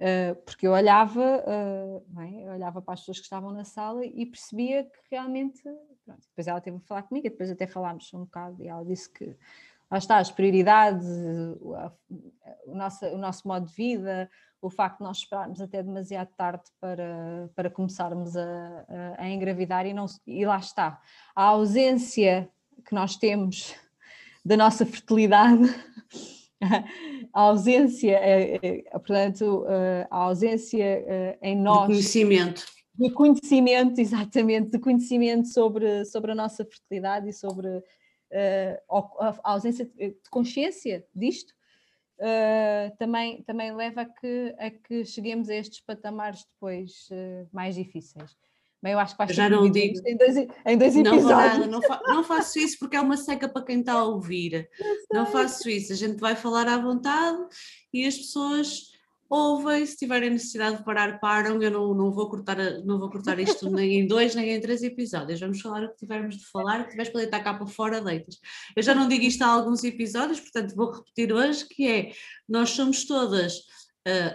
[0.00, 2.46] Uh, porque eu olhava, uh, é?
[2.46, 5.62] eu olhava para as pessoas que estavam na sala e percebia que realmente.
[6.04, 9.12] Pronto, depois ela teve a falar comigo, depois até falámos um bocado e ela disse
[9.12, 9.36] que
[9.90, 11.06] lá está, as prioridades,
[11.60, 11.92] o, a,
[12.66, 14.30] o, nosso, o nosso modo de vida,
[14.62, 18.86] o facto de nós esperarmos até demasiado tarde para, para começarmos a,
[19.18, 21.00] a, a engravidar e, não, e lá está.
[21.34, 22.50] A ausência
[22.86, 23.74] que nós temos
[24.44, 25.62] da nossa fertilidade,
[27.32, 29.64] a ausência, é, é, portanto,
[30.10, 31.88] a ausência em nós.
[31.88, 32.66] De conhecimento.
[32.94, 37.68] De conhecimento, exatamente, de conhecimento sobre, sobre a nossa fertilidade e sobre
[38.88, 41.52] a ausência de consciência disto,
[42.98, 47.08] também, também leva a que, a que cheguemos a estes patamares depois
[47.52, 48.36] mais difíceis.
[48.82, 51.28] Bem, eu acho que vais já não digo em dois, em dois não episódios.
[51.28, 54.68] Nada, não, fa não, faço isso porque é uma seca para quem está a ouvir.
[55.12, 55.92] Não faço isso.
[55.92, 57.38] A gente vai falar à vontade
[57.92, 58.90] e as pessoas
[59.30, 61.62] ouvem, se tiverem necessidade de parar, param.
[61.62, 64.82] Eu não, não, vou, cortar, não vou cortar isto nem em dois, nem em três
[64.82, 65.38] episódios.
[65.38, 68.40] Vamos falar o que tivermos de falar, que tiveres para deitar cá para fora, deitas.
[68.74, 72.12] Eu já não digo isto há alguns episódios, portanto vou repetir hoje, que é,
[72.48, 73.58] nós somos todas
[74.08, 74.34] uh,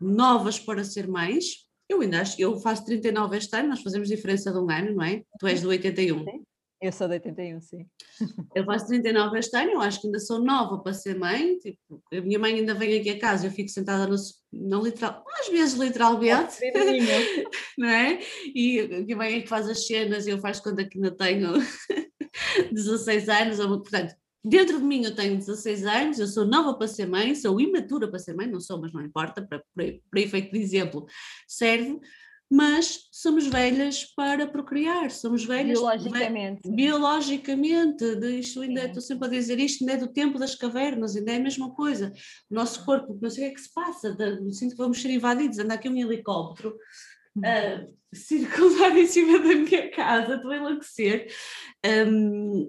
[0.00, 4.52] novas para ser mães, eu ainda acho, eu faço 39 este ano, nós fazemos diferença
[4.52, 5.22] de um ano, não é?
[5.38, 6.24] Tu és do 81.
[6.24, 6.44] Sim.
[6.80, 7.86] Eu sou de 81, sim.
[8.54, 11.58] Eu faço 39 este ano, eu acho que ainda sou nova para ser mãe.
[11.58, 14.14] Tipo, a minha mãe ainda vem aqui a casa, eu fico sentada no,
[14.52, 16.56] não literal, às vezes literalmente,
[17.76, 18.20] não é?
[18.54, 21.10] E a minha mãe é que faz as cenas e eu faço conta que ainda
[21.10, 21.54] tenho
[22.70, 24.14] 16 anos, portanto,
[24.44, 28.08] dentro de mim eu tenho 16 anos, eu sou nova para ser mãe, sou imatura
[28.08, 31.06] para ser mãe, não sou, mas não importa, para, para, para efeito de exemplo,
[31.46, 32.00] serve
[32.50, 36.70] mas somos velhas para procriar, somos velhas biologicamente.
[36.70, 38.04] biologicamente,
[38.38, 41.36] isto ainda, estou sempre a dizer isto, ainda é do tempo das cavernas, ainda é
[41.36, 42.10] a mesma coisa.
[42.50, 44.16] O nosso corpo, não sei o que é que se passa,
[44.50, 46.74] sinto que vamos ser invadidos, anda aqui um helicóptero
[47.44, 51.30] a circular em cima da minha casa, estou a enlouquecer.
[51.84, 52.66] Um,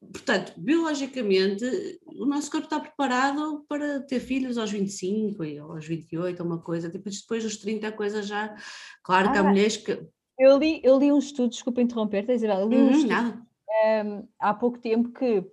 [0.00, 1.64] portanto, biologicamente,
[2.06, 6.90] o nosso corpo está preparado para ter filhos aos 25 ou aos 28, uma coisa,
[6.90, 8.54] tipo, depois dos 30 a coisa já,
[9.02, 10.06] claro ah, que há ah, mulheres que...
[10.38, 13.42] Eu li, eu li um estudo, desculpa interromper, Isabel, eu li um estudo um,
[13.82, 15.44] ehm, há pouco tempo que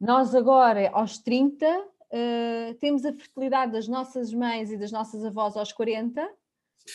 [0.00, 5.24] nós agora, aos 30, uh, eh, temos a fertilidade das nossas mães e das nossas
[5.24, 6.28] avós aos 40,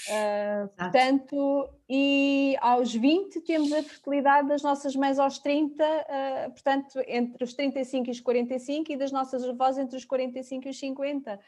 [0.07, 6.99] Uh, portanto, e aos 20 temos a fertilidade das nossas mães aos 30, uh, portanto,
[7.07, 10.79] entre os 35 e os 45, e das nossas avós entre os 45 e os
[10.79, 11.33] 50.
[11.33, 11.39] Uh,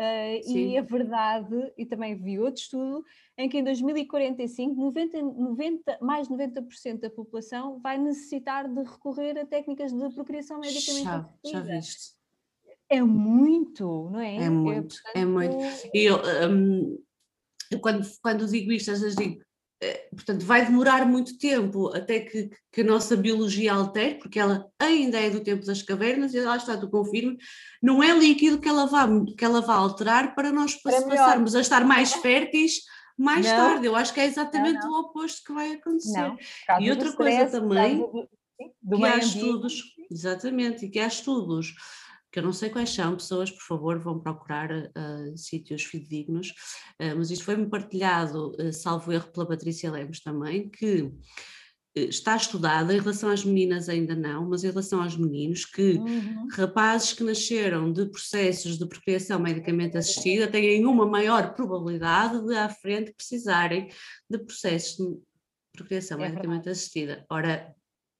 [0.00, 3.04] ah, e a verdade, e também vi outro estudo,
[3.36, 9.36] em que em 2045 90, 90, mais de 90% da população vai necessitar de recorrer
[9.38, 12.16] a técnicas de procriação medicamente já, já viste.
[12.88, 14.36] É muito, não é?
[14.36, 15.16] É muito, é, portanto...
[15.16, 15.56] é muito.
[15.92, 16.08] E
[17.70, 19.40] eu, quando, quando digo isto, às vezes digo,
[19.80, 24.66] eh, portanto, vai demorar muito tempo até que, que, a nossa biologia altere, porque ela
[24.78, 27.36] ainda é do tempo das cavernas, e lá está, tu confirmo,
[27.82, 29.06] não é líquido que ela vá,
[29.36, 32.80] que ela vá alterar para nós para passarmos a estar mais férteis
[33.18, 33.56] mais Não.
[33.56, 33.86] tarde.
[33.86, 36.20] Eu acho que é exatamente Não, o oposto que vai acontecer.
[36.20, 36.38] Não,
[36.80, 38.28] E outra coisa stress, também, do,
[38.80, 41.74] do que há estudos, exatamente, e que há estudos,
[42.38, 46.54] que eu não sei quais são, pessoas, por favor, vão procurar ah, sítios fidedignos,
[47.00, 51.10] ah, mas isto foi-me partilhado, ah, salvo erro, pela Patrícia Lemos também, que
[51.96, 56.46] está estudado em relação às meninas ainda não, mas em relação aos meninos, que Uhum.
[56.52, 62.68] rapazes que nasceram de processos de procriação medicamente assistida têm uma maior probabilidade de à
[62.68, 63.88] frente precisarem
[64.30, 65.18] de processos de
[65.72, 67.26] procriação É medicamente assistida.
[67.28, 67.74] Ora,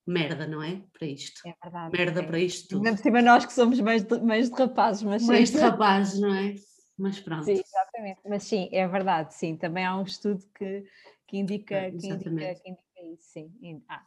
[0.08, 0.82] merda, não é?
[0.96, 1.46] Para isto.
[1.46, 1.96] É verdade.
[1.96, 2.26] Merda é.
[2.26, 2.86] para isto tudo.
[2.86, 5.28] Ainda por cima nós que somos meios de, meios de rapazes, mas sim.
[5.28, 6.54] Mais de rapazes, não é?
[6.98, 7.44] Mas pronto.
[7.44, 8.20] Sim, exatamente.
[8.28, 9.56] Mas sim, é verdade, sim.
[9.56, 10.84] Também há um estudo que,
[11.26, 13.82] que, indica, É, que, indica, que indica isso, sim.
[13.88, 14.02] Ah,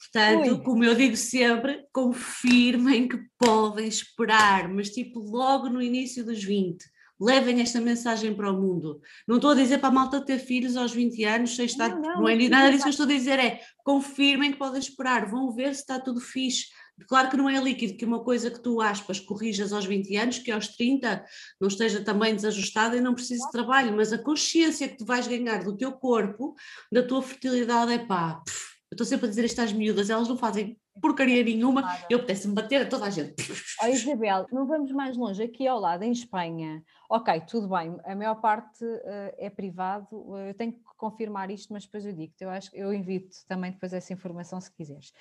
[0.00, 0.62] Portanto, Ui.
[0.62, 6.82] como eu digo sempre, confirmem que podem esperar, mas tipo logo no início dos 20.
[7.20, 9.00] Levem esta mensagem para o mundo.
[9.28, 11.90] Não estou a dizer para a malta ter filhos aos 20 anos, sem estar.
[11.90, 14.58] Não, Não, não, é mas nada disso que eu estou a dizer, é confirmem que
[14.58, 16.66] podem esperar, vão ver se está tudo fixe.
[17.08, 20.38] Claro que não é líquido, que uma coisa que tu, aspas, corrijas aos 20 anos,
[20.38, 21.24] que aos 30
[21.60, 25.26] não esteja também desajustada e não precise de trabalho, mas a consciência que tu vais
[25.26, 26.54] ganhar do teu corpo,
[26.92, 30.26] da tua fertilidade, é pá, pff, eu estou sempre a dizer isto às miúdas, elas
[30.26, 32.06] não fazem porcaria nenhuma, Nada.
[32.10, 33.34] eu apetece-me bater a toda a gente.
[33.80, 36.82] Ó Isabel, não vamos mais longe, aqui ao lado, em Espanha.
[37.08, 41.72] Ok, tudo bem, a maior parte eh, é privado, eh, eu tenho que confirmar isto,
[41.72, 45.12] mas depois eu digo eu acho eu invito também depois essa informação se quiseres.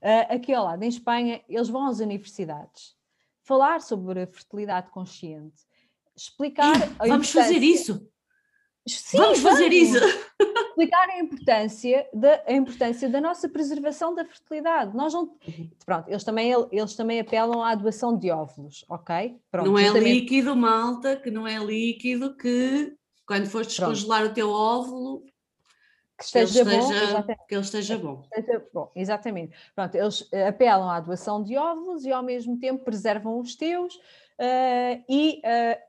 [0.00, 2.96] Eh, aqui ao lado, em Espanha, eles vão às universidades
[3.42, 5.62] falar sobre a fertilidade consciente,
[6.16, 6.74] explicar.
[6.98, 8.08] a Vamos fazer isso,
[8.86, 9.76] Sim, vamos fazer vamos!
[9.76, 10.00] isso.
[10.78, 14.96] Explicar a importância da, a importância da nossa preservação da fertilidade.
[14.96, 15.36] Nós não,
[15.84, 19.36] pronto, eles também, eles também apelam à doação de óvulos, ok?
[19.50, 23.92] Pronto, não é justamente- líquido, malta, que não é líquido, que quando fores Pronto.
[23.92, 25.22] descongelar o teu óvulo,
[26.16, 28.22] que que ele esteja, bom, esteja, que ele esteja bom.
[28.36, 29.56] esteja bom, exatamente.
[29.74, 34.00] Pronto, eles eh, apelam à doação de óvulos e ao mesmo tempo preservam os teus
[34.38, 35.80] eh, e eh,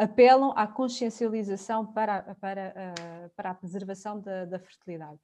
[0.00, 5.18] apelam à consciencialização para, para, eh, para a preservação da, da fertilidade.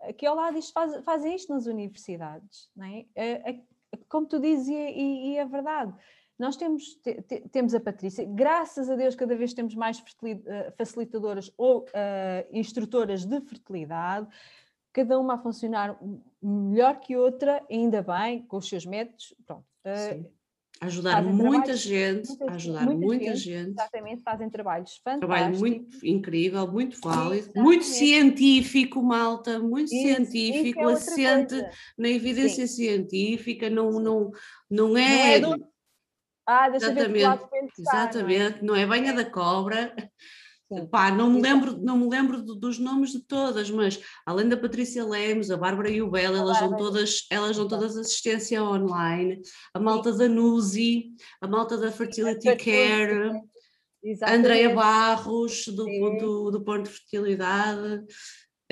[0.00, 3.04] Aqui ao lado isto faz- fazem isto nas universidades, não é?
[3.14, 3.60] Eh, eh,
[4.08, 5.92] como tu dizes, e, e- e é verdade.
[6.38, 10.02] Nós temos, te- te- temos a Patrícia, graças a Deus, cada vez temos mais
[10.76, 14.26] facilitadoras ou eh, instrutoras de fertilidade,
[14.92, 15.98] cada uma a funcionar
[16.42, 19.34] melhor que outra, ainda bem, com os seus métodos.
[19.46, 19.66] Pronto.
[19.96, 20.26] Sim.
[20.80, 23.70] Ajudar muita gente, muita- a ajudar muita muita, gente, gente.
[23.70, 25.28] Exatamente, fazem trabalhos fantásticos.
[25.28, 27.64] Trabalho muito incrível, muito válido, exatamente.
[27.64, 31.70] muito científico, malta, muito Isso- isso científico, é outra assente coisa.
[31.96, 34.30] na evidência científica, não, não,
[34.70, 35.36] não Não é.
[35.36, 35.66] é do-
[36.46, 38.02] Ah, deixa eu ver lado Exatamente, pensar, não é?
[38.04, 39.94] Exatamente, não é banha da cobra.
[40.72, 40.86] Sim.
[40.86, 44.56] Pá, não me lembro, não me lembro do- dos nomes de todas, mas além da
[44.56, 49.40] Patrícia Lemos, a Bárbara e o Bela, elas dão todas, elas dão todas assistência online,
[49.74, 51.10] a malta da Nuzi,
[51.40, 53.42] a malta da Fertility Care, a
[54.06, 54.38] Exatamente.
[54.38, 58.04] Andreia Barros, do, do, do Ponto de Fertilidade.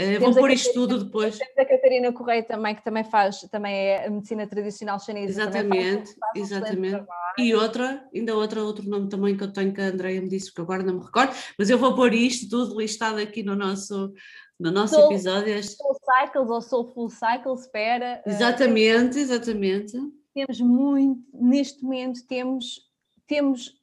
[0.04, 1.38] Temos vou pôr isto tudo depois.
[1.38, 5.32] Temos a Catarina Correia também, que também faz, também é a medicina tradicional chinesa.
[5.44, 6.90] faz- Exatamente, faz um exatamente.
[6.90, 7.34] trabalho.
[7.38, 10.52] E outra, ainda outra, outro nome também que eu tenho que a Andreia me disse,
[10.52, 14.12] que agora não me recordo, mas eu vou pôr isto tudo listado aqui no nosso,
[14.60, 15.62] no nosso Soul- episódio.
[15.64, 18.22] Soul Cycles ou Soulful Cycles, espera.
[18.24, 19.92] eh, Exatamente, exatamente.
[20.34, 22.80] temos muito, neste momento temos,
[23.26, 23.74] temos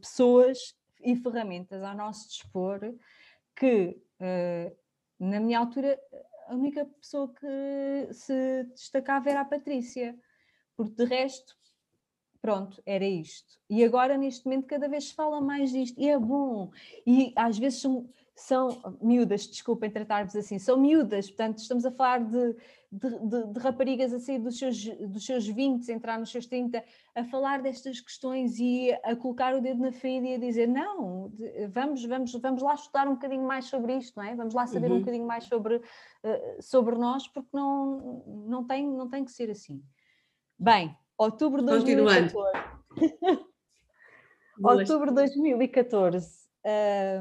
[0.00, 0.74] pessoas
[1.04, 2.78] e ferramentas ao nosso dispor
[3.56, 4.72] que, eh,
[5.22, 5.98] na minha altura,
[6.48, 10.18] a única pessoa que se destacava era a Patrícia,
[10.76, 11.56] porque de resto,
[12.40, 13.60] pronto, era isto.
[13.70, 16.72] E agora, neste momento, cada vez se fala mais disto, e é bom.
[17.06, 22.24] E às vezes são, são miúdas, desculpem tratar-vos assim, são miúdas, portanto, estamos a falar
[22.24, 22.56] de,
[22.90, 26.82] de, de- de raparigas a sair dos seus, dos seus 20, entrar nos seus 30,
[27.14, 31.30] a falar destas questões e a colocar o dedo na ferida e a dizer: não,
[31.70, 34.34] vamos, vamos, vamos lá estudar um bocadinho mais sobre isto, não é?
[34.34, 35.00] Vamos lá saber um Uhum.
[35.00, 35.82] bocadinho mais sobre,
[36.24, 39.82] eh, sobre nós, porque não, não, tem, não tem que ser assim.
[40.58, 42.32] Bem, outubro de Continuando.
[42.32, 42.72] 2014.
[44.62, 46.42] Outubro de 2014.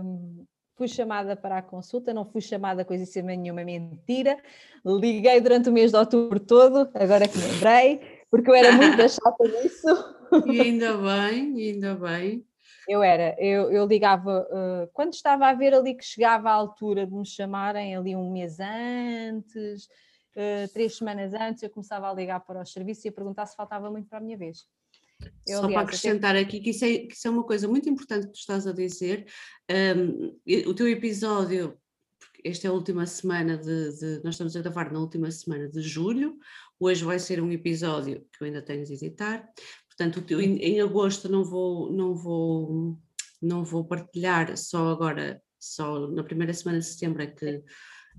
[0.03, 0.45] hum,
[0.82, 4.36] fui chamada para a consulta, não fui chamada coisa nenhuma, mentira.
[4.84, 8.01] Liguei durante o mês de outubro todo, agora que lembrei,
[8.32, 10.21] porque eu era muito chata nisso.
[10.47, 12.45] E ainda bem, ainda bem.
[12.88, 17.05] Eu era, eu, eu ligava, eh, quando estava a ver ali que chegava a altura
[17.05, 19.89] de me chamarem ali um mês antes,
[20.34, 23.57] eh, três semanas antes, eu começava a ligar para os serviços e a perguntar se
[23.57, 24.65] faltava muito para a minha vez.
[25.47, 26.41] Eu, Só aliás, para acrescentar até...
[26.41, 28.72] aqui que isso, é, que isso é uma coisa muito importante que tu estás a
[28.72, 29.26] dizer.
[29.69, 31.78] Um, o teu episódio,
[32.43, 35.82] esta é a última semana de, de, Nós estamos a gravar na última semana de
[35.82, 36.38] julho.
[36.80, 39.47] Hoje vai ser um episódio que eu ainda tenho de editar.
[39.88, 42.97] Portanto, teu, em, em, agosto não vou, não vou,
[43.41, 47.63] não vou partilhar só agora, só na primeira semana de setembro é que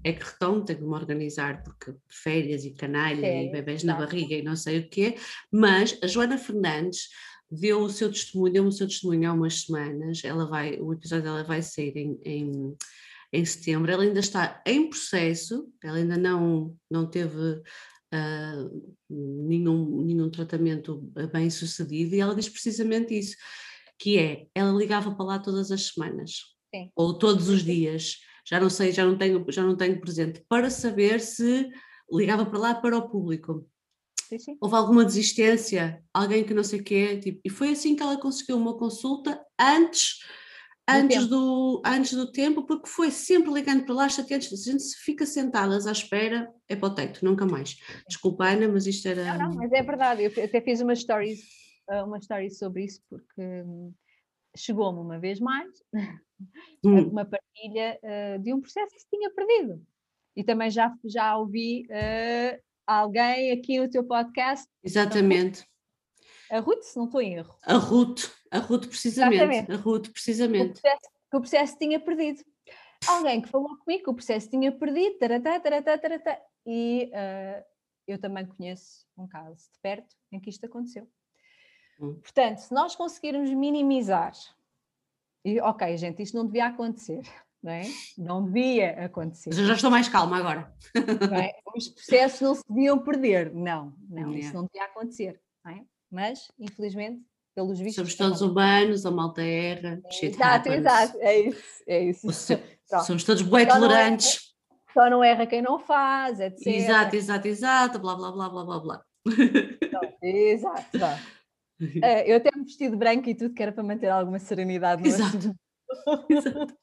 [0.05, 3.95] é que retomo, tenho que me organizar porque férias e canalha é, e bebés na
[3.95, 5.17] barriga e não sei o quê,
[5.51, 7.09] mas a Joana Fernandes
[7.51, 11.25] deu o seu testemunho, deu o seu testemunho há umas semanas, ela vai, o episódio
[11.25, 12.77] dela vai sair em, em,
[13.33, 20.31] em setembro, ela ainda está em processo, ela ainda não, não teve uh, nenhum, nenhum
[20.31, 20.99] tratamento
[21.33, 23.37] bem sucedido e ela diz precisamente isso,
[23.99, 26.91] que é, ela ligava para lá todas as semanas, Sim.
[26.97, 30.71] ou todos os dias, já não sei, já não tenho, já não tenho presente, para
[30.71, 31.71] saber se
[32.11, 33.67] ligava para lá para o público.
[34.29, 34.59] Sim, sim.
[34.61, 38.19] Houve alguma desistência, alguém que não sei o quê, tipo, e foi assim que ela
[38.19, 40.21] conseguiu uma consulta antes
[40.89, 44.97] antes do, antes do tempo, porque foi sempre ligando para lá, chateados, a gente se
[44.99, 47.77] fica sentadas à espera, é para o teto, nunca mais.
[48.09, 49.39] Desculpa, Ana, mas isto era...
[49.39, 51.37] Não, não, mas é verdade, eu até fiz uma story,
[52.05, 53.95] uma story sobre isso, porque hum,
[54.57, 55.71] chegou-me uma vez mais
[56.85, 57.09] hum.
[57.09, 59.85] uma partilha uh, de um processo que se tinha perdido.
[60.35, 64.67] E também já, já ouvi uh, alguém aqui no teu podcast.
[64.83, 65.67] Exatamente.
[66.51, 67.57] A Ruth, se não estou em erro.
[67.63, 69.37] A Ruth, a Ruth precisamente.
[69.37, 69.73] Exatamente.
[69.73, 70.79] A Ruth, precisamente.
[70.79, 72.45] O processo, que o processo tinha perdido.
[73.09, 77.65] Alguém que falou comigo que o processo tinha perdido, taratá, taratá, taratá, e uh,
[78.07, 81.09] eu também conheço um caso de perto em que isto aconteceu.
[82.01, 82.15] Hum.
[82.21, 84.33] Portanto, se nós conseguirmos minimizar,
[85.45, 87.23] e ok, gente, isto não devia acontecer,
[87.63, 87.83] não é?
[88.17, 89.53] Não devia acontecer.
[89.53, 90.73] Já estou mais calma agora.
[90.95, 91.55] É?
[91.77, 94.39] Os processos não se deviam perder, não, não, é.
[94.39, 95.85] isso não devia acontecer, não é?
[96.11, 97.23] Mas, infelizmente,
[97.55, 97.97] pelos vistos.
[97.97, 100.01] Somos todos humanos, a malta erra.
[100.05, 102.29] É, exato, exato, é isso, é isso.
[103.05, 104.53] Somos todos bué tolerantes.
[104.93, 106.67] Só não erra quem não faz, etc.
[106.67, 109.03] Exato, exato, exato, blá blá blá blá blá blá.
[110.23, 111.23] exato, exato.
[111.83, 115.03] Uh, eu até me vesti de branco e tudo, que era para manter alguma serenidade.
[115.03, 115.55] No Exato.
[116.31, 116.75] Exato.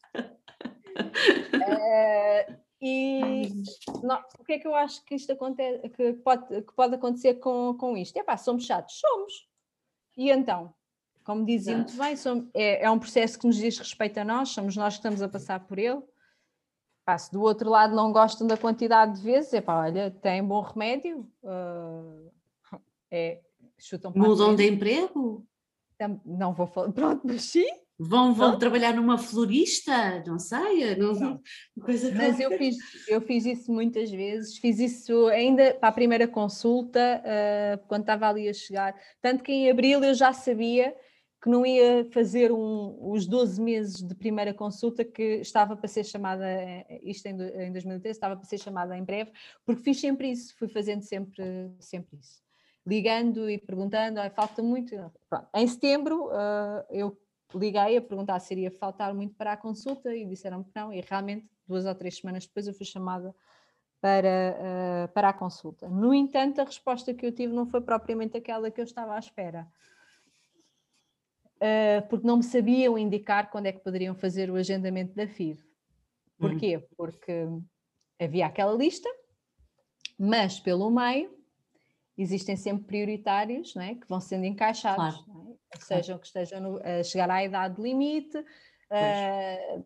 [1.55, 3.49] uh, e
[4.03, 7.35] não, o que é que eu acho que isto acontece, que pode, que pode acontecer
[7.35, 8.17] com, com isto?
[8.17, 9.47] É pá, somos chatos, somos.
[10.17, 10.73] E então,
[11.23, 14.49] como dizia muito bem, somos, é, é um processo que nos diz respeito a nós,
[14.49, 16.01] somos nós que estamos a passar por ele.
[17.05, 20.43] Pá, se do outro lado não gostam da quantidade de vezes, é pá, olha, tem
[20.43, 21.29] bom remédio.
[21.43, 22.31] Uh,
[23.11, 23.41] é,
[23.79, 25.45] chutam Mudam de emprego?
[26.25, 27.67] Não vou falar, pronto, mas sim.
[28.01, 31.41] Vão, vão trabalhar numa florista, não sei, não, não.
[31.83, 32.77] Coisa mas eu fiz,
[33.09, 38.29] eu fiz isso muitas vezes, fiz isso ainda para a primeira consulta, uh, quando estava
[38.29, 40.95] ali a chegar, tanto que em abril eu já sabia
[41.43, 46.05] que não ia fazer um, os 12 meses de primeira consulta que estava para ser
[46.05, 46.45] chamada,
[47.03, 49.31] isto em, em 2013, estava para ser chamada em breve,
[49.65, 51.43] porque fiz sempre isso, fui fazendo sempre,
[51.79, 52.48] sempre isso
[52.85, 54.95] ligando e perguntando, ah, falta muito.
[55.29, 55.47] Pronto.
[55.55, 57.17] Em setembro uh, eu
[57.53, 61.01] liguei a perguntar se iria faltar muito para a consulta e disseram que não, e
[61.01, 63.35] realmente duas ou três semanas depois eu fui chamada
[64.01, 65.89] para, uh, para a consulta.
[65.89, 69.19] No entanto, a resposta que eu tive não foi propriamente aquela que eu estava à
[69.19, 69.67] espera.
[71.57, 75.61] Uh, porque não me sabiam indicar quando é que poderiam fazer o agendamento da FIV.
[76.37, 76.77] Porquê?
[76.77, 76.83] Uhum.
[76.95, 77.45] Porque
[78.17, 79.09] havia aquela lista,
[80.17, 81.38] mas pelo meio
[82.21, 83.95] existem sempre prioritários não é?
[83.95, 85.57] que vão sendo encaixados, claro.
[85.73, 85.79] é?
[85.79, 89.85] sejam que estejam no, a chegar à idade limite, uh,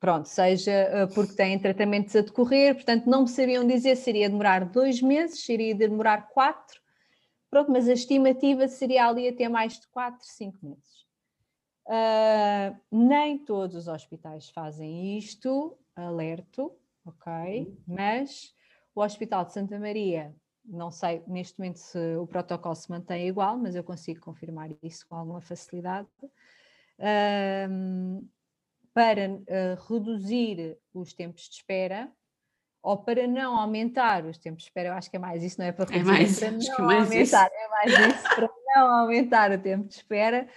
[0.00, 4.28] pronto, seja uh, porque têm tratamentos a decorrer, portanto não me sabiam dizer se iria
[4.28, 6.80] demorar dois meses, se iria demorar quatro,
[7.48, 11.02] pronto, mas a estimativa seria ali até mais de quatro, cinco meses.
[11.86, 16.72] Uh, nem todos os hospitais fazem isto, alerto,
[17.04, 17.76] ok, uhum.
[17.86, 18.54] mas
[18.94, 20.34] o Hospital de Santa Maria
[20.64, 25.06] não sei neste momento se o protocolo se mantém igual, mas eu consigo confirmar isso
[25.08, 26.08] com alguma facilidade.
[27.68, 28.28] Um,
[28.94, 32.12] para uh, reduzir os tempos de espera
[32.82, 35.66] ou para não aumentar os tempos de espera, eu acho que é mais isso, não
[35.66, 37.54] é para reduzir, é mais, para não é mais aumentar, isso.
[37.54, 40.48] é mais isso, para não aumentar o tempo de espera,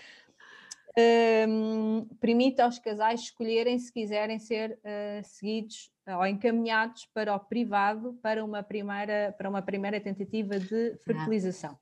[0.98, 8.14] um, permite aos casais escolherem se quiserem ser uh, seguidos ou encaminhados para o privado
[8.22, 11.78] para uma primeira, para uma primeira tentativa de fertilização.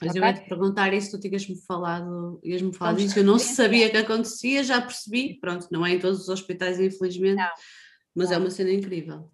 [0.00, 0.22] Mas okay?
[0.22, 3.96] eu ia te perguntar isso, tu tinhas-me falado, ias-me falar disso, eu não sabia que
[3.96, 7.50] acontecia, já percebi, pronto, não é em todos os hospitais, infelizmente, não.
[8.14, 8.42] mas é não.
[8.42, 9.28] é uma cena incrível.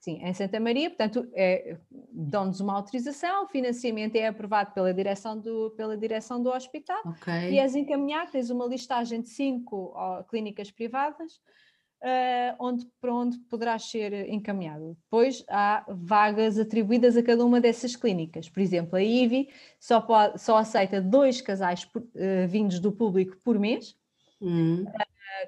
[0.00, 1.76] Sim, em Santa Maria, portanto, é,
[2.10, 7.32] dão-nos uma autorização, o financiamento é aprovado pela direção do, pela direção do hospital Ok.
[7.50, 9.94] e és encaminhado, tens uma listagem de cinco
[10.30, 11.38] clínicas privadas
[12.02, 14.96] uh, onde, para onde poderás ser encaminhado.
[15.04, 18.48] Depois há vagas atribuídas a cada uma dessas clínicas.
[18.48, 19.48] Por exemplo, a IVI
[19.78, 23.96] só, pode, só aceita dois casais por, uh, vindos do público por mês.
[24.40, 24.84] Uh,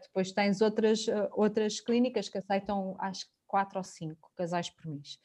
[0.02, 5.20] depois tens outras, outras clínicas que aceitam, acho que quatro ou cinco casais por mês.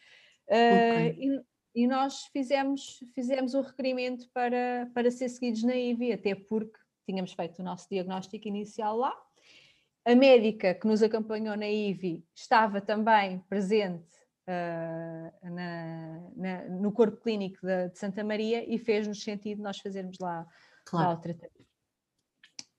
[0.50, 1.42] Uh, e,
[1.84, 7.32] e nós fizemos, fizemos o requerimento para, para ser seguidos na IVI, até porque tínhamos
[7.32, 9.16] feito o nosso diagnóstico inicial lá.
[10.06, 14.14] A médica que nos acompanhou na IVI estava também presente
[14.46, 20.18] uh, na, na, no corpo clínico de, de Santa Maria e fez-nos sentido nós fazermos
[20.20, 20.48] lá, lá
[20.86, 21.18] claro.
[21.18, 21.66] o tratamento.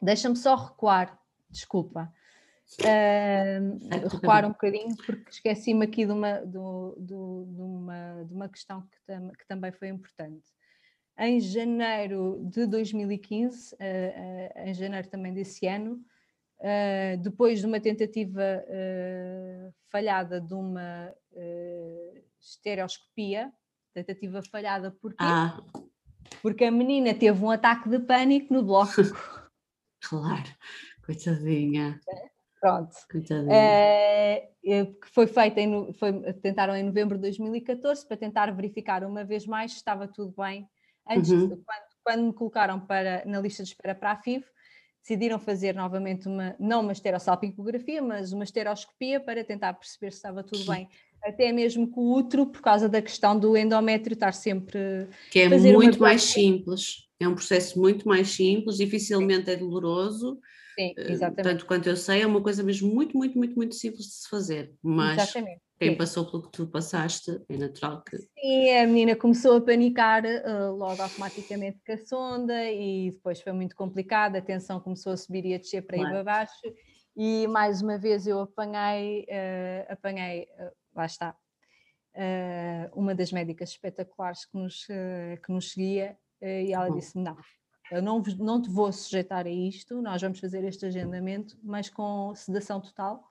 [0.00, 1.18] Deixa-me só recuar,
[1.48, 2.12] desculpa,
[2.80, 8.48] uh, recuar um bocadinho, porque esqueci-me aqui de uma, do, do, de, uma, de uma
[8.48, 10.46] questão que, tam, que também foi importante.
[11.18, 16.04] Em janeiro de 2015, uh, uh, em janeiro também desse ano,
[16.58, 23.52] Uh, depois de uma tentativa uh, falhada de uma uh, estereoscopia,
[23.94, 25.16] tentativa falhada porquê?
[25.20, 25.62] Ah,
[26.42, 28.90] Porque a menina teve um ataque de pânico no bloco.
[30.02, 30.50] claro.
[31.06, 32.00] Coitadinha.
[32.60, 32.96] Pronto.
[33.10, 39.46] Que foi feita, em, foi, tentaram em novembro de 2014 para tentar verificar uma vez
[39.46, 40.68] mais se estava tudo bem.
[41.08, 41.48] Antes, Uhum.
[41.48, 44.44] quando, quando me colocaram para, na lista de espera para a FIV,
[45.00, 50.42] decidiram fazer novamente uma, não uma esterosalpingografia, mas uma estereoscopia para tentar perceber se estava
[50.42, 50.88] tudo bem.
[51.24, 55.08] Até mesmo com o útero, por causa da questão do endométrio estar sempre.
[55.30, 57.08] Que é muito mais simples.
[57.18, 60.38] É um processo muito mais simples, dificilmente é doloroso.
[60.78, 61.42] Sim, eh, exatamente.
[61.42, 64.28] Tanto quanto eu sei, é uma coisa mesmo muito, muito, muito, muito simples de se
[64.28, 64.72] fazer.
[64.80, 65.60] Mas exatamente.
[65.76, 65.96] quem sim.
[65.96, 68.16] passou pelo que tu passaste, é natural que.
[68.16, 73.52] Sim, a menina começou a panicar uh, logo automaticamente com a sonda e depois foi
[73.52, 76.14] muito complicado, a tensão começou a subir e a descer para ir Claro.
[76.14, 76.74] para baixo
[77.16, 81.36] e mais uma vez eu apanhei, uh, apanhei, uh, lá está,
[82.94, 86.96] uma das médicas espetaculares que nos, que nos seguia e ela Bom.
[86.96, 87.36] disse, não,
[87.90, 92.34] eu não, não te vou sujeitar a isto, nós vamos fazer este agendamento, mas com
[92.34, 93.24] sedação total.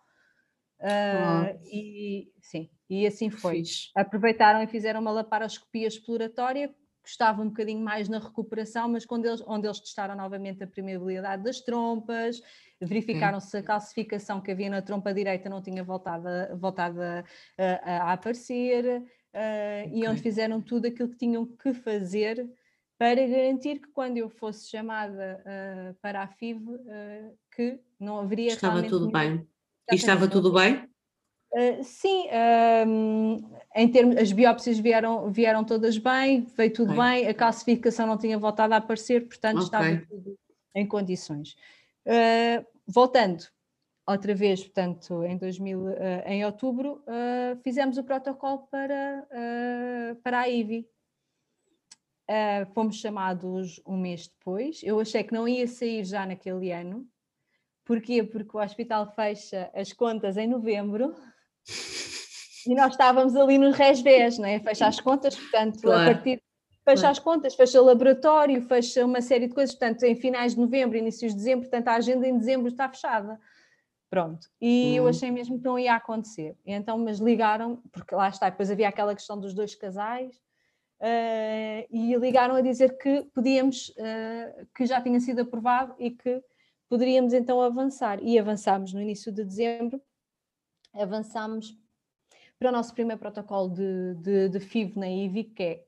[0.79, 3.89] Uh, e sim, e assim foi Fixe.
[3.95, 9.41] aproveitaram e fizeram uma laparoscopia exploratória, estava um bocadinho mais na recuperação, mas quando eles,
[9.47, 12.41] onde eles testaram novamente a permeabilidade das trompas,
[12.79, 17.23] verificaram se a calcificação que havia na trompa direita não tinha voltado a, voltado a,
[17.57, 19.03] a- a aparecer,
[19.33, 22.47] eh, e onde fizeram tudo aquilo que tinham que fazer
[22.97, 28.47] para garantir que quando eu fosse chamada eh, para a FIV, eh, que não haveria
[28.53, 29.47] Estava tudo nenhum- bem.
[29.91, 30.89] E estava tudo bem?
[31.53, 32.27] Uh, sim,
[32.85, 33.37] um,
[33.73, 38.37] em termos, as biópsias vieram, vieram todas bem, veio tudo bem, a calcificação não tinha
[38.37, 40.05] voltado a aparecer, portanto estava Ok.
[40.09, 40.37] tudo
[40.75, 41.55] em condições.
[42.05, 43.45] Uh, voltando
[44.05, 45.93] outra vez, portanto, em 2000, uh,
[46.25, 50.85] em outubro, uh, fizemos o protocolo para, uh, para a IVI.
[52.29, 54.81] Uh, fomos chamados um mês depois.
[54.83, 57.07] Eu achei que não ia sair já naquele ano.
[57.85, 58.21] Porquê?
[58.21, 61.15] Porque o hospital fecha as contas em novembro
[62.65, 64.59] e nós estávamos ali no resvés, não é?
[64.59, 66.01] Fecha as contas, portanto, Claro.
[66.01, 66.41] a partir.
[66.83, 67.11] Fecha Claro.
[67.11, 70.97] as contas, fecha o laboratório, fecha uma série de coisas, portanto, em finais de novembro,
[70.97, 73.39] inícios de dezembro, portanto, a agenda em dezembro está fechada.
[74.09, 74.47] Pronto.
[74.59, 75.07] E eu Hum.
[75.07, 76.57] achei mesmo que não ia acontecer.
[76.65, 80.41] E então, mas ligaram, porque lá está, depois havia aquela questão dos dois casais,
[81.89, 86.43] e ligaram a dizer que podíamos, eh, que já tinha sido aprovado e que
[86.89, 88.21] poderíamos então avançar.
[88.23, 90.01] E avançámos no início de dezembro,
[90.93, 91.77] avançámos
[92.57, 95.85] para o nosso primeiro protocolo de, de, de FIV na IVI, que é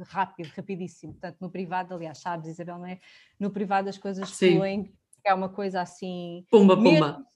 [0.00, 2.98] rápido, rapidíssimo, portanto no privado, aliás, sabes Isabel, não é?
[3.38, 4.54] No privado as coisas Sim.
[4.56, 4.92] fluem,
[5.24, 6.44] é uma coisa assim...
[6.50, 7.26] Pumba, Mesmo- pumba.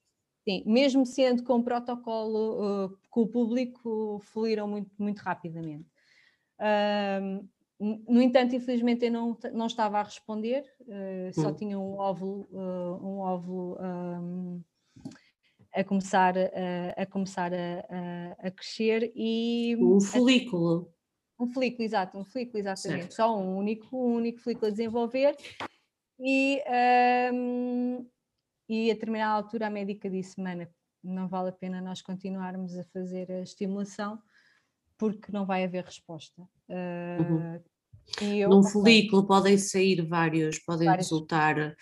[0.44, 5.86] Sim, mesmo sendo com protocolo uh, com o público, fluíram muito, muito rapidamente.
[7.80, 11.54] No entanto, infelizmente eu não, não estava a responder, uh, só Hum.
[11.54, 14.60] tinha um óvulo, uh, um óvulo ahm,
[15.72, 20.92] a começar, a, a começar a, a- crescer e Um folículo.
[21.38, 23.02] um folículo, exato, um folículo, exatamente.
[23.02, 23.14] Certo.
[23.14, 25.36] Só um único, um único folículo a desenvolver.
[26.18, 28.04] E, ahm,
[28.68, 30.68] e a determinada altura a médica disse, mana,
[31.02, 34.20] não vale a pena nós continuarmos a fazer a estimulação
[34.98, 36.42] porque não vai haver resposta.
[36.68, 37.60] Uhum.
[38.20, 41.06] Ah, Num folículo podem sair vários, podem Vários.
[41.06, 41.76] resultar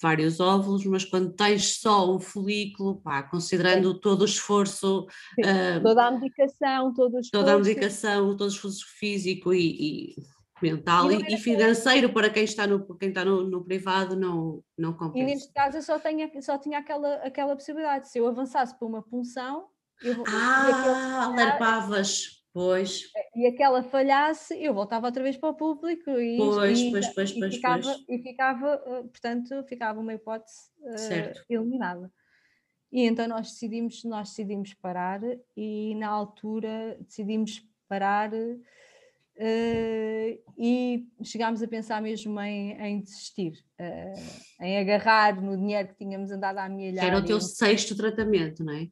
[0.00, 4.00] vários óvulos, mas quando tens só um folículo, pá, considerando Sim.
[4.00, 5.06] todo o esforço,
[5.38, 7.30] uh, toda a medicação, todo o esforço.
[7.30, 10.14] toda a medicação, todo o esforço físico e, e
[10.62, 14.92] mental e, e, financeiro para quem está no, quem está no, no, privado não, não
[14.92, 15.18] compensa.
[15.18, 18.88] E neste caso eu só, tenho, só tinha aquela, aquela possibilidade, se eu avançasse para
[18.88, 19.66] uma punção,
[20.02, 22.39] eu, ah, alarpavas.
[22.52, 23.02] Pois.
[23.34, 27.30] E aquela falhasse, eu voltava outra vez para o público e, pois, e, pois, pois,
[27.30, 27.96] e pois, ficava.
[28.08, 32.10] E ficava, eh, portanto, ficava uma hipótese uh, eliminada.
[32.92, 35.20] E então nós decidimos, nós decidimos parar
[35.56, 38.60] e na altura decidimos parar uh,
[40.58, 46.32] e chegámos a pensar mesmo em, em desistir, uh, em agarrar no dinheiro que tínhamos
[46.32, 47.04] andado a amelhar.
[47.04, 48.88] Era o teu sexto tratamento, não é?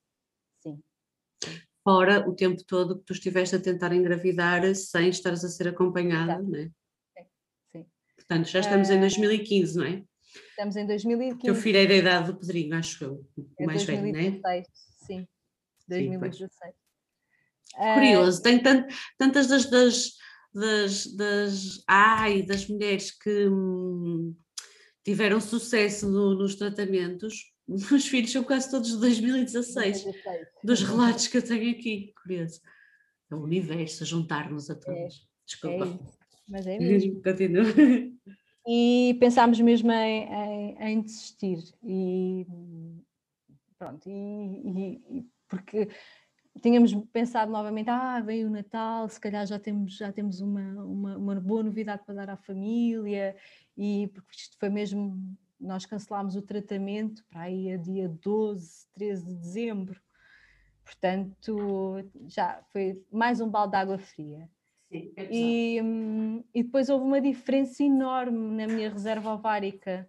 [1.89, 5.68] Sim fora o tempo todo que tu estiveste a tentar engravidar sem estares a ser
[5.68, 6.70] acompanhada, não é?
[7.72, 7.86] Sim.
[8.14, 10.05] Portanto, já estamos em 2015, não é?
[10.51, 11.43] Estamos em 2015.
[11.43, 13.26] Teu filho é da idade do Pedrinho, acho eu,
[13.59, 14.62] é mais 2016, velho, não é?
[15.07, 15.26] Sim,
[15.89, 16.74] 2016.
[16.74, 18.86] Sim, Curioso, tem tant,
[19.16, 20.12] tantas das, das,
[20.53, 24.36] das, das, ai, das mulheres que hum,
[25.03, 27.51] tiveram sucesso no, nos tratamentos,
[27.93, 30.49] os filhos são quase todos de 2016, 2016.
[30.64, 32.61] dos relatos que eu tenho aqui, curioso.
[33.31, 34.97] É o universo juntar-nos a todos.
[34.97, 35.87] É, Desculpa.
[35.87, 37.23] É mas é mesmo.
[37.23, 37.64] Continua.
[38.66, 41.59] E pensámos mesmo em, em, em desistir.
[41.83, 42.47] E
[43.79, 45.89] pronto, e, e, porque
[46.61, 51.16] tínhamos pensado novamente, ah, veio o Natal, se calhar já temos, já temos uma, uma,
[51.16, 53.37] uma boa novidade para dar à família,
[53.77, 55.16] e porque isto foi mesmo
[55.61, 60.01] nós cancelámos o tratamento para aí a dia 12, 13 de dezembro.
[60.85, 61.97] Portanto,
[62.27, 64.49] já foi mais um balde de água fria.
[64.91, 70.09] Sim, é e, hum, e depois houve uma diferença enorme na minha reserva ovárica.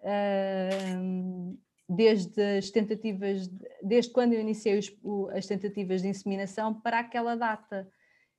[0.00, 1.56] Uh,
[1.88, 3.48] desde as tentativas,
[3.82, 4.92] desde quando eu iniciei os,
[5.32, 7.88] as tentativas de inseminação para aquela data.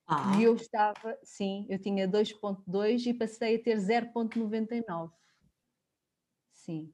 [0.06, 0.38] Ah.
[0.40, 5.12] E eu estava, sim, eu tinha 2.2 e passei a ter 0.99.
[6.70, 6.94] Sim,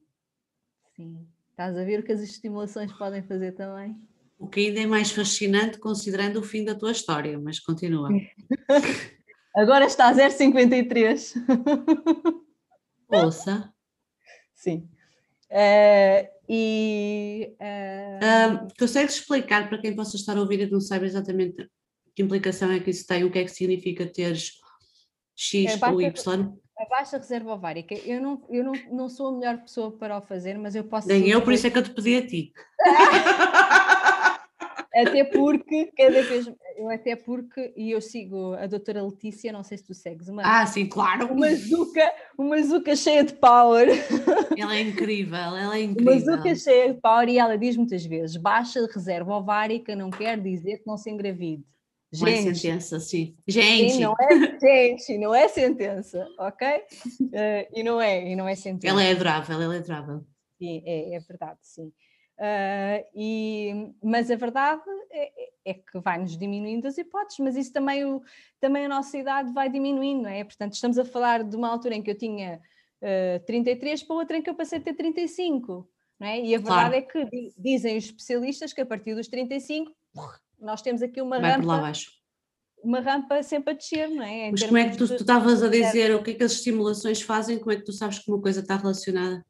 [0.96, 1.28] sim.
[1.50, 3.94] Estás a ver o que as estimulações podem fazer também?
[4.38, 8.08] O que ainda é mais fascinante considerando o fim da tua história, mas continua.
[9.54, 11.34] Agora está a 0,53.
[13.08, 13.70] Ouça.
[14.54, 14.88] Sim.
[15.50, 17.54] Uh, e.
[17.60, 18.64] Uh...
[18.64, 21.68] Uh, consegues explicar para quem possa estar a ouvir e não sabe exatamente
[22.14, 24.52] que implicação é que isso tem, o que é que significa teres
[25.36, 26.56] X é, ou Y?
[26.78, 30.20] A baixa reserva ovárica, eu não, eu não, não sou a melhor pessoa para o
[30.20, 31.08] fazer, mas eu posso.
[31.08, 32.52] Nem eu, por isso é que eu te pedi a ti.
[34.94, 39.78] até porque, cada vez, eu até porque, e eu sigo a doutora Letícia, não sei
[39.78, 41.32] se tu segues, uma, ah, sim, claro.
[41.32, 43.88] Uma zuca, uma zuca cheia de power.
[44.56, 46.12] Ela é incrível, ela é incrível.
[46.12, 50.40] Uma zuca cheia de power e ela diz muitas vezes: baixa reserva ovárica não quer
[50.40, 51.62] dizer que não se engravide.
[52.12, 53.36] Gente, não é sentença, sim.
[53.46, 53.92] Gente.
[53.94, 56.68] Sim, não é, gente, não é sentença, ok?
[57.20, 58.92] Uh, e não é, e não é sentença.
[58.92, 60.24] Ela é adorável, ela é adorável.
[60.58, 61.92] Sim, é, é verdade, sim.
[62.38, 65.32] Uh, e, mas a verdade é,
[65.64, 68.22] é, que vai-nos diminuindo as hipóteses, mas isso também, o,
[68.60, 70.44] também a nossa idade vai diminuindo, não é?
[70.44, 72.60] Portanto, estamos a falar de uma altura em que eu tinha
[73.02, 75.88] uh, 33 para outra em que eu passei a ter 35,
[76.20, 76.40] não é?
[76.40, 76.94] E a verdade claro.
[76.94, 79.90] é que dizem os especialistas que a partir dos 35
[80.60, 81.92] nós temos aqui uma Vai rampa.
[82.82, 84.48] Uma rampa sempre a descer, não é?
[84.48, 87.20] Em Mas como é que tu estavas a dizer o que é que as estimulações
[87.20, 87.58] fazem?
[87.58, 89.44] Como é que tu sabes que uma coisa está relacionada?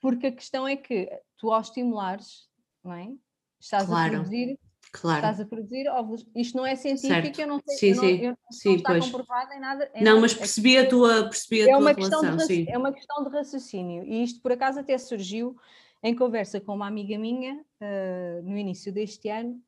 [0.00, 2.48] Porque a questão é que tu ao estimulares,
[2.82, 3.12] não é?
[3.60, 4.06] Estás claro.
[4.06, 4.58] a produzir
[4.94, 5.16] Claro.
[5.16, 6.24] Estás a produzir óvulos.
[6.36, 7.40] Isto não é científico, certo.
[7.40, 8.18] eu não sei, sim, eu não, sim.
[8.20, 9.04] Eu não, sim, está pois.
[9.04, 9.90] comprovado em nada.
[9.92, 10.20] Em não, nada.
[10.20, 12.70] mas percebi a tua, percebi a é tua uma relação, questão de.
[12.70, 15.56] É uma questão de raciocínio e isto por acaso até surgiu
[16.00, 19.60] em conversa com uma amiga minha uh, no início deste ano,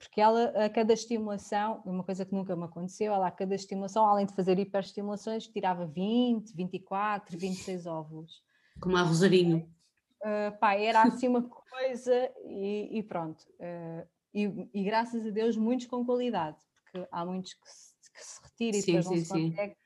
[0.00, 4.06] porque ela, a cada estimulação, uma coisa que nunca me aconteceu, ela a cada estimulação,
[4.06, 8.42] além de fazer hiperestimulações, tirava 20, 24, 26 óvulos.
[8.80, 9.70] Como a Rosarinho.
[10.22, 13.42] Uh, pá, era assim uma coisa e, e pronto.
[13.60, 18.24] Uh, e, e, graças a Deus, muitos com qualidade, porque há muitos que se, que
[18.24, 19.76] se retiram e depois sim, não se consegue.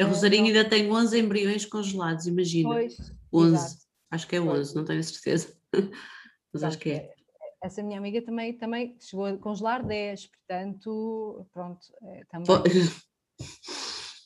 [0.00, 2.68] A Rosarinho uh, ainda tem 11 embriões congelados, imagina.
[2.68, 2.96] Pois,
[3.32, 3.82] 11, exato.
[4.10, 4.74] acho que é 11, pois.
[4.74, 5.56] não tenho certeza.
[6.52, 7.14] Mas acho que é
[7.62, 12.46] essa minha amiga também, também chegou a congelar 10, portanto, pronto, é, também.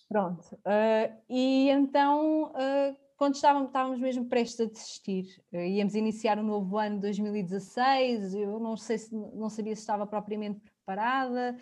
[0.09, 0.55] Pronto.
[0.57, 6.43] Uh, e então, uh, quando estávamos, estávamos mesmo prestes a desistir, uh, íamos iniciar o
[6.43, 11.57] um novo ano de 2016, eu não sei se não sabia se estava propriamente preparada,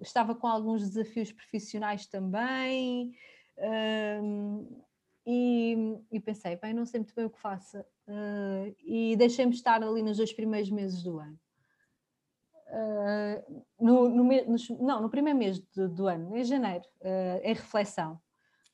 [0.00, 3.14] estava com alguns desafios profissionais também.
[5.24, 5.76] e,
[6.10, 7.86] e, pensei, bem, não sei muito bem o que faça.
[8.06, 11.38] Uh, e deixei-me estar ali nos dois primeiros meses do ano.
[12.66, 17.54] Uh, no, no, no, não, no primeiro mês do, do ano, em janeiro, uh, em
[17.54, 18.20] reflexão.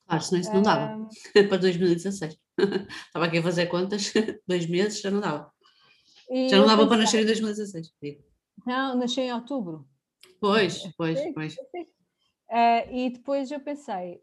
[0.05, 1.07] Claro, senão isso não dava
[1.47, 2.37] para 2016.
[3.07, 4.11] Estava aqui a fazer contas,
[4.47, 5.51] dois meses já não dava.
[6.49, 7.93] Já não dava pensei, para nascer em 2016.
[8.01, 8.23] Digo.
[8.65, 9.87] Não, nasci em outubro.
[10.39, 11.55] Pois, pois, pois.
[12.89, 14.21] e depois eu pensei,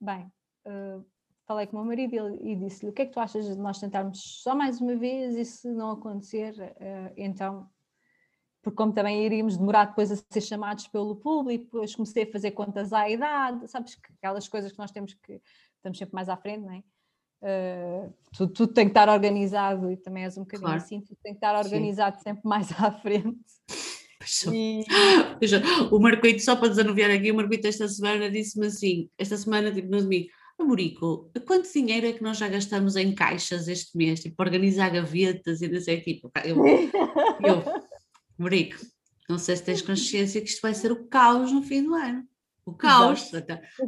[0.00, 0.30] bem,
[1.46, 3.78] falei com o meu marido e, disse-lhe: O que é que tu achas de nós
[3.78, 7.68] tentarmos só mais uma vez e se não acontecer, uh, então.
[8.62, 12.52] Porque, como também iríamos demorar depois a ser chamados pelo público, depois comecei a fazer
[12.52, 13.98] contas à idade, sabes?
[14.16, 15.40] Aquelas coisas que nós temos que.
[15.76, 16.82] Estamos sempre mais à frente, não é?
[17.42, 20.82] Uh, tudo, tudo, tem que estar organizado e também és um bocadinho claro.
[20.82, 22.22] assim, tudo tem que estar organizado Sim.
[22.22, 23.38] sempre mais à frente.
[24.50, 24.82] E...
[25.90, 29.90] o Marcoito, só para desanuviar aqui, o Marcoito esta semana disse-me assim, esta semana, tipo
[29.90, 34.20] no domingo, Amorico, quanto dinheiro é que nós já gastamos em caixas este mês?
[34.20, 37.64] Tipo, organizar gavetas e não sei, tipo, eu, eu
[38.38, 38.76] Amorico,
[39.28, 42.24] não sei se tens consciência que isto vai ser o caos no fim do ano.
[42.66, 43.30] O caos.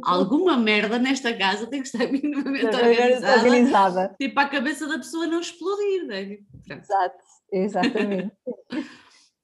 [0.03, 4.15] Alguma merda nesta casa tem que estar minimamente organizada, organizada.
[4.19, 6.37] Tipo, a cabeça da pessoa não explodir, né?
[6.69, 8.35] Exato, exatamente.
[8.45, 8.77] uh,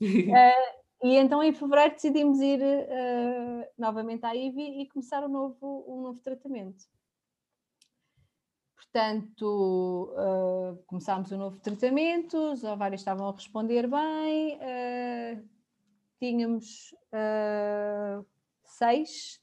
[1.04, 6.02] e então em fevereiro decidimos ir uh, novamente à IVI e começar um novo, um
[6.02, 6.86] novo tratamento.
[8.94, 15.44] Portanto, uh, começámos um novo tratamento, os ovários estavam a responder bem, uh,
[16.20, 18.24] tínhamos uh,
[18.64, 19.42] seis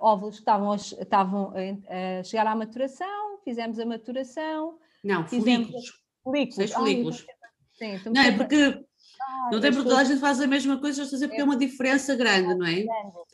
[0.00, 4.78] óvulos que estavam, a, estavam a, chegar à maturação, fizemos a maturação.
[5.02, 6.00] Não, folículos.
[6.22, 6.54] folículos.
[6.54, 7.26] Seis folículos.
[7.74, 8.84] Sim, não, é porque
[9.20, 11.42] ah, não tem porque toda a gente faz a mesma coisa, estou a dizer porque
[11.42, 12.86] é, uma diferença grande, não é?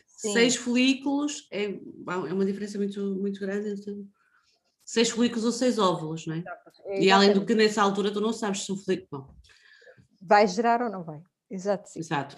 [0.07, 3.69] Seis folículos é, é uma diferença muito, muito grande.
[3.79, 4.07] Então
[4.85, 6.39] seis folículos ou seis óvulos, não é?
[6.39, 7.05] Exatamente.
[7.05, 9.35] E além do que nessa altura tu não sabes se um folículo.
[10.21, 11.23] Vai gerar ou não vai?
[11.51, 11.89] Exato.
[11.89, 12.01] Sim.
[12.01, 12.37] Exato.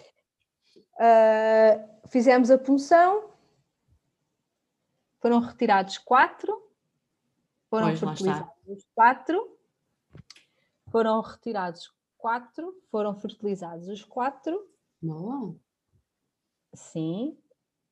[0.95, 3.31] Uh, fizemos a punção,
[5.21, 6.71] foram retirados quatro,
[7.69, 9.59] foram pois, fertilizados quatro,
[10.91, 14.69] foram retirados quatro, foram fertilizados os quatro.
[15.03, 15.59] Não.
[16.73, 17.37] Sim,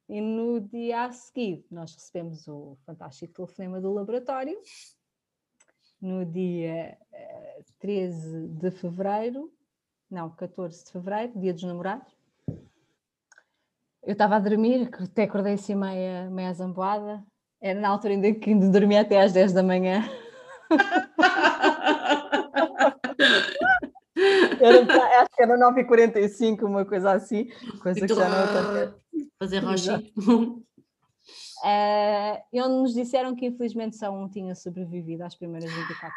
[0.09, 4.59] e no dia a seguir, nós recebemos o fantástico telefonema do laboratório.
[6.01, 6.99] No dia
[7.79, 9.53] 13 eh, de fevereiro,
[10.11, 12.12] não, 14 de fevereiro, dia dos namorados.
[14.03, 17.24] Eu estava a dormir, até acordei assim meia, meia zamboada.
[17.61, 20.03] Era na altura ainda que ainda dormia até às 10 da manhã.
[24.61, 27.49] Era, acho que era 9h45, uma coisa assim,
[27.83, 29.02] coisa que já não acontece
[29.43, 30.64] fazer roxinho.
[31.64, 36.12] Uh, e onde nos disseram que infelizmente só um tinha sobrevivido às primeiras 24 horas.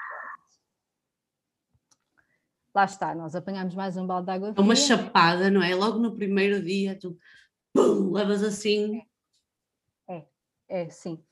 [2.74, 4.64] Lá está, nós apanhámos mais um balde de água fria.
[4.64, 5.74] Uma chapada, não é?
[5.74, 7.18] Logo no primeiro dia, tu
[7.74, 9.02] pum, levas assim.
[10.08, 10.26] É,
[10.68, 11.24] é, sim.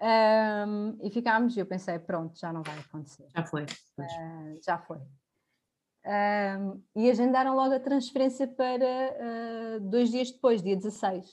[0.00, 3.26] Um, e ficámos, e eu pensei, pronto, já não vai acontecer.
[3.34, 3.64] Já foi.
[3.64, 4.98] Uh, já foi.
[6.08, 11.26] Um, e agendaram logo a transferência para uh, dois dias depois, dia 16.
[11.26, 11.30] Uh,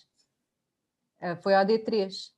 [1.22, 2.34] ah, foi ao dia 3.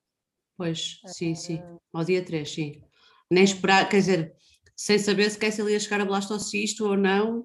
[0.56, 1.60] Pois, sim, sim,
[1.92, 2.84] ao dia 3, sim.
[3.30, 4.36] Nem esperar, quer dizer,
[4.76, 7.44] sem saber se ele ia chegar a blastocisto ou não.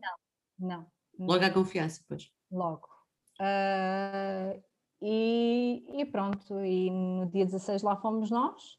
[0.59, 0.87] Não,
[1.19, 1.27] não.
[1.27, 2.31] Logo à confiança, pois.
[2.51, 2.87] Logo.
[3.41, 4.63] Uh,
[5.01, 8.77] e, e, pronto, e no dia 16 lá fomos nós.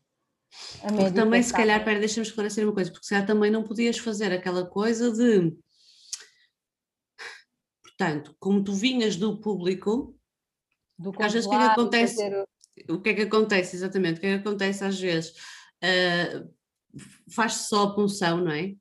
[0.80, 3.98] Porque também, se calhar, pera, deixa-me esclarecer uma coisa, porque se calhar também não podias
[3.98, 5.57] fazer aquela coisa de
[8.04, 10.16] Portanto, como tu vinhas do público,
[10.98, 12.16] do às vezes o que é que acontece?
[12.16, 12.46] Fazer...
[12.90, 14.18] O que é que acontece, exatamente?
[14.18, 15.32] O que é que acontece às vezes?
[15.84, 16.50] Uh,
[17.30, 18.74] faz só a punção, não é?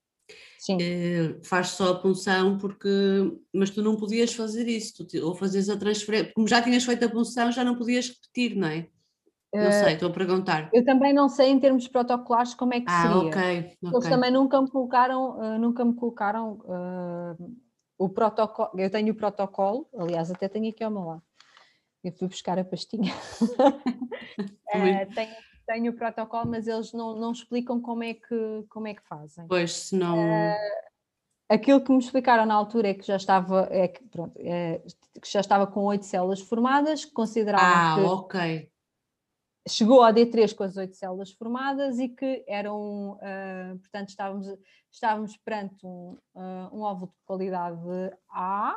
[0.58, 0.76] Sim.
[0.76, 2.88] Uh, faz só a punção porque.
[3.52, 6.32] Mas tu não podias fazer isso, tu, ou fazias a transferência.
[6.34, 8.88] Como já tinhas feito a punção, já não podias repetir, não é?
[9.54, 10.70] Não uh, sei, estou a perguntar.
[10.72, 13.16] Eu também não sei em termos protocolares como é que ah, seria.
[13.16, 13.78] Okay, okay.
[13.92, 17.56] Eles também nunca me colocaram, uh, nunca me colocaram uh,
[18.02, 21.22] o protocolo, eu tenho o protocolo, aliás, até tenho aqui ao meu lado.
[22.02, 23.12] Eu fui buscar a pastinha.
[24.66, 28.94] é, tenho, tenho o protocolo, mas eles não, não explicam como é, que, como é
[28.94, 29.46] que fazem.
[29.46, 30.18] Pois, se não.
[30.18, 30.58] É,
[31.48, 34.82] aquilo que me explicaram na altura é que já estava, é que, pronto, é,
[35.20, 38.71] que já estava com oito células formadas, consideravam ah, que ok.
[39.68, 44.46] Chegou ao D3 com as oito células formadas e que eram, uh, portanto, estávamos
[44.90, 47.80] estávamos perante um, uh, um óvulo de qualidade
[48.28, 48.76] A,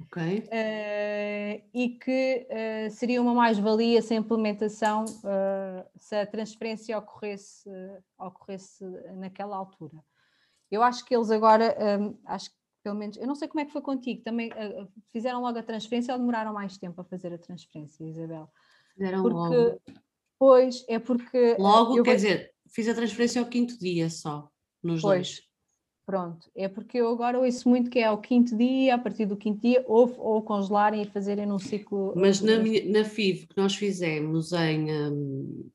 [0.00, 0.22] Ok.
[0.22, 2.46] Uh, e que
[2.90, 5.06] seria uma mais-valia se a implementação,
[5.98, 7.68] se a transferência ocorresse,
[8.16, 8.84] ocorresse
[9.16, 9.98] naquela altura.
[10.70, 13.64] Eu acho que eles agora, um, acho que pelo menos, eu não sei como é
[13.64, 14.50] que foi contigo, também
[15.10, 18.48] fizeram logo a transferência ou demoraram mais tempo a fazer a transferência, Isabel?
[18.98, 19.80] Fizeram porque, logo.
[20.38, 21.56] Pois, é porque.
[21.56, 22.14] Logo, quer vou...
[22.16, 24.50] dizer, fiz a transferência ao quinto dia só,
[24.82, 25.28] nos pois.
[25.28, 25.48] dois.
[26.04, 29.36] Pronto, é porque eu agora ouço muito que é ao quinto dia, a partir do
[29.36, 32.14] quinto dia, ou, ou congelarem e fazerem num ciclo.
[32.16, 35.70] Mas na, na FIV que nós fizemos em um,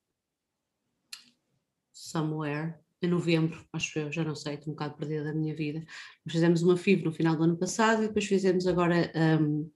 [1.92, 5.86] Somewhere, em novembro, acho eu, já não sei, estou um bocado perdida da minha vida.
[6.26, 9.70] Nós fizemos uma FIV no final do ano passado e depois fizemos agora um,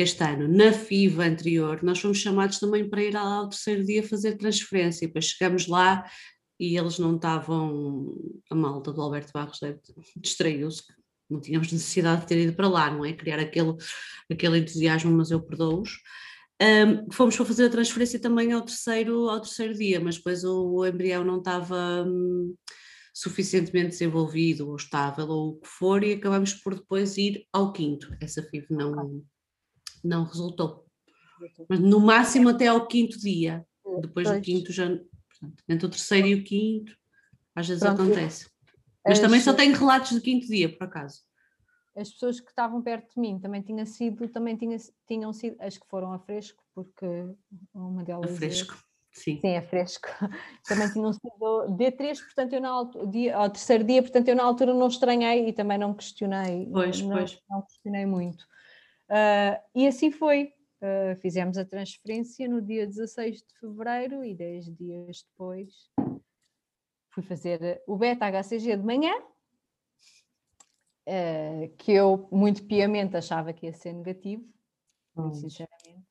[0.00, 0.46] este ano.
[0.46, 5.08] Na FIV anterior, nós fomos chamados também para ir ao terceiro dia fazer transferência, e
[5.08, 6.08] depois chegamos lá
[6.60, 8.14] e eles não estavam,
[8.50, 9.60] a malta do Alberto Barros
[10.16, 10.82] distraiu-se,
[11.28, 13.12] não tínhamos necessidade de ter ido para lá, não é?
[13.12, 13.74] Criar aquele,
[14.30, 16.00] aquele entusiasmo, mas eu perdoo-os.
[16.60, 20.78] Um, fomos para fazer a transferência também ao terceiro, ao terceiro dia, mas depois o,
[20.78, 22.54] o embrião não estava hum,
[23.14, 28.08] suficientemente desenvolvido ou estável ou o que for e acabamos por depois ir ao quinto.
[28.20, 29.22] Essa FIV não,
[30.04, 30.86] não resultou.
[31.68, 33.64] Mas no máximo até ao quinto dia.
[34.00, 34.38] Depois pois.
[34.38, 34.88] do quinto já
[35.40, 36.96] Portanto, entre o terceiro e o quinto,
[37.54, 38.50] às vezes Pronto, acontece.
[39.06, 41.22] Mas as, também só tenho relatos do quinto dia, por acaso.
[41.96, 44.76] As pessoas que estavam perto de mim também tinha sido, também tinha,
[45.06, 47.06] tinham sido, as que foram a fresco, porque
[47.74, 48.30] uma delas.
[48.30, 48.74] A fresco.
[48.74, 49.40] É, Sim.
[49.40, 50.08] Sim, é fresco.
[50.68, 54.44] Também tinham sido D3, portanto, eu na altura, dia, ao terceiro dia, portanto, eu na
[54.44, 56.68] altura não estranhei e também não questionei.
[56.70, 57.40] Pois, não, pois.
[57.50, 58.44] Não questionei muito.
[59.08, 60.52] Uh, e assim foi.
[60.80, 65.90] Uh, fizemos a transferência no dia 16 de fevereiro e 10 dias depois
[67.10, 69.12] fui fazer o beta-HCG de manhã,
[71.08, 74.44] uh, que eu muito piamente achava que ia ser negativo,
[75.16, 75.40] muito hum.
[75.40, 76.06] sinceramente.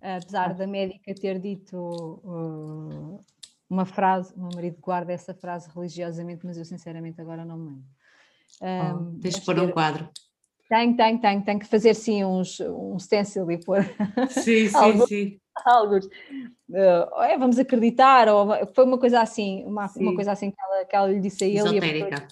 [0.00, 2.20] Apesar da médica ter dito
[3.68, 7.66] uma frase, o meu marido guarda essa frase religiosamente, mas eu sinceramente agora não me
[7.66, 7.84] lembro.
[8.62, 10.08] Um, oh, Deixa pôr um quadro.
[10.68, 13.82] Tem, tem, tem, tem que fazer sim uns, um stencil e pôr.
[14.28, 15.40] Sim, sim, alguns, sim.
[15.64, 16.06] Alguns.
[16.06, 20.84] Uh, é, vamos acreditar, ou foi uma coisa assim, uma, uma coisa assim que ela,
[20.84, 21.58] que ela lhe disse a ele.
[21.58, 22.28] Esotérica.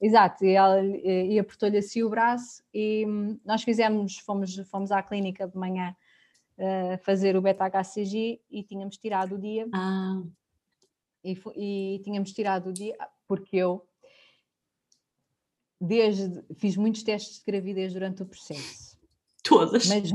[0.00, 5.02] Exato, e, ela, e apertou-lhe assim o braço e hum, nós fizemos, fomos, fomos à
[5.02, 5.96] clínica de manhã
[6.58, 9.66] uh, fazer o beta-HCG e tínhamos tirado o dia.
[9.72, 10.22] Ah.
[11.24, 12.96] E, e tínhamos tirado o dia
[13.26, 13.85] porque eu
[15.80, 18.98] desde fiz muitos testes de gravidez durante o processo.
[19.42, 19.86] Todas?
[19.86, 20.12] Mas,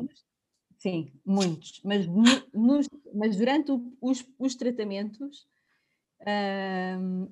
[0.77, 1.81] sim, muitos.
[1.83, 2.07] Mas,
[2.53, 5.47] nos, mas durante o, os, os tratamentos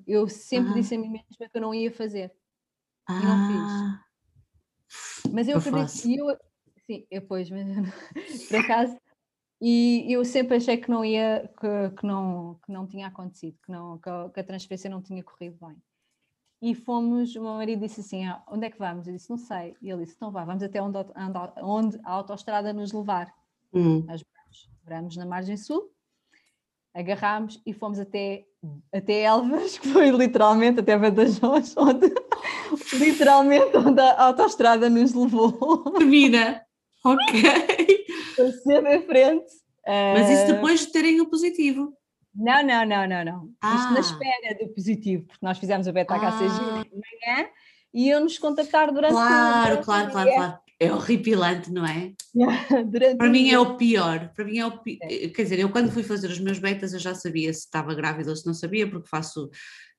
[0.06, 0.74] eu sempre ah.
[0.74, 2.32] disse a mim mesma que eu não ia fazer.
[3.08, 3.20] Ah.
[3.20, 3.72] E não fiz.
[3.72, 4.04] Ah.
[5.32, 6.38] Mas eu, eu acredito, e eu,
[6.86, 7.68] sim, eu pois, mas
[8.48, 8.96] por acaso,
[9.60, 13.70] e eu sempre achei que não ia, que, que, não, que não tinha acontecido, que,
[13.70, 15.76] não, que a, que a transferência não tinha corrido bem
[16.62, 19.06] e fomos, o meu marido disse assim, ah, onde é que vamos?
[19.06, 19.74] Eu disse, não sei.
[19.80, 20.98] E ele disse, então vá, vamos até onde,
[21.62, 23.32] onde a autoestrada nos levar.
[23.72, 24.04] Hum.
[24.06, 24.22] Nós
[24.84, 25.90] vamos na margem sul,
[26.92, 28.44] agarrámos e fomos até,
[28.92, 32.12] até Elvas, que foi literalmente até Badajoz, onde
[32.98, 35.92] literalmente onde a autoestrada nos levou.
[35.92, 36.62] Termina,
[37.04, 38.06] ok.
[38.62, 39.50] Sempre em frente.
[39.86, 41.92] Mas isso eh, depois de terem o positivo.
[42.40, 43.54] Não, não, não, não, não.
[43.60, 43.74] Ah.
[43.76, 44.00] Isto na ah.
[44.00, 46.84] espera do positivo, porque nós fizemos o beta-HCG ah.
[46.84, 47.48] de manhã
[47.92, 50.58] e iam-nos contactar durante Claro, durante claro, claro, claro.
[50.82, 52.14] É horripilante, não é?
[53.18, 54.32] para mim é o pior.
[54.34, 54.98] Para mim é o pi...
[55.02, 55.28] é.
[55.28, 58.30] Quer dizer, eu quando fui fazer os meus betas eu já sabia se estava grávida
[58.30, 59.50] ou se não sabia, porque faço,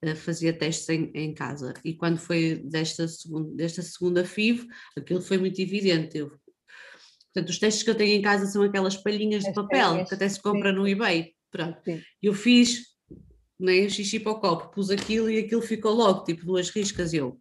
[0.02, 1.76] eh, fazia testes em, em casa.
[1.86, 6.18] E quando foi desta segunda, desta segunda FIV, aquilo foi muito evidente.
[6.18, 6.32] Eu,
[7.32, 10.28] portanto, os testes que eu tenho em casa são aquelas palhinhas de papel que até
[10.28, 11.36] se compra no eBay.
[11.52, 11.80] Pronto.
[11.84, 12.02] Sim.
[12.22, 12.92] Eu fiz
[13.60, 17.14] nem né, xixi para o copo, pus aquilo e aquilo ficou logo, tipo duas riscas.
[17.14, 17.40] Eu,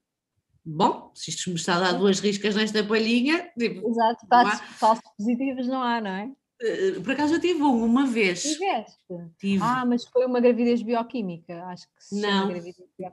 [0.65, 3.51] bom, se isto me está a dar duas riscas nesta palhinha.
[3.59, 6.31] Tipo, Exato, falsos, falsos positivos não há, não é?
[6.61, 8.43] Eh, por acaso eu tive um, uma vez.
[8.43, 8.99] Tiveste?
[9.39, 9.63] Tive.
[9.63, 12.21] Ah, mas foi uma gravidez bioquímica, acho que sim.
[12.21, 12.53] Não,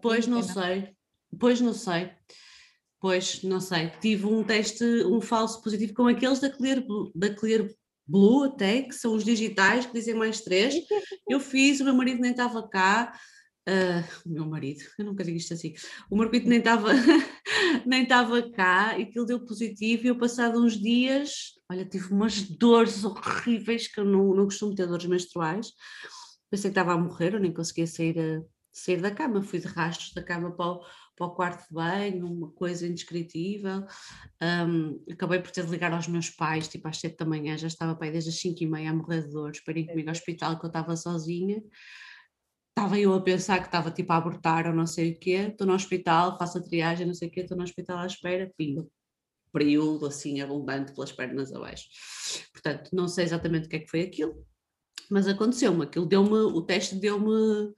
[0.01, 0.89] pois não, não, sei.
[1.39, 2.11] Pois não sei.
[2.99, 3.89] Pois não sei.
[4.01, 6.83] Tive um teste, um falso positivo com aqueles da Clear,
[7.15, 7.69] da Clear
[8.07, 10.73] Blue até, que são os digitais, que dizem mais três.
[11.29, 13.13] Eu fiz, o meu marido nem estava cá.
[13.67, 15.73] Uh, o meu marido, eu nunca digo isto assim.
[16.09, 16.87] O meu marido nem estava
[17.85, 20.05] nem estava cá e aquilo deu positivo.
[20.05, 24.73] E eu, passado uns dias, olha, tive umas dores horríveis, que eu não, não costumo
[24.73, 25.73] ter dores menstruais.
[26.49, 29.41] Pensei que estava a morrer, eu nem conseguia sair, a, sair da cama.
[29.41, 30.81] Fui de rastros da cama para o,
[31.17, 33.85] para o quarto de banho, uma coisa indescritível.
[34.41, 37.67] Um, acabei por ter de ligar aos meus pais, tipo às 7 da manhã, já
[37.67, 40.09] estava para aí desde as 5 e meia a morrer de dores, para irem comigo
[40.09, 41.61] ao hospital, que eu estava sozinha.
[42.69, 45.65] Estava eu a pensar que estava tipo a abortar ou não sei o quê, estou
[45.65, 48.87] no hospital, faço a triagem, não sei o quê, estou no hospital à espera, pimba,
[49.51, 51.87] período assim abundante pelas pernas abaixo.
[52.53, 54.45] Portanto, não sei exatamente o que é que foi aquilo,
[55.09, 57.73] mas aconteceu-me, aquilo deu-me, o teste deu-me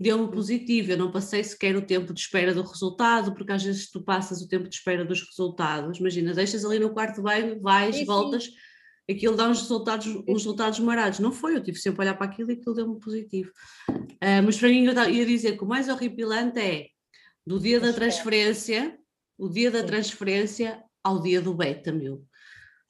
[0.00, 3.90] deu-me positivo, eu não passei sequer o tempo de espera do resultado, porque às vezes
[3.90, 7.96] tu passas o tempo de espera dos resultados, imagina, deixas ali no quarto bem, vais,
[7.96, 8.52] sim, voltas, sim.
[9.10, 12.26] aquilo dá uns resultados, uns resultados marados, não foi, eu tive sempre a olhar para
[12.26, 13.52] aquilo e aquilo deu-me positivo.
[13.90, 16.86] Uh, mas para mim eu ia dizer que o mais horripilante é
[17.46, 18.98] do dia da transferência,
[19.38, 22.24] o dia da transferência ao dia do beta, meu.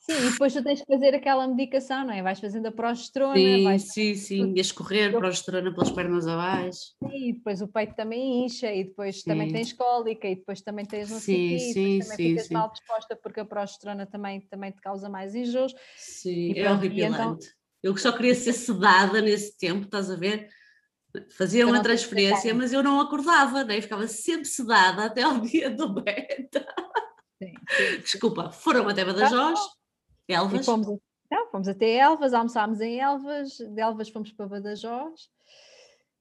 [0.06, 2.22] Sim, e depois tu tens que fazer aquela medicação, não é?
[2.22, 3.34] Vais fazendo a progesterona.
[3.34, 3.82] Sim, vais...
[3.82, 6.94] sim, sim, e a escorrer progesterona pelas pernas abaixo.
[7.02, 9.24] Sim, e depois o peito também incha, e depois sim.
[9.24, 12.54] também tens cólica, e depois também tens sei sim, sim, também sim, ficas sim.
[12.54, 15.74] mal disposta porque a progesterona também, também te causa mais enjoos.
[15.96, 17.16] Sim, e é horripilante.
[17.16, 17.38] Então...
[17.82, 20.48] Eu só queria ser sedada nesse tempo, estás a ver?
[21.36, 23.80] Fazia uma transferência, mas eu não acordava, né?
[23.80, 26.64] ficava sempre sedada até ao dia do beta.
[27.42, 28.00] Sim, sim.
[28.02, 29.58] Desculpa, foram até Badajoz,
[30.28, 30.64] Elvas?
[30.64, 30.86] fomos,
[31.30, 35.28] não, fomos até Elvas, almoçámos em Elvas, de Elvas fomos para Badajoz.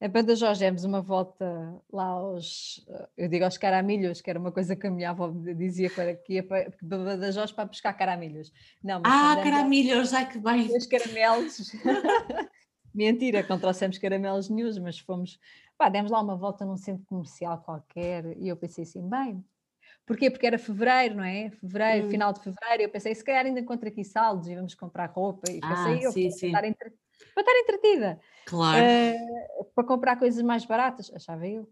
[0.01, 2.85] A Badajoz demos uma volta lá aos,
[3.17, 6.43] eu digo aos caramilhos, que era uma coisa que a minha avó dizia que ia
[6.43, 8.51] para Badajoz para buscar caramilhos.
[8.83, 10.67] Não, ah, caramilhos, ai que bem!
[10.75, 11.71] Os caramelos.
[12.93, 15.39] Mentira, não trouxemos caramelos nenhum, mas fomos,
[15.77, 19.43] pá, demos lá uma volta num centro comercial qualquer e eu pensei assim, bem,
[20.05, 20.29] Porquê?
[20.29, 21.49] Porque era fevereiro, não é?
[21.49, 22.09] Fevereiro, hum.
[22.09, 25.51] final de fevereiro, eu pensei, se calhar ainda encontro aqui saldos e vamos comprar roupa.
[25.51, 26.47] E pensei ah, eu, sim, para, sim.
[26.47, 26.93] Estar entre...
[27.33, 28.19] para estar entretida.
[28.45, 28.85] Claro.
[28.85, 31.67] Uh, para comprar coisas mais baratas, achava eu.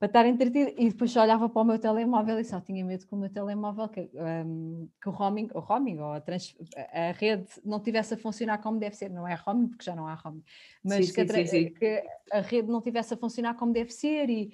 [0.00, 0.72] Para estar entretida.
[0.76, 3.88] E depois olhava para o meu telemóvel e só tinha medo que o meu telemóvel,
[3.88, 6.56] que, um, que o roaming, o roaming ou a, trans,
[6.92, 9.10] a, rede não tivesse a funcionar como deve ser.
[9.10, 10.44] Não é roaming, porque já não há roaming.
[10.84, 14.52] Mas sim, que, a, que a rede não tivesse a funcionar como deve ser e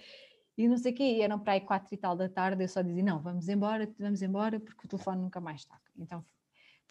[0.56, 2.68] e não sei o quê, e eram para aí quatro e tal da tarde, eu
[2.68, 5.80] só dizia, não, vamos embora, vamos embora, porque o telefone nunca mais toca.
[5.98, 6.24] Então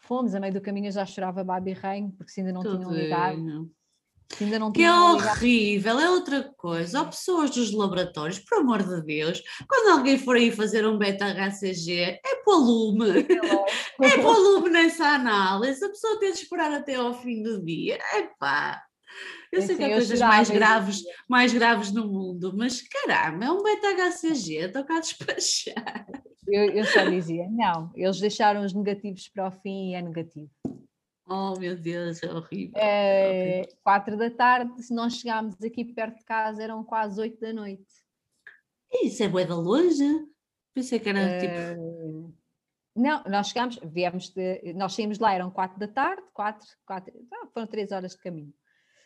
[0.03, 2.77] fomos, a meio do caminho eu já chorava babi reino, porque se ainda não Tudo
[2.77, 3.72] tinham ligado.
[4.30, 6.07] Se ainda não que é horrível, ligado.
[6.07, 7.02] é outra coisa.
[7.02, 12.19] Há pessoas dos laboratórios, por amor de Deus, quando alguém for aí fazer um beta-HCG,
[12.26, 13.19] é pôr lume,
[14.02, 17.64] é, é pôr lume nessa análise, a pessoa tem de esperar até ao fim do
[17.64, 18.81] dia, é pá.
[19.52, 23.61] Eu sei que há coisas mais graves, mais graves no mundo, mas caramba, é um
[23.61, 26.07] beta-HCG, estou cá a despachar.
[26.48, 30.49] Eu, eu só dizia, não, eles deixaram os negativos para o fim e é negativo.
[31.26, 32.73] Oh meu Deus, é horrível.
[32.76, 37.53] É, quatro da tarde, se nós chegámos aqui perto de casa, eram quase oito da
[37.53, 37.85] noite.
[39.03, 40.03] Isso é bué da longe?
[40.73, 42.35] Pensei que era uh, tipo...
[42.95, 47.48] Não, nós chegámos, viemos de, nós saímos lá, eram quatro da tarde, quatro, quatro, não,
[47.52, 48.53] foram três horas de caminho.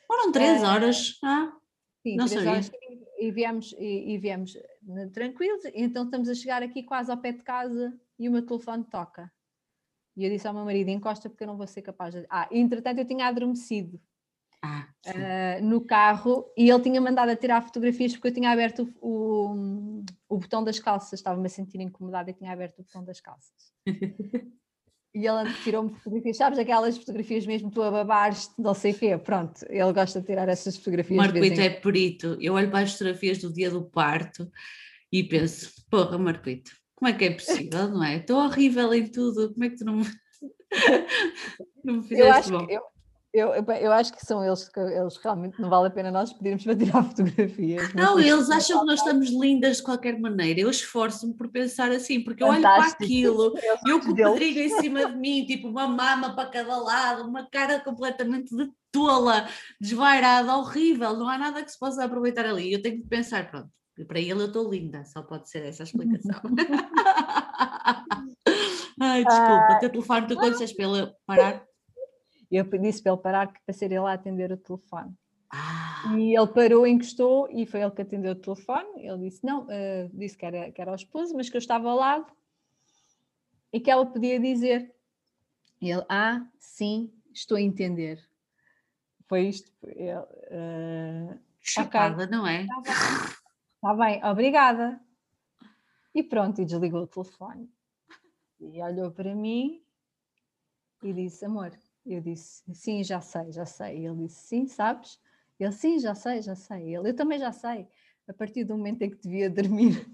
[0.07, 1.19] Foram três uh, horas.
[1.23, 1.53] Ah,
[2.01, 2.51] sim, não três sabia.
[2.51, 2.71] horas
[3.19, 4.57] e viemos, e, e viemos
[5.13, 5.63] tranquilos.
[5.73, 9.31] Então estamos a chegar aqui quase ao pé de casa e o meu telefone toca.
[10.15, 12.25] E eu disse ao meu marido: encosta porque eu não vou ser capaz de.
[12.29, 13.99] Ah, entretanto eu tinha adormecido.
[14.59, 18.91] Ah, uh, no carro e ele tinha mandado a tirar fotografias porque eu tinha aberto
[18.99, 23.03] o, o, o botão das calças, estava-me a sentir incomodada e tinha aberto o botão
[23.03, 23.71] das calças.
[25.17, 29.17] e ele tirou-me fotografias, sabes aquelas fotografias mesmo tu a babares, não sei o quê,
[29.17, 31.17] pronto, ele gosta de tirar essas fotografias.
[31.17, 34.47] Marquito é perito, eu olho para as fotografias do dia do parto
[35.11, 38.17] e penso, porra Marquito, como é que é possível, não é?
[38.17, 40.05] Estou horrível em tudo, como é que tu não me,
[41.83, 42.67] não me fizeste eu acho bom?
[42.67, 42.81] Que eu,
[43.33, 46.63] eu, eu acho que são eles que eles realmente não vale a pena nós pedirmos
[46.63, 47.93] para tirar fotografias.
[47.93, 50.61] Não, eles acham que nós estamos lindas de qualquer maneira.
[50.61, 53.53] Eu esforço-me por pensar assim, porque eu olho para aquilo,
[53.85, 57.47] eu com o Pedrinho em cima de mim, tipo uma mama para cada lado, uma
[57.49, 59.47] cara completamente de tola,
[59.79, 62.73] desvairada, horrível, não há nada que se possa aproveitar ali.
[62.73, 63.69] Eu tenho que pensar, pronto,
[64.07, 66.41] para ele eu estou linda, só pode ser essa a explicação.
[68.99, 71.67] Ai, desculpa, o teu telefone, tu quando para ele parar?
[72.49, 75.13] Eu disse para ele parar para ser ele a atender o telefone.
[75.49, 76.15] Ah.
[76.17, 79.05] E ele parou, encostou e foi ele que atendeu o telefone.
[79.05, 81.89] Ele disse: Não, uh, disse que era, que era o esposo, mas que eu estava
[81.89, 82.31] ao lado
[83.71, 84.93] e que ela podia dizer.
[85.81, 88.21] Ele: Ah, sim, estou a entender.
[89.27, 89.71] Foi isto.
[89.83, 92.61] Ele, uh, Chapada, okay, não é?
[92.61, 93.35] Está bem,
[93.75, 95.01] está bem, obrigada.
[96.15, 97.69] E pronto, e desligou o telefone.
[98.59, 99.83] E olhou para mim
[101.03, 101.71] e disse: Amor,
[102.07, 104.05] eu disse, sim, já sei, já sei.
[104.05, 105.19] Ele disse, sim, sabes?
[105.59, 106.95] Ele, sim, já sei, já sei.
[106.95, 107.87] Ele, eu também já sei.
[108.27, 110.09] A partir do momento em que devia dormir,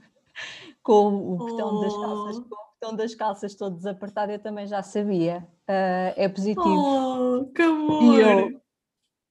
[0.82, 4.82] com o botão das calças, com o botão das calças todo desapertado, eu também já
[4.82, 5.48] sabia.
[5.70, 6.84] Uh, é positivo.
[6.84, 8.20] Oh, que amor!
[8.20, 8.62] Eu,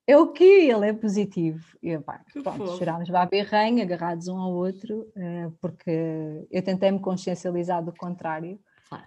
[0.07, 1.65] é o que ele é positivo.
[1.83, 7.85] E pá, pronto, chorámos lá berranho, agarrados um ao outro, uh, porque eu tentei-me consciencializar
[7.85, 8.59] do contrário.
[8.89, 9.05] Claro.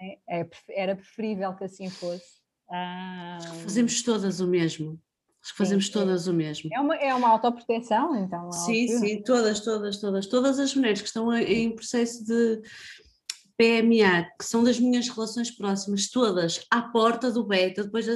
[0.00, 2.45] É, é, era preferível que assim fosse.
[2.70, 5.00] Ah, Fazemos todas o mesmo.
[5.42, 6.30] Acho que fazemos sim, todas é.
[6.30, 6.70] o mesmo.
[6.72, 8.50] É uma, é uma autoproteção, então.
[8.50, 10.26] Sim, sim, todas, todas, todas.
[10.26, 12.62] Todas as mulheres que estão em processo de
[13.56, 18.06] PMA, que são das minhas relações próximas, todas à porta do beta, depois,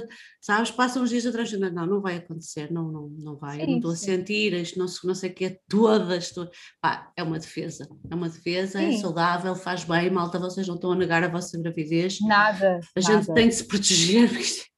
[0.41, 3.63] sabes, passam uns dias atrás, não, não, não vai acontecer, não, não, não vai, sim,
[3.63, 6.55] eu não estou a sentir, isto não, não sei o que é, todas, todas.
[6.81, 8.97] Pá, é uma defesa, é uma defesa, é sim.
[8.97, 12.19] é saudável, faz bem, malta, vocês não estão a negar a vossa gravidez.
[12.21, 12.81] Nada.
[12.95, 13.23] A nada.
[13.23, 14.31] gente tem de se proteger,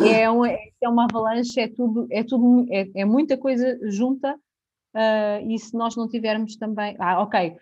[0.00, 5.48] é, uma, é uma avalanche, é tudo, é tudo, é, é muita coisa junta, uh,
[5.48, 7.56] e se nós não tivermos também, ah, ok,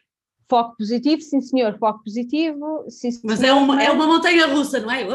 [0.49, 2.85] Foco positivo, sim senhor, foco positivo.
[2.89, 5.03] Sim, Mas é uma, é uma montanha russa, não é?
[5.03, 5.07] é?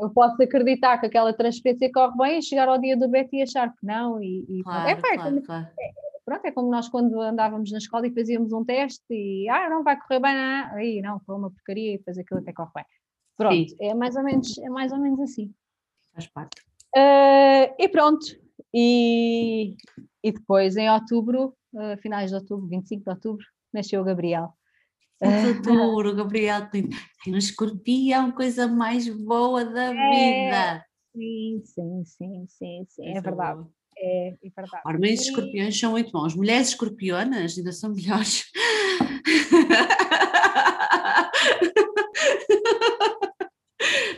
[0.00, 3.42] Eu posso acreditar que aquela transferência corre bem e chegar ao dia do Beto e
[3.42, 4.22] achar que não.
[4.22, 5.68] E, e claro, é, claro, como, claro.
[5.78, 5.90] É,
[6.24, 9.82] pronto, é como nós quando andávamos na escola e fazíamos um teste e ah, não
[9.82, 10.76] vai correr bem, não.
[10.76, 12.84] aí não, foi uma porcaria e depois aquilo até corre bem.
[13.36, 15.52] Pronto, é mais ou menos, é mais ou menos assim.
[16.12, 16.62] Faz parte.
[16.94, 18.26] Uh, e pronto,
[18.72, 19.74] e,
[20.22, 24.52] e depois em outubro uh, finais de outubro, 25 de outubro, nasceu o Gabriel.
[25.20, 26.88] De outubro, o Gabriel tem,
[27.28, 30.84] um escorpião, coisa mais boa da é, vida.
[31.14, 33.66] Sim, sim, sim, sim, sim, é, é verdade.
[33.98, 34.82] É, é verdade.
[34.86, 36.34] Homens escorpiões são muito bons.
[36.34, 38.44] Mulheres escorpionas ainda são melhores.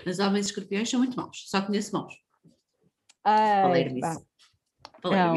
[0.05, 1.48] Mas homens escorpiões são muito bons.
[1.48, 2.14] Só conheço bons.
[3.24, 4.01] Falei nisso.
[4.01, 4.32] Falei nisso.
[5.11, 5.35] Não,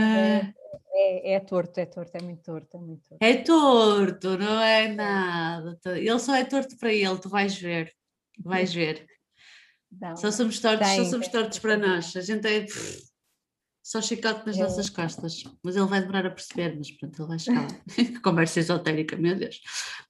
[0.00, 0.54] é,
[0.92, 3.24] é, é, torto, é torto, é muito torto, é muito torto.
[3.24, 5.78] É torto, não é nada.
[5.86, 7.92] Ele só é torto para ele, tu vais ver.
[8.38, 9.06] Vais ver.
[10.00, 12.16] Não, só somos tortos, tem, só somos tortos para nós.
[12.16, 13.04] A gente é pff,
[13.82, 14.62] só chicote nas é.
[14.62, 15.44] nossas costas.
[15.62, 17.68] Mas ele vai demorar a perceber, mas pronto, ele vai chegar.
[18.22, 19.60] Conversa esotérica, meu Deus.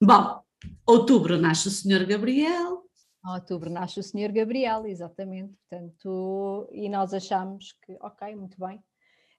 [0.01, 0.41] Bom,
[0.85, 2.84] outubro nasce o Senhor Gabriel.
[3.33, 5.55] Outubro nasce o Senhor Gabriel, exatamente.
[5.57, 8.83] Portanto, e nós achamos que, ok, muito bem,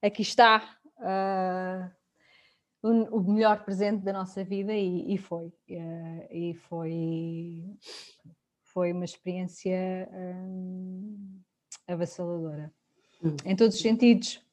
[0.02, 1.90] aqui está uh,
[2.82, 5.46] o, o, melhor presente da nossa vida e, e foi.
[5.70, 7.64] Uh, e foi,
[8.64, 11.40] foi uma experiência um,
[11.86, 12.72] avassaladora.
[13.22, 13.36] Hum.
[13.44, 14.44] Em todos os sentidos.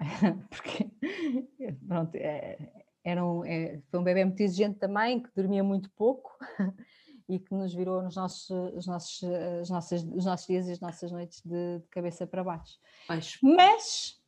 [0.50, 0.90] Porque,
[1.86, 2.58] pronto, é,
[3.04, 6.36] era um, é, foi um bebê muito exigente também, que dormia muito pouco
[7.28, 9.22] e que nos virou nos nossos, os, nossos,
[9.60, 12.78] as nossas, os nossos dias e as nossas noites de, de cabeça para baixo.
[13.06, 13.38] Pois.
[13.42, 14.20] Mas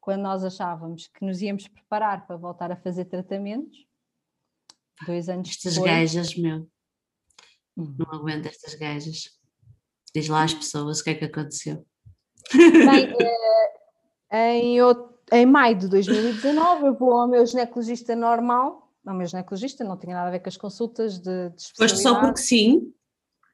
[0.00, 3.86] quando nós achávamos que nos íamos preparar para voltar a fazer tratamentos,
[5.04, 5.90] dois anos estas depois...
[5.90, 6.68] gajas, meu,
[7.76, 7.94] hum.
[7.98, 9.36] não aguento estas gajas.
[10.14, 11.84] Diz lá às pessoas o que é que aconteceu.
[12.54, 13.12] Bem,
[14.30, 14.76] é, em,
[15.32, 20.16] em maio de 2019 eu vou ao meu ginecologista normal, não, meu ginecologista não tinha
[20.16, 22.92] nada a ver com as consultas de, de Foste só porque sim?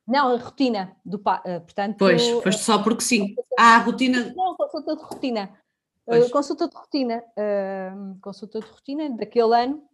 [0.08, 1.98] Não, a rotina do uh, portanto.
[1.98, 3.36] Pois, foste só porque sim.
[3.58, 4.32] Ah, a rotina.
[4.34, 5.58] Não, consulta de rotina.
[6.06, 9.86] Uh, consulta de rotina, uh, consulta de rotina daquele ano,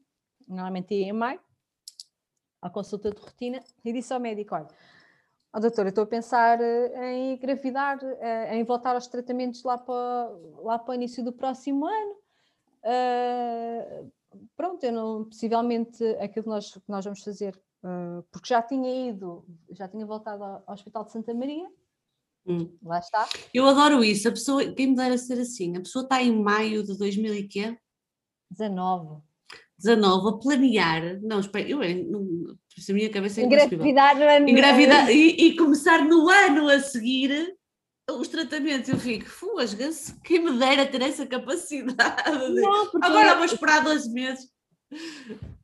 [0.46, 1.40] normalmente ia em maio,
[2.62, 4.68] a consulta de rotina, e disse ao médico: olha,
[5.52, 7.98] oh, doutor, eu estou a pensar em engravidar,
[8.52, 10.30] em voltar aos tratamentos lá para,
[10.62, 12.12] lá para o início do próximo ano.
[12.84, 14.10] Uh,
[14.56, 17.58] pronto, eu não, possivelmente aquilo que nós, que nós vamos fazer,
[18.30, 21.68] porque já tinha ido, já tinha voltado ao, ao Hospital de Santa Maria,
[22.48, 22.66] Hum.
[22.82, 23.28] Lá está.
[23.52, 24.26] Eu adoro isso.
[24.26, 27.46] A pessoa, quem me dera ser assim, a pessoa está em maio de 2000 e
[27.46, 27.78] quê?
[28.50, 29.22] 19.
[29.78, 32.56] 19 a planear, não, espera, eu não,
[32.88, 37.56] a minha cabeça é engravidar no ano engravidar e, e, começar no ano a seguir
[38.10, 42.54] os tratamentos, eu fico, fosga-se, quem me dera ter essa capacidade.
[42.54, 43.36] Não, Agora eu...
[43.36, 44.48] vou esperar dois meses.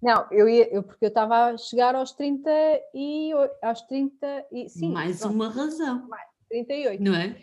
[0.03, 2.51] Não, eu ia, eu, porque eu estava a chegar aos 30
[2.95, 3.31] e
[3.63, 4.93] aos 30 e sim.
[4.93, 6.07] Mais uma razão.
[6.07, 7.03] Mais, 38.
[7.03, 7.35] Não é?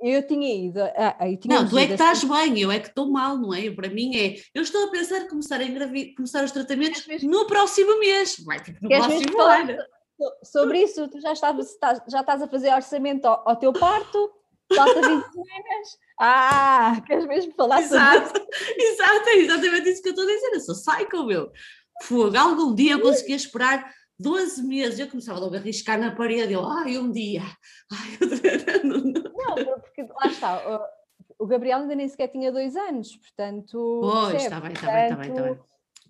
[0.00, 0.80] Eu tinha ido.
[0.80, 2.28] Ah, não, tu é que estás assim.
[2.28, 3.70] bem, eu é que estou mal, não é?
[3.70, 4.36] Para mim é.
[4.52, 6.14] Eu estou a pensar em começar, a engravid...
[6.14, 8.36] começar os tratamentos no próximo mês.
[8.44, 9.76] Vai, no próximo ano.
[10.42, 11.76] Sobre isso, tu já estás,
[12.08, 14.30] já estás a fazer orçamento ao, ao teu parto,
[14.74, 15.00] falta 20
[15.32, 15.98] semanas.
[16.20, 19.02] Ah, queres mesmo falar exato, sobre isso?
[19.02, 20.50] Exato, é exatamente isso que eu estou a dizer.
[20.52, 21.52] Eu sou psycho, meu.
[22.02, 26.52] Fogo, algum dia eu conseguia esperar 12 meses, eu começava logo a riscar na parede,
[26.52, 27.42] eu, ai, um dia,
[27.90, 28.18] ai,
[28.84, 30.80] não, porque lá está,
[31.38, 34.00] o Gabriel ainda nem sequer tinha dois anos, portanto.
[34.00, 35.58] Pois, está bem, está bem, está bem, está bem.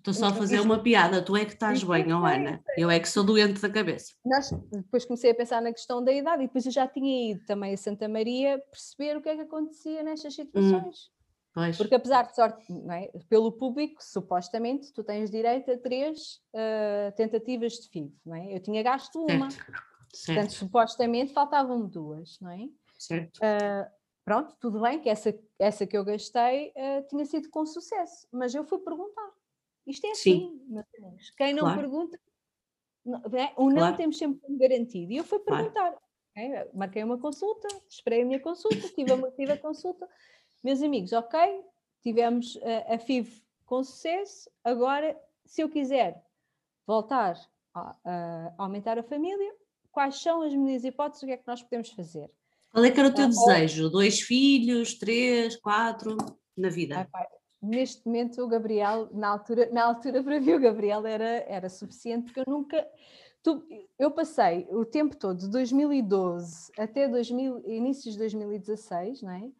[0.03, 2.61] Estou só a fazer uma piada, tu é que estás bem, oh Ana.
[2.77, 4.13] Eu é que sou doente da cabeça.
[4.25, 7.45] Nós, depois comecei a pensar na questão da idade e depois eu já tinha ido
[7.45, 11.09] também a Santa Maria perceber o que é que acontecia nestas hum, situações.
[11.55, 13.17] Hum, Porque apesar de sorte, é?
[13.29, 18.53] pelo público, supostamente, tu tens direito a três uh, tentativas de FIV, não é?
[18.57, 19.49] Eu tinha gasto uma.
[19.51, 19.71] Certo.
[20.13, 20.35] Certo.
[20.35, 22.67] Portanto, supostamente faltavam duas, não é?
[22.99, 23.37] Certo.
[23.37, 23.89] Uh,
[24.25, 28.53] pronto, tudo bem que essa, essa que eu gastei uh, tinha sido com sucesso, mas
[28.53, 29.31] eu fui perguntar.
[29.85, 31.29] Isto é assim, meus amigos.
[31.31, 31.79] Quem não claro.
[31.79, 32.19] pergunta,
[33.05, 33.53] não, é?
[33.57, 33.97] o não claro.
[33.97, 35.11] temos sempre garantido.
[35.11, 35.91] E eu fui perguntar.
[35.91, 35.97] Claro.
[36.35, 36.67] É?
[36.73, 40.07] Marquei uma consulta, esperei a minha consulta, tive a, tive a consulta.
[40.63, 41.39] Meus amigos, ok,
[42.01, 44.49] tivemos a, a FIV com sucesso.
[44.63, 46.23] Agora, se eu quiser
[46.87, 47.39] voltar
[47.73, 49.53] a, a, aumentar a família,
[49.91, 51.23] quais são as minhas hipóteses?
[51.23, 52.31] O que é que nós podemos fazer?
[52.71, 53.83] Qual é que era o teu ah, desejo?
[53.85, 53.91] Ou...
[53.91, 56.17] Dois filhos, três, quatro,
[56.57, 57.07] na vida?
[57.13, 57.27] Ah,
[57.63, 62.25] neste momento o Gabriel, na altura, na altura para mim o Gabriel era, era suficiente,
[62.25, 62.85] porque eu nunca.
[63.41, 63.61] Tu,
[63.99, 69.51] eu passei o tempo todo, de 2012 até 2000, inícios de 2016, não é?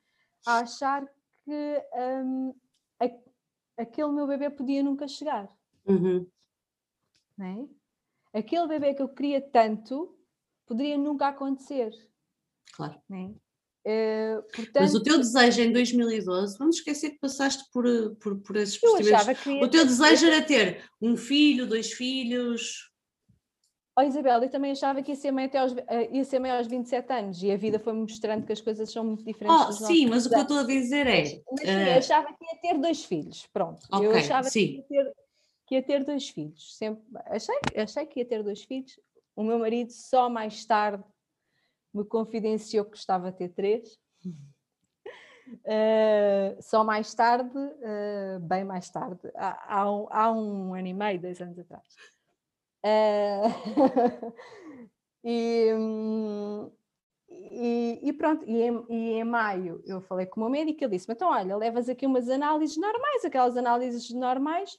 [0.45, 1.05] a achar
[1.43, 2.53] que um,
[2.99, 5.49] a, aquele meu bebê podia nunca chegar.
[5.85, 6.27] Uhum.
[7.37, 8.39] Não é?
[8.39, 10.17] Aquele bebê que eu queria tanto
[10.65, 11.91] poderia nunca acontecer.
[12.73, 13.01] Claro.
[13.09, 13.42] Não é?
[13.85, 18.39] Uh, portanto, Mas o teu desejo em 2012, vamos esquecer que passaste por, eh, por,
[18.39, 19.45] por esses procedimentos.
[19.61, 22.89] O teu desejo era ter um filho, dois filhos.
[23.99, 26.49] Oh, Isabel, eu também achava que ia ser, mãe até aos, eh, ia ser mãe
[26.49, 29.81] aos 27 anos e a vida foi-me mostrando que as coisas são muito diferentes.
[29.81, 31.21] Oh, sim, mas o que eu estou a dizer é.
[31.21, 31.87] Mas, mas sim, uh...
[31.89, 33.85] eu achava que ia ter dois filhos, pronto.
[33.91, 34.67] Okay, eu achava sim.
[34.67, 35.13] que ia, ter,
[35.67, 36.77] que ia ter dois filhos.
[36.77, 38.97] Sempre, achei, achei que ia ter dois filhos.
[39.35, 41.03] O meu marido só mais tarde
[41.93, 43.99] me confidenciou que gostava de ter três.
[45.65, 50.93] Uh, só mais tarde, uh, bem mais tarde, há, há, um, há, um, ano e
[50.93, 51.85] meio, dois anos atrás.
[52.83, 54.33] Uh,
[55.23, 55.69] e,
[57.29, 60.97] e, e, pronto, e em, e em, maio eu falei com o meu médico, ele
[60.97, 64.77] disse: Então, olha, levas aqui umas análises normais, aquelas análises normais.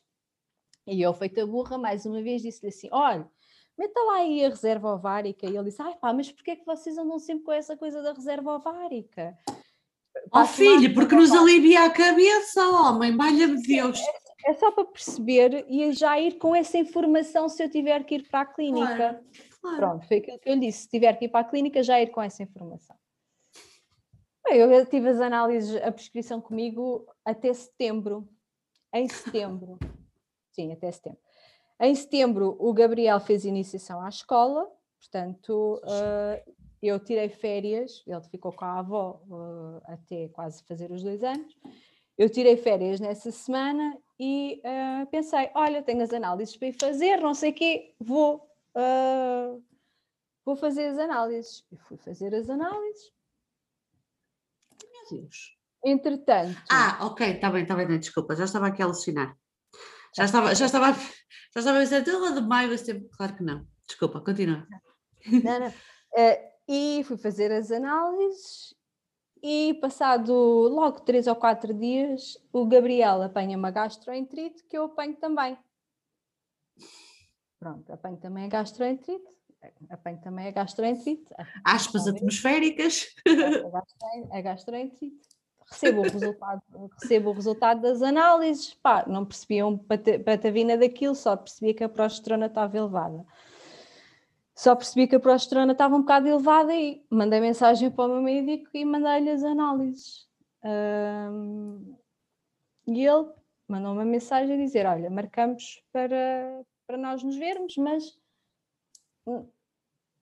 [0.86, 3.30] E eu, feita burra, mais uma vez, disse-lhe assim: Olha,
[3.78, 5.46] meta lá aí a reserva ovárica.
[5.46, 8.02] E ele disse, ai pá, mas porquê é que vocês andam sempre com essa coisa
[8.02, 9.36] da reserva ovárica?
[10.32, 14.00] Oh filho, porque nos alivia a cabeça, homem, valha-me Deus.
[14.00, 18.16] É, é, só para perceber e já ir com essa informação se eu tiver que
[18.16, 18.96] ir para a clínica.
[18.96, 19.24] Claro,
[19.60, 19.76] claro.
[19.76, 22.00] Pronto, foi aquilo que eu lhe disse, se tiver que ir para a clínica, já
[22.00, 22.96] ir com essa informação.
[24.46, 28.28] Eu tive as análises, a prescrição comigo até setembro.
[28.92, 29.78] Em setembro.
[30.52, 31.18] Sim, até setembro.
[31.80, 34.70] Em setembro, o Gabriel fez iniciação à escola,
[35.00, 41.02] portanto, uh, eu tirei férias, ele ficou com a avó uh, até quase fazer os
[41.02, 41.52] dois anos.
[42.16, 47.20] Eu tirei férias nessa semana e uh, pensei: olha, tenho as análises para ir fazer,
[47.20, 48.48] não sei o quê, vou,
[50.44, 51.64] vou fazer as análises.
[51.72, 53.12] E fui fazer as análises.
[54.80, 55.56] Meu Deus.
[55.84, 56.56] Entretanto.
[56.70, 59.36] Ah, ok, está bem, está bem, desculpa, já estava aqui a alucinar.
[60.16, 63.04] Já estava, já estava, já estava a pensar, lá de maio vai ser.
[63.16, 63.66] Claro que não.
[63.86, 64.66] Desculpa, continua.
[65.26, 65.68] Não, não.
[65.68, 68.74] Uh, e fui fazer as análises
[69.42, 75.16] e passado logo três ou quatro dias o Gabriel apanha uma gastroenterite que eu apanho
[75.16, 75.58] também.
[77.58, 79.26] Pronto, apanho também a gastroenterite,
[79.90, 81.34] apanho também a gastroenterite.
[81.64, 83.06] Aspas atmosféricas.
[84.30, 85.33] A gastroenterite
[85.70, 86.62] recebo o resultado,
[87.00, 91.88] recebo o resultado das análises, pá, não percebia um patavina daquilo, só percebia que a
[91.88, 93.24] progesterona estava elevada.
[94.54, 98.22] Só percebi que a progesterona estava um bocado elevada e mandei mensagem para o meu
[98.22, 100.28] médico e mandei-lhe as análises.
[100.62, 101.96] Um,
[102.86, 103.30] e ele
[103.66, 108.16] mandou uma mensagem a dizer: Olha, marcamos para, para nós nos vermos, mas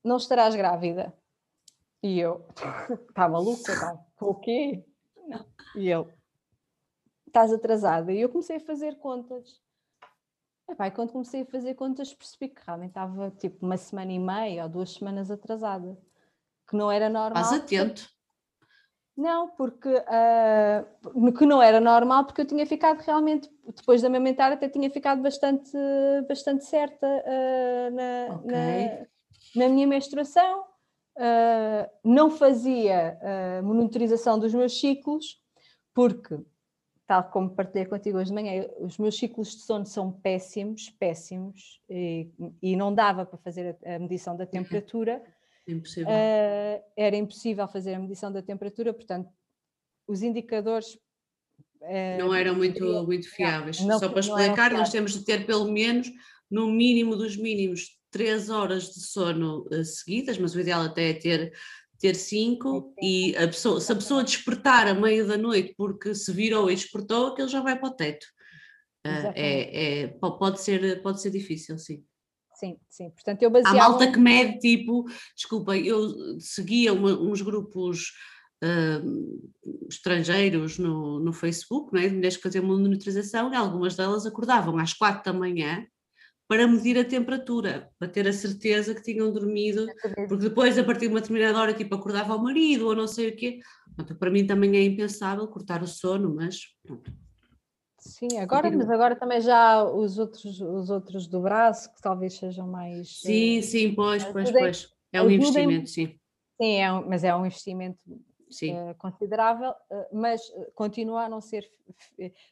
[0.02, 1.12] não estarás grávida.
[2.02, 2.47] E eu,
[3.09, 3.78] está maluca?
[3.78, 4.05] Tá?
[4.20, 4.85] O quê?
[5.74, 6.09] E eu,
[7.27, 8.12] estás atrasada.
[8.12, 9.61] E eu comecei a fazer contas.
[10.69, 14.19] Epá, e quando comecei a fazer contas percebi que realmente estava tipo uma semana e
[14.19, 15.99] meia ou duas semanas atrasada.
[16.69, 17.43] Que não era normal.
[17.43, 18.09] Estás atento.
[19.16, 24.51] Não, porque uh, que não era normal porque eu tinha ficado realmente, depois de amamentar,
[24.53, 25.70] até tinha ficado bastante,
[26.27, 29.07] bastante certa uh, na, okay.
[29.55, 35.41] na, na, minha menstruação uh, não fazia uh, monitorização dos meus ciclos,
[35.94, 36.39] porque,
[37.06, 41.81] tal como partilhei contigo hoje de manhã, os meus ciclos de sono são péssimos, péssimos,
[41.89, 42.31] e,
[42.62, 45.23] e não dava para fazer a, a medição da temperatura.
[45.66, 46.09] Impossível.
[46.09, 49.31] Uh, era impossível fazer a medição da temperatura, portanto,
[50.09, 50.98] os indicadores
[52.19, 53.81] não eram muito, muito fiáveis.
[53.81, 56.10] Não, Só para explicar, nós temos de ter pelo menos,
[56.51, 61.14] no mínimo dos mínimos, três horas de sono uh, seguidas, mas o ideal até é
[61.14, 61.52] ter
[62.03, 66.33] ter cinco e a pessoa, se a pessoa despertar a meio da noite porque se
[66.33, 68.27] virou e despertou, aquele já vai para o teto.
[69.07, 72.05] Uh, é, é, pode, ser, pode ser difícil, sim.
[72.55, 73.11] Sim, sim.
[73.11, 73.77] Portanto, eu baseava...
[73.77, 75.05] Há malta que mede, tipo,
[75.37, 78.12] desculpa, eu seguia uma, uns grupos
[78.65, 84.77] uh, estrangeiros no, no Facebook, é de mulheres que faziam monitorização, e algumas delas acordavam
[84.77, 85.87] às quatro da manhã
[86.53, 89.87] para medir a temperatura, para ter a certeza que tinham dormido,
[90.29, 93.31] porque depois, a partir de uma determinada hora, tipo, acordava o marido ou não sei
[93.31, 93.61] o quê.
[93.97, 97.11] Portanto, para mim também é impensável cortar o sono, mas pronto.
[97.99, 102.66] Sim, agora, mas agora também já os outros, os outros do braço, que talvez sejam
[102.66, 103.23] mais.
[103.23, 104.89] Sim, uh, sim, pois, pois, pois.
[105.11, 106.19] É um investimento, sim.
[106.61, 110.43] Sim, é um, mas é um investimento uh, considerável, uh, mas
[110.74, 111.66] continua a não ser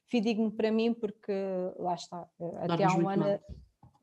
[0.06, 1.34] fidedigno para mim, porque
[1.76, 2.26] lá está,
[2.62, 3.24] até há um ano.
[3.24, 3.40] Mal.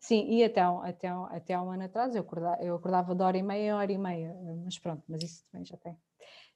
[0.08, 3.44] Sim, e até, até, até um ano atrás eu acordava, eu acordava de hora e
[3.44, 5.98] meia a hora e meia, mas pronto, mas isso também já tem,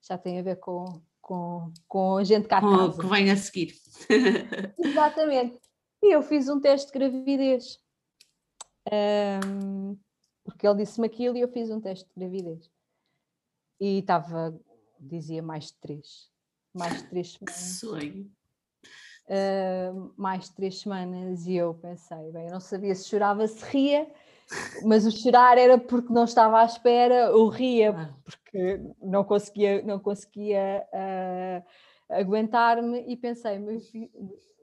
[0.01, 0.85] já tem a ver com,
[1.19, 3.73] com, com a gente cá com, que vem a seguir.
[4.79, 5.59] Exatamente.
[6.01, 7.77] E eu fiz um teste de gravidez.
[8.89, 9.97] Um,
[10.45, 12.71] porque ele disse-me aquilo e eu fiz um teste de gravidez.
[13.81, 14.57] E estava,
[14.97, 16.31] dizia mais de três.
[16.73, 17.53] Mais de três semanas.
[17.53, 18.31] Que sonho.
[19.27, 23.63] Uh, mais de três semanas e eu pensei, bem, eu não sabia se chorava, se
[23.65, 24.11] ria,
[24.83, 28.13] mas o chorar era porque não estava à espera, ou ria ah.
[28.23, 31.63] porque não conseguia, não conseguia uh,
[32.09, 34.11] aguentar-me e pensei, meu filho,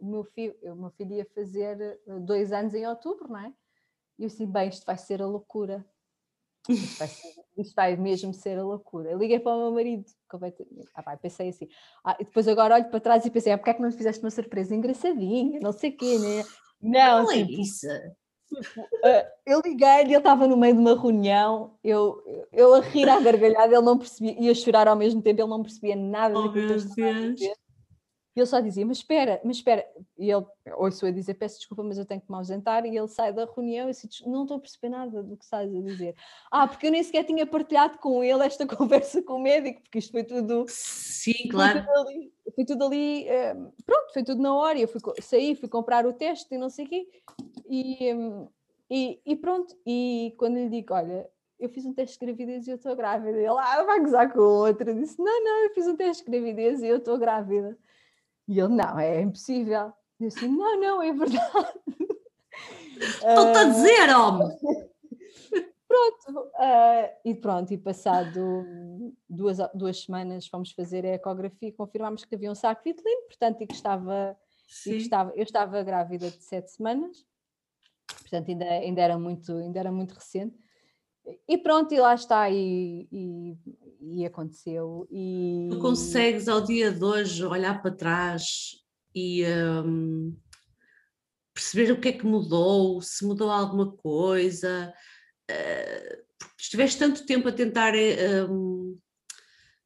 [0.03, 3.53] meu, filho, meu filho ia fazer dois anos em outubro, não é?
[4.19, 5.87] E eu disse, bem, isto vai ser a loucura.
[6.69, 9.11] Isto vai, mesmo ser a loucura.
[9.11, 10.05] Eu liguei para o meu marido,
[10.95, 11.69] ah, vai, pensei assim.
[12.05, 14.23] Ah, e depois agora olho para trás e pensei, ah, porque é que não fizeste
[14.23, 16.45] uma surpresa engraçadinha, não sei o quê, né?
[16.81, 17.87] Não, não é tipo, é isso.
[18.49, 22.23] Tipo, uh, eu liguei-lhe, ele estava no meio de uma reunião, eu,
[22.53, 25.51] eu a rir à gargalhada, ele não percebia, e a chorar ao mesmo tempo, ele
[25.51, 27.55] não percebia nada oh, daquilo que eu estava a dizer.
[28.39, 29.85] E ele só dizia, mas espera, mas espera.
[30.17, 30.47] E ele,
[30.77, 32.87] ouço a dizer, peço desculpa, mas eu tenho que me ausentar.
[32.87, 35.69] E ele sai da reunião e disse, não estou a perceber nada do que estás
[35.69, 36.15] a dizer.
[36.49, 39.99] Ah, porque eu nem sequer tinha partilhado com ele esta conversa com o médico, porque
[39.99, 40.67] isto foi tudo...
[40.69, 41.83] Sim, claro.
[41.83, 44.79] Foi tudo ali, foi tudo ali um, pronto, foi tudo na hora.
[44.79, 47.09] Eu fui, saí, fui comprar o teste e não sei o quê.
[47.69, 48.49] E, um,
[48.89, 51.29] e, e pronto, e quando lhe digo, olha,
[51.59, 53.37] eu fiz um teste de gravidez e eu estou grávida.
[53.37, 54.89] Ele, ah, vai gozar com o outro.
[54.89, 57.77] Eu disse, não, não, eu fiz um teste de gravidez e eu estou grávida.
[58.49, 59.93] E ele, não, é impossível.
[60.19, 61.79] E eu assim, não, não, é verdade.
[62.97, 64.49] Estou-te a dizer, homem!
[65.89, 72.25] pronto, uh, e pronto, e passado duas, duas semanas fomos fazer a ecografia e confirmámos
[72.25, 74.37] que havia um saco vitelino, portanto, e que estava,
[74.87, 77.25] e que estava, eu estava grávida de sete semanas,
[78.21, 80.57] portanto, ainda, ainda, era, muito, ainda era muito recente.
[81.47, 83.57] E pronto, e lá está, e, e,
[84.01, 85.07] e aconteceu.
[85.11, 85.69] E...
[85.71, 88.77] Tu consegues ao dia de hoje olhar para trás
[89.15, 89.45] e
[89.85, 90.37] um,
[91.53, 94.93] perceber o que é que mudou, se mudou alguma coisa,
[95.51, 97.95] uh, porque estiveste tanto tempo a tentar
[98.49, 98.99] um,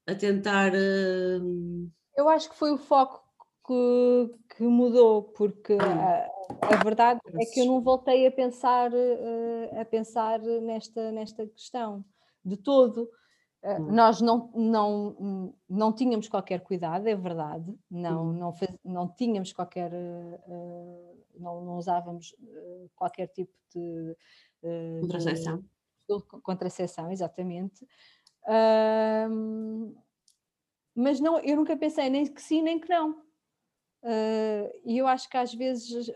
[0.06, 1.90] a tentar um...
[2.16, 3.22] eu acho que foi o foco
[3.66, 9.80] que, que mudou, porque a, a verdade é que eu não voltei a pensar, uh,
[9.80, 12.04] a pensar nesta, nesta questão
[12.44, 13.08] de todo.
[13.62, 18.32] Uh, nós não, não, não tínhamos qualquer cuidado, é verdade, não, uhum.
[18.32, 22.34] não, faz, não tínhamos qualquer, uh, não, não, usávamos
[22.96, 24.16] qualquer tipo de
[25.00, 25.58] contracepção.
[25.58, 27.86] De, contracepção, exatamente.
[30.92, 33.22] mas não, eu nunca pensei nem que sim, nem que não.
[34.84, 36.10] E eu acho que às vezes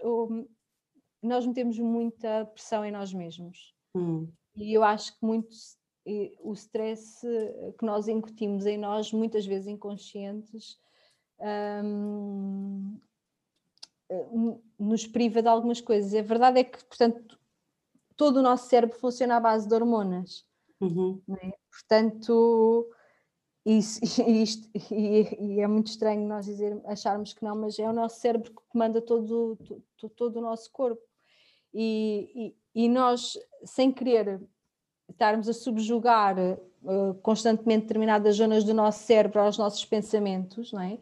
[1.23, 3.73] nós metemos muita pressão em nós mesmos.
[3.95, 4.29] Hum.
[4.57, 5.55] E eu acho que muito
[6.41, 7.27] o stress
[7.79, 10.79] que nós incutimos em nós, muitas vezes inconscientes,
[11.41, 12.99] um,
[14.79, 16.15] nos priva de algumas coisas.
[16.15, 17.39] A verdade é que, portanto,
[18.17, 20.47] todo o nosso cérebro funciona à base de hormonas.
[20.81, 21.21] Uhum.
[21.43, 21.53] É?
[21.71, 22.89] Portanto,
[23.65, 23.81] e, e,
[24.43, 28.21] isto, e, e, é muito estranho nós dizer, acharmos que não, mas é o nosso
[28.21, 29.59] cérebro que comanda todo,
[29.97, 31.03] todo, todo o nosso corpo.
[31.75, 34.41] E, e, nós, sem querer
[35.11, 40.99] estarmos a subjugar uh, constantemente determinadas zonas do nosso cérebro aos nossos pensamentos, não é?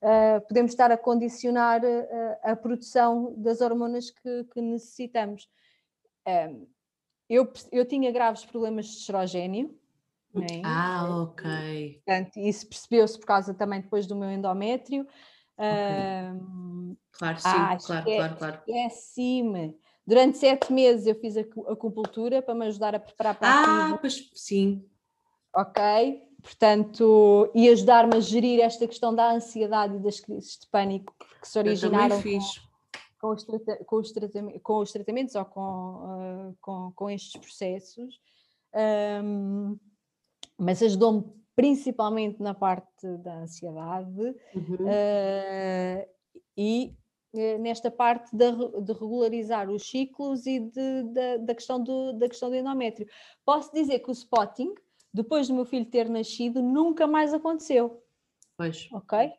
[0.00, 5.48] Uh, podemos estar a condicionar uh, a produção das hormonas que, que necessitamos.
[7.28, 9.78] eu, eu tinha graves problemas de estrogênio,
[10.34, 10.62] É?
[10.64, 12.00] Ah, ok.
[12.04, 15.06] Portanto, isso percebeu-se por causa também depois do meu endométrio.
[15.58, 16.32] Okay.
[16.34, 18.62] Um, claro, sim, ah, claro, claro, claro.
[18.66, 19.76] Esqueci-me.
[20.06, 23.48] Durante sete meses eu fiz a acupuntura para me ajudar a preparar para
[23.94, 24.84] Ah, pois sim.
[25.54, 25.82] Ok?
[26.42, 31.48] Portanto, e ajudar-me a gerir esta questão da ansiedade e das crises de pânico que
[31.48, 32.30] se originaram com,
[33.20, 34.12] com, os com, os
[34.62, 38.20] com, os tratamentos ou com, uh, com, com estes processos.
[38.74, 39.78] Um,
[40.58, 41.24] mas ajudou-me
[41.54, 44.76] principalmente na parte da ansiedade uhum.
[44.80, 46.08] uh,
[46.56, 46.96] e
[47.60, 48.52] nesta parte de,
[48.82, 53.08] de, regularizar os ciclos e de, de, da, questão do, da questão do endométrio.
[53.44, 54.74] Posso dizer que o spotting
[55.12, 58.02] depois do meu filho ter nascido, nunca mais aconteceu.
[58.56, 58.88] Pois.
[58.92, 59.30] Ok?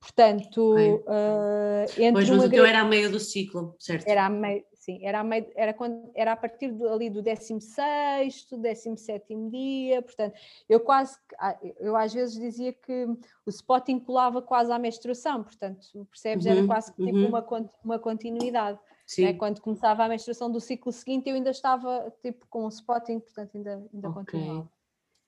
[0.00, 4.08] Portanto, uh, entre pois, mas o teu era a meio do ciclo, certo?
[4.08, 7.22] Era a meio, sim, era a, meio, era, quando, era a partir do, ali do
[7.22, 10.34] 16 17 dia, portanto,
[10.68, 13.04] eu quase, ah, eu às vezes dizia que
[13.44, 17.28] o spotting colava quase à menstruação, portanto, percebes, uhum, era quase que tipo uhum.
[17.28, 18.78] uma, uma continuidade.
[19.18, 19.34] Né?
[19.34, 23.56] Quando começava a menstruação do ciclo seguinte, eu ainda estava tipo com o spotting, portanto,
[23.56, 24.24] ainda, ainda okay.
[24.24, 24.72] continuava.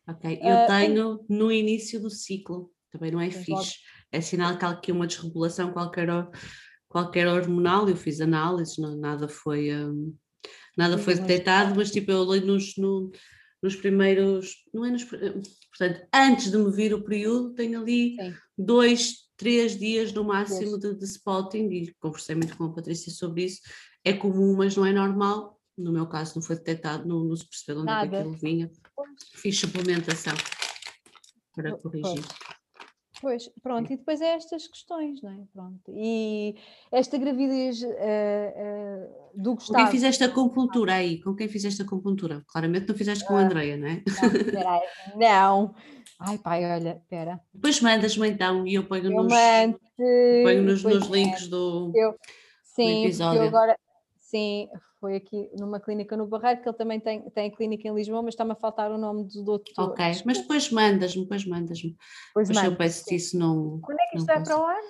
[0.08, 3.80] Ok, eu uh, tenho no início do ciclo, também não é fixe.
[4.10, 6.08] É sinal que há aqui uma desregulação qualquer,
[6.92, 10.14] qualquer hormonal, eu fiz análises, não, nada foi, um,
[10.76, 13.10] nada foi detectado, mas tipo, eu li nos, no,
[13.62, 18.34] nos primeiros, não é nos, portanto, antes de me vir o período, tenho ali Sim.
[18.58, 23.44] dois, três dias no máximo de, de spotting, e conversei muito com a Patrícia sobre
[23.44, 23.62] isso,
[24.04, 27.48] é comum, mas não é normal, no meu caso não foi detectado, não, não se
[27.48, 28.70] percebeu onde é que aquilo vinha.
[29.34, 30.34] Fiz suplementação
[31.54, 32.22] para corrigir.
[32.22, 32.51] Pois,
[33.62, 35.38] pronto, e depois é estas questões, não é?
[35.52, 35.92] Pronto.
[35.94, 36.56] E
[36.90, 39.78] esta gravidez uh, uh, do Gustavo.
[39.78, 41.20] Com quem fizeste a acupuntura aí?
[41.20, 42.42] Com quem fizeste a acupuntura?
[42.46, 44.02] Claramente não fizeste com a ah, Andreia, não é?
[44.52, 45.74] Não, não.
[46.20, 47.40] Ai pai, olha, espera.
[47.52, 49.32] Depois mandas-me então e eu ponho eu nos,
[50.44, 52.14] ponho nos, nos links do, eu,
[52.62, 53.42] sim, do episódio.
[53.42, 53.76] Eu agora,
[54.18, 54.68] sim,
[55.02, 58.34] foi aqui numa clínica no Barreiro, que ele também tem, tem clínica em Lisboa, mas
[58.34, 59.90] está-me a faltar o nome do doutor.
[59.90, 61.96] Ok, mas depois mandas-me, depois mandas-me.
[62.32, 63.80] Pois depois eu peço que isso não.
[63.80, 64.80] Quando é que isto vai para o ar?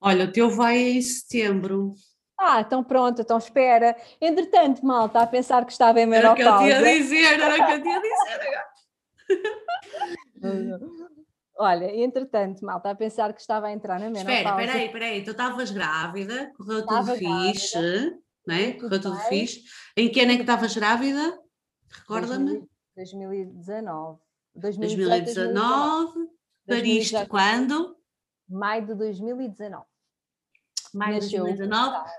[0.00, 1.92] Olha, o teu vai em setembro.
[2.40, 3.94] Ah, então pronto, então espera.
[4.18, 6.40] Entretanto, mal, está a pensar que estava em menopausa.
[6.40, 8.64] Era o que eu tinha a dizer, era o que eu tinha a dizer.
[11.58, 14.32] Olha, entretanto, mal, está a pensar que estava a entrar na menopausa.
[14.32, 18.72] Espera, espera aí, espera aí, tu estavas grávida, correu tudo fixe não é?
[18.72, 19.62] Correu tudo fixe.
[19.96, 21.38] Em que ano é que estavas grávida?
[21.90, 22.66] Recorda-me?
[22.96, 24.18] 2019.
[24.54, 26.28] 2019.
[26.66, 27.96] Pariste quando?
[28.48, 29.84] Maio de 2019.
[30.92, 32.10] Maio de 2019.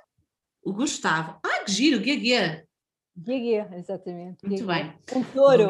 [0.63, 1.39] O Gustavo.
[1.43, 2.67] Ah, que giro, Guia Guia.
[3.15, 4.45] Guia Guia, exatamente.
[4.45, 4.97] Muito bem.
[5.15, 5.67] Um touro.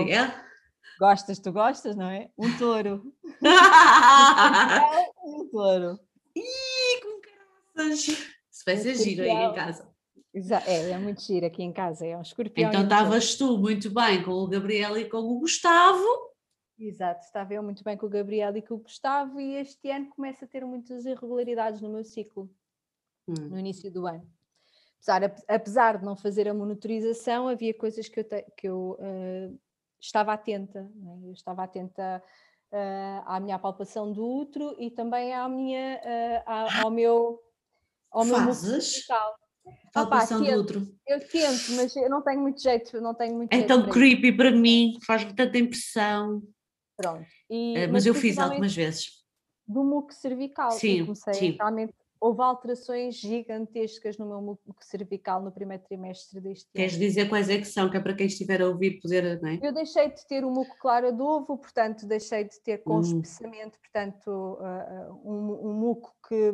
[0.97, 2.29] Gostas, tu gostas, não é?
[2.37, 3.13] Um touro.
[5.25, 5.99] um touro.
[6.35, 7.21] Ih, com
[7.75, 8.05] graças.
[8.49, 9.93] Se vai ser giro aí em casa.
[10.67, 12.69] É, é muito giro aqui em casa, é um escorpião.
[12.69, 16.03] Então estavas tu muito bem com o Gabriel e com o Gustavo.
[16.77, 20.09] Exato, estava eu muito bem com o Gabriel e com o Gustavo e este ano
[20.09, 22.49] começa a ter muitas irregularidades no meu ciclo,
[23.25, 23.33] hum.
[23.49, 24.29] no início do ano.
[24.97, 29.57] Apesar, apesar de não fazer a monitorização, havia coisas que eu, te, que eu uh,
[30.01, 31.19] estava atenta, né?
[31.23, 32.21] eu estava atenta
[32.73, 37.41] uh, à minha palpação do útero e também à minha, uh, ao meu
[38.11, 38.37] ao meu
[39.93, 40.87] Palpação do outro.
[41.07, 44.51] Eu tento, mas eu não tenho muito jeito, não tenho muito É tão creepy para
[44.51, 46.43] mim, faz-me tanta impressão.
[46.97, 47.25] Pronto.
[47.49, 49.23] E, uh, mas, eu fiz algumas vezes.
[49.67, 50.71] Do muco cervical.
[50.71, 51.51] Sim, comecei, sim.
[51.51, 56.99] Realmente houve alterações gigantescas no meu muco cervical no primeiro trimestre deste Queres ano.
[56.99, 59.49] Queres dizer quais é que são, que é para quem estiver a ouvir poder, não
[59.49, 59.59] é?
[59.61, 63.01] Eu deixei de ter o muco claro adovo, portanto deixei de ter com hum.
[63.01, 66.51] espessamento, portanto uh, um, um muco que...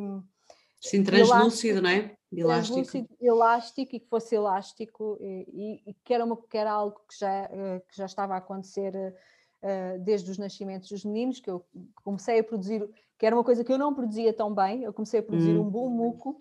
[0.82, 2.16] Sim, translúcido, não é?
[2.36, 3.08] elástico.
[3.20, 7.49] elástico e que fosse elástico e, e, que, era uma, que era algo que já,
[7.52, 11.66] eh, que já estava a acontecer uh, desde os nascimentos dos meninos, que eu
[12.03, 12.88] comecei a produzir,
[13.20, 15.68] que era uma coisa que eu não produzia tom bem, eu comecei a produzir hum.
[15.68, 16.38] um bom muco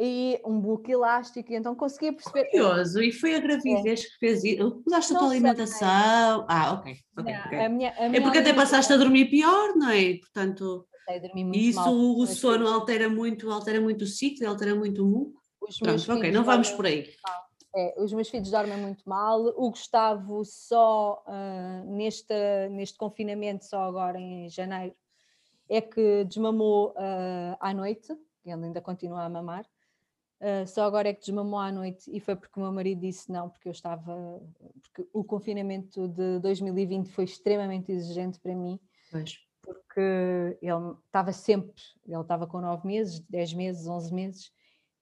[0.00, 2.44] e um buco elástico, e então conseguia perceber.
[2.50, 4.04] Curioso, e foi a gravidez é.
[4.04, 4.82] que fez isso.
[4.86, 6.46] Mudaste a tua alimentação?
[6.48, 6.96] Ah, ok.
[7.16, 7.58] okay, não, okay.
[7.58, 10.14] A minha, a é porque até passaste a dormir pior, não é?
[10.18, 10.86] Portanto
[11.20, 15.06] dormir muito Isso mal, o sono altera muito, altera muito o ciclo, altera muito o
[15.06, 15.42] muco.
[15.60, 17.10] Os Pronto, meus ok, não vamos por aí.
[17.74, 19.40] É, os meus filhos dormem muito mal.
[19.56, 22.34] O Gustavo só uh, neste,
[22.70, 24.94] neste confinamento, só agora em janeiro,
[25.68, 28.12] é que desmamou uh, à noite,
[28.44, 29.66] ele ainda continua a mamar.
[30.40, 33.30] Uh, só agora é que desmamou à noite e foi porque o meu marido disse
[33.30, 34.40] não, porque eu estava.
[34.82, 38.78] Porque o confinamento de 2020 foi extremamente exigente para mim.
[39.10, 39.47] Pois.
[39.68, 41.74] Porque ele estava sempre,
[42.06, 44.46] ele estava com 9 meses, 10 meses, 11 meses,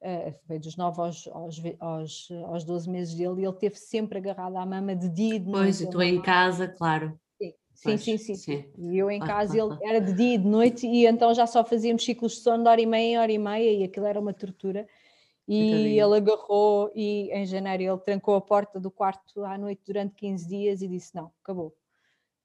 [0.02, 4.18] uh, foi dos 9 aos, aos, aos, aos 12 meses dele, e ele teve sempre
[4.18, 5.78] agarrado à mama de dia e de noite.
[5.78, 7.18] Pois, e tu em casa, claro.
[7.74, 10.86] Sim, sim, sim, sim, E eu em casa, ele era de dia e de noite,
[10.86, 13.70] e então já só fazíamos ciclos de sono de hora e meia, hora e meia,
[13.70, 14.88] e aquilo era uma tortura.
[15.47, 20.14] E ele agarrou e em janeiro ele trancou a porta do quarto à noite durante
[20.16, 21.76] 15 dias e disse: Não, acabou.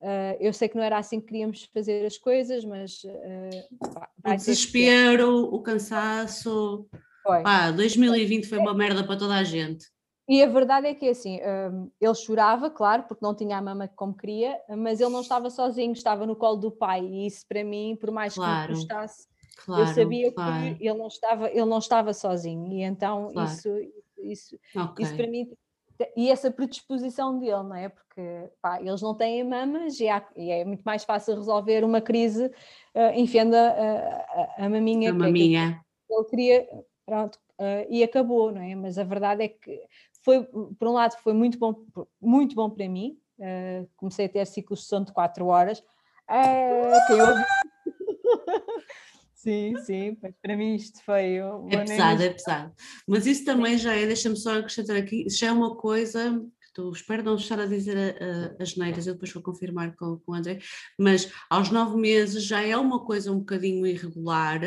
[0.02, 3.04] Uh, eu sei que não era assim que queríamos fazer as coisas, mas.
[3.04, 6.88] Uh, pá, o desespero, o cansaço.
[7.24, 7.44] Foi.
[7.44, 9.86] Pá, 2020 foi uma merda para toda a gente.
[10.28, 13.88] E a verdade é que assim, um, ele chorava, claro, porque não tinha a mama
[13.96, 17.64] como queria, mas ele não estava sozinho, estava no colo do pai, e isso para
[17.64, 18.68] mim, por mais claro.
[18.68, 19.28] que me custasse,
[19.66, 20.76] Claro, eu sabia claro.
[20.76, 23.50] que ele não estava, ele não estava sozinho e então claro.
[23.52, 23.70] isso,
[24.24, 25.06] isso, okay.
[25.06, 25.52] isso para mim
[26.16, 27.90] e essa predisposição dele, não é?
[27.90, 32.02] Porque pá, eles não têm mamas e, há, e, é muito mais fácil resolver uma
[32.02, 35.12] crise uh, enfiando a, a, a maminha.
[35.12, 35.84] A maminha.
[36.08, 36.68] Que ele queria,
[37.06, 38.76] pronto, uh, e acabou, não é?
[38.76, 39.82] Mas a verdade é que
[40.24, 41.76] foi, por um lado, foi muito bom,
[42.22, 43.18] muito bom para mim.
[43.40, 45.80] Uh, comecei a ter ciclos de sono de 4 horas.
[46.30, 47.28] Uh, que eu...
[49.42, 51.38] Sim, sim, para mim isto foi.
[51.72, 52.74] É pesado, é pesado.
[53.08, 56.92] Mas isso também já é, deixa-me só acrescentar aqui, já é uma coisa que tu
[56.92, 60.32] espero não estar a dizer a, a, as neiras, eu depois vou confirmar com, com
[60.32, 60.60] o André,
[60.96, 64.62] mas aos nove meses já é uma coisa um bocadinho irregular,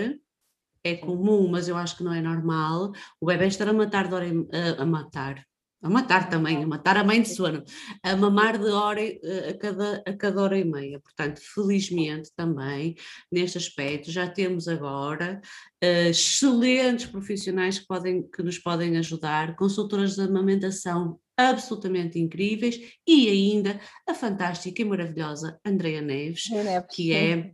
[0.82, 2.90] é comum, mas eu acho que não é normal,
[3.20, 5.46] o bebê estar a matar a, a matar,
[5.84, 7.62] a matar também, a matar a mãe de sono,
[8.02, 10.98] a mamar de hora eh, a cada, a cada hora e meia.
[10.98, 12.94] Portanto, felizmente também,
[13.30, 15.42] neste aspecto, já temos agora
[15.84, 23.28] uh, excelentes profissionais que, podem, que nos podem ajudar, consultoras de amamentação absolutamente incríveis e
[23.28, 23.78] ainda
[24.08, 26.44] a fantástica e maravilhosa Andrea Neves,
[26.90, 27.52] que é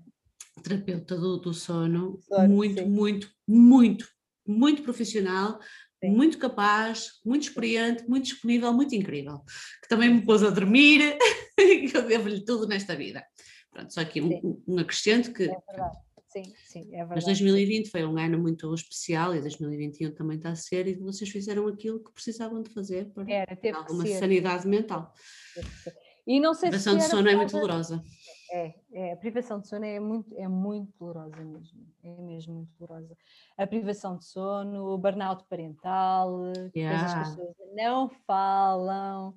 [0.62, 4.06] terapeuta do, do sono, muito, muito, muito,
[4.46, 5.58] muito profissional,
[6.02, 6.10] Sim.
[6.10, 9.42] muito capaz, muito experiente, muito disponível, muito incrível,
[9.82, 11.18] que também me pôs a dormir,
[11.56, 13.22] que eu devo-lhe tudo nesta vida.
[13.70, 15.44] Pronto, só aqui um, um acrescento que.
[15.44, 15.98] É verdade.
[16.32, 17.14] Sim, sim, é verdade.
[17.16, 21.28] Mas 2020 foi um ano muito especial e 2021 também está a ser, e vocês
[21.28, 25.12] fizeram aquilo que precisavam de fazer para Era, alguma sanidade mental.
[26.26, 28.02] E não sei a privação de sono é muito dolorosa.
[28.52, 32.72] É, é, a privação de sono é muito, é muito dolorosa mesmo, é mesmo muito
[32.78, 33.16] dolorosa.
[33.56, 36.98] A privação de sono, o burnout parental, yeah.
[36.98, 39.34] coisas que as pessoas não falam,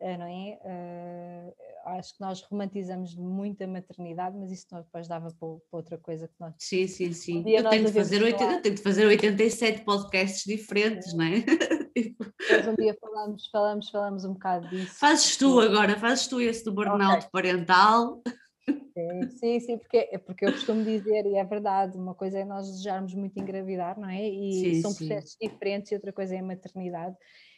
[0.00, 0.58] eh, não é?
[0.64, 1.54] Uh,
[1.98, 6.26] acho que nós romantizamos muito a maternidade, mas isso depois dava para, para outra coisa
[6.26, 6.54] que nós.
[6.58, 7.44] Sim, sim, sim.
[7.44, 11.16] Um eu, tenho de fazer eu tenho de fazer 87 podcasts diferentes, é.
[11.16, 11.44] não é?
[12.50, 14.98] Mas um dia falamos, falamos, falamos um bocado disso.
[14.98, 17.28] Fazes tu agora, fazes tu esse do burnout okay.
[17.30, 18.20] parental.
[18.66, 22.44] Sim, sim, sim, porque, é porque eu costumo dizer, e é verdade, uma coisa é
[22.44, 24.28] nós desejarmos muito engravidar, não é?
[24.28, 25.48] E sim, são processos sim.
[25.48, 27.16] diferentes, e outra coisa é a maternidade.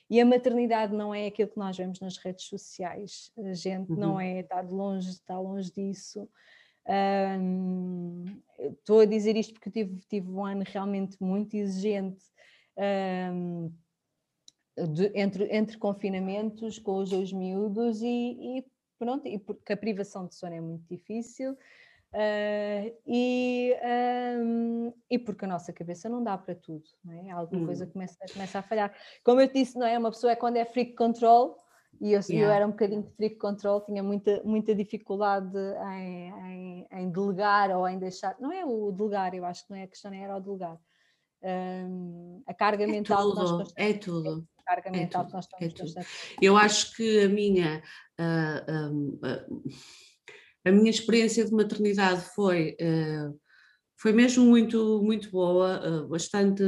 [0.08, 3.30] E a maternidade não é aquilo que nós vemos nas redes sociais.
[3.36, 3.98] A gente uhum.
[3.98, 6.28] não é, está de longe, está longe disso.
[6.88, 8.24] Um,
[8.58, 12.24] estou a dizer isto porque tive, tive um ano realmente muito exigente
[13.32, 13.72] um,
[14.92, 18.06] de, entre, entre confinamentos com os dois miúdos e,
[18.58, 18.64] e
[18.98, 23.74] pronto, e porque a privação de sono é muito difícil uh, e,
[24.38, 27.30] um, e porque a nossa cabeça não dá para tudo, não é?
[27.30, 27.66] Alguma hum.
[27.66, 28.94] coisa começa, começa a falhar.
[29.24, 29.98] Como eu disse, não é?
[29.98, 31.56] Uma pessoa é quando é freak control,
[32.00, 32.46] e eu, yeah.
[32.46, 35.56] eu era um bocadinho de freak control, tinha muita, muita dificuldade
[35.94, 38.36] em, em, em, delegar ou em deixar.
[38.38, 40.78] Não é o delegar, eu acho que não é a questão, era o delegar.
[41.42, 44.48] Um, a carga é mental tudo, é tudo.
[44.58, 46.00] A carga é mental tudo, que nós estamos é
[46.40, 47.82] Eu acho que a minha.
[48.18, 49.70] Uh, uh,
[50.64, 52.76] a minha experiência de maternidade foi,
[53.96, 56.64] foi mesmo muito, muito boa, bastante,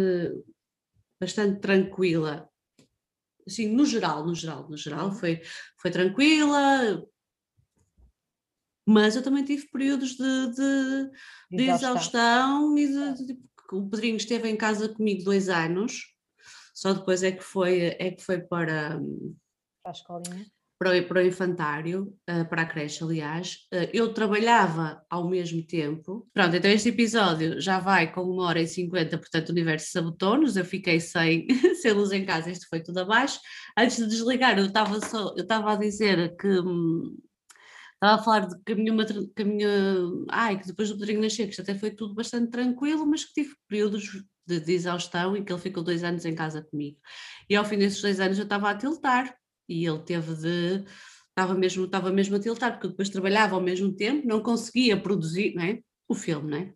[1.20, 2.49] bastante tranquila.
[3.45, 5.15] Assim, no geral, no geral, no geral, uhum.
[5.15, 5.41] foi,
[5.81, 7.03] foi tranquila,
[8.87, 11.11] mas eu também tive períodos de, de,
[11.51, 16.15] de exaustão e de, de, de, o Pedrinho esteve em casa comigo dois anos,
[16.75, 18.99] só depois é que foi, é que foi para,
[19.83, 20.47] para a escolinha.
[20.79, 23.67] Para o, para o infantário, eh, para a creche, aliás.
[23.73, 26.29] Eh, eu trabalhava ao mesmo tempo.
[26.33, 30.57] Pronto, então este episódio já vai com uma hora e cinquenta, portanto o universo sabotou-nos,
[30.57, 31.49] eu fiquei sem,
[31.83, 33.41] sem luz em casa, isto foi tudo abaixo.
[33.77, 37.17] Antes de desligar, eu estava só, eu estava a dizer que hum,
[38.01, 39.69] Estava a falar de que a minha, que a minha
[40.31, 43.33] ai, que depois do Pedrinho nascer, que isto até foi tudo bastante tranquilo, mas que
[43.33, 46.97] tive períodos de, de, exaustão e que ele ficou dois anos em casa comigo.
[47.51, 49.37] E ao fim desses dois anos eu estava a tiltar
[49.69, 50.85] e ele teve de.
[51.28, 55.55] Estava mesmo, estava mesmo a tiltar, porque depois trabalhava ao mesmo tempo, não conseguia produzir
[55.55, 55.78] não é?
[56.09, 56.74] o filme, não é?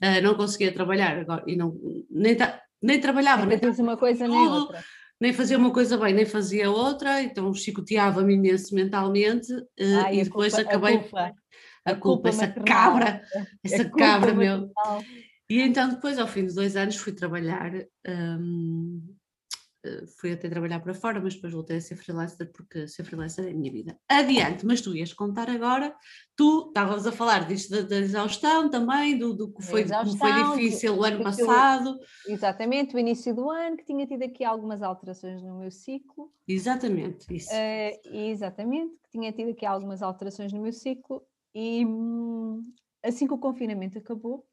[0.00, 1.76] Uh, não conseguia trabalhar agora, e não,
[2.08, 2.36] nem,
[2.80, 3.44] nem trabalhava.
[3.46, 4.84] Nem fazia uma coisa nem outra.
[5.20, 10.24] Nem fazia uma coisa bem, nem fazia outra, então chicoteava-me imenso mentalmente uh, Ai, e
[10.24, 10.94] depois culpa, acabei.
[10.94, 11.34] A culpa,
[11.84, 13.22] a culpa, essa cabra,
[13.64, 14.70] essa cabra, meu.
[15.50, 17.72] E então, depois, ao fim de dois anos, fui trabalhar,
[18.06, 19.17] um, eh,
[20.18, 23.50] fui até trabalhar para fora, mas depois voltei a ser freelancer, porque ser freelancer é
[23.50, 23.98] a minha vida.
[24.08, 25.94] Adiante, mas tu ias contar agora,
[26.36, 30.32] tu estavas a falar disto da, da exaustão também, do, do que foi, como foi
[30.32, 31.98] difícil o ano passado.
[32.26, 36.32] Exatamente, o início do ano, que tinha tido aqui algumas alterações no meu ciclo.
[36.46, 37.50] Exatamente, isso.
[37.52, 41.22] Uh, exatamente, que tinha tido aqui algumas alterações no meu ciclo
[41.54, 42.64] e hum,
[43.02, 44.46] assim que o confinamento acabou,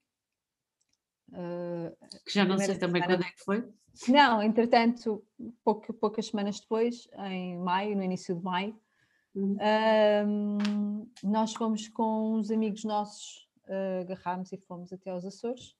[1.29, 1.95] Uh,
[2.25, 3.17] que já não sei também semana...
[3.17, 3.73] quando é que foi.
[4.07, 5.23] Não, entretanto,
[5.63, 8.77] pouco, poucas semanas depois, em maio, no início de maio,
[9.33, 9.55] uhum.
[9.55, 15.75] uh, nós fomos com uns amigos nossos, uh, agarrámos e fomos até aos Açores,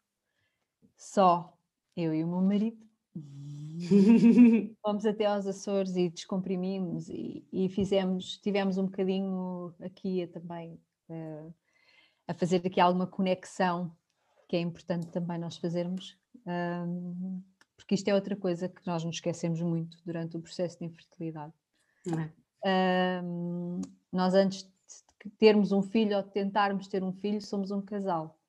[0.98, 1.54] só
[1.96, 2.86] eu e o meu marido.
[4.82, 10.80] fomos até aos Açores e descomprimimos e, e, fizemos, tivemos um bocadinho aqui a, também
[11.10, 11.54] uh,
[12.28, 13.96] a fazer aqui alguma conexão
[14.48, 17.42] que é importante também nós fazermos, um,
[17.76, 21.54] porque isto é outra coisa que nós nos esquecemos muito durante o processo de infertilidade.
[22.64, 23.22] É.
[23.24, 23.82] Um,
[24.12, 28.40] nós, antes de termos um filho ou de tentarmos ter um filho, somos um casal.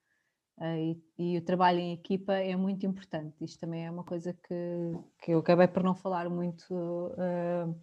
[0.58, 3.44] Uh, e, e, o trabalho em equipa é muito importante.
[3.44, 4.92] Isto também é uma coisa que,
[5.22, 7.78] que eu acabei por não falar muito, uh,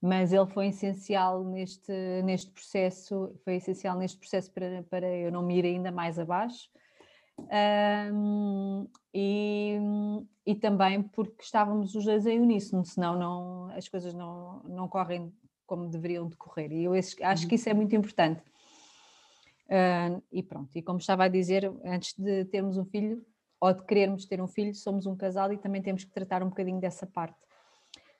[0.00, 1.92] mas ele foi essencial neste,
[2.24, 6.68] neste processo, foi essencial neste processo para, para eu não me ir ainda mais abaixo
[8.12, 9.78] um, e,
[10.46, 15.32] e também porque estávamos os dois em uníssono, senão não, as coisas não, não correm
[15.66, 16.72] como deveriam decorrer.
[16.72, 17.54] E eu acho que uhum.
[17.54, 18.42] isso é muito importante.
[19.66, 23.24] Uh, e pronto, e como estava a dizer, antes de termos um filho,
[23.58, 26.48] ou de querermos ter um filho, somos um casal e também temos que tratar um
[26.48, 27.38] bocadinho dessa parte.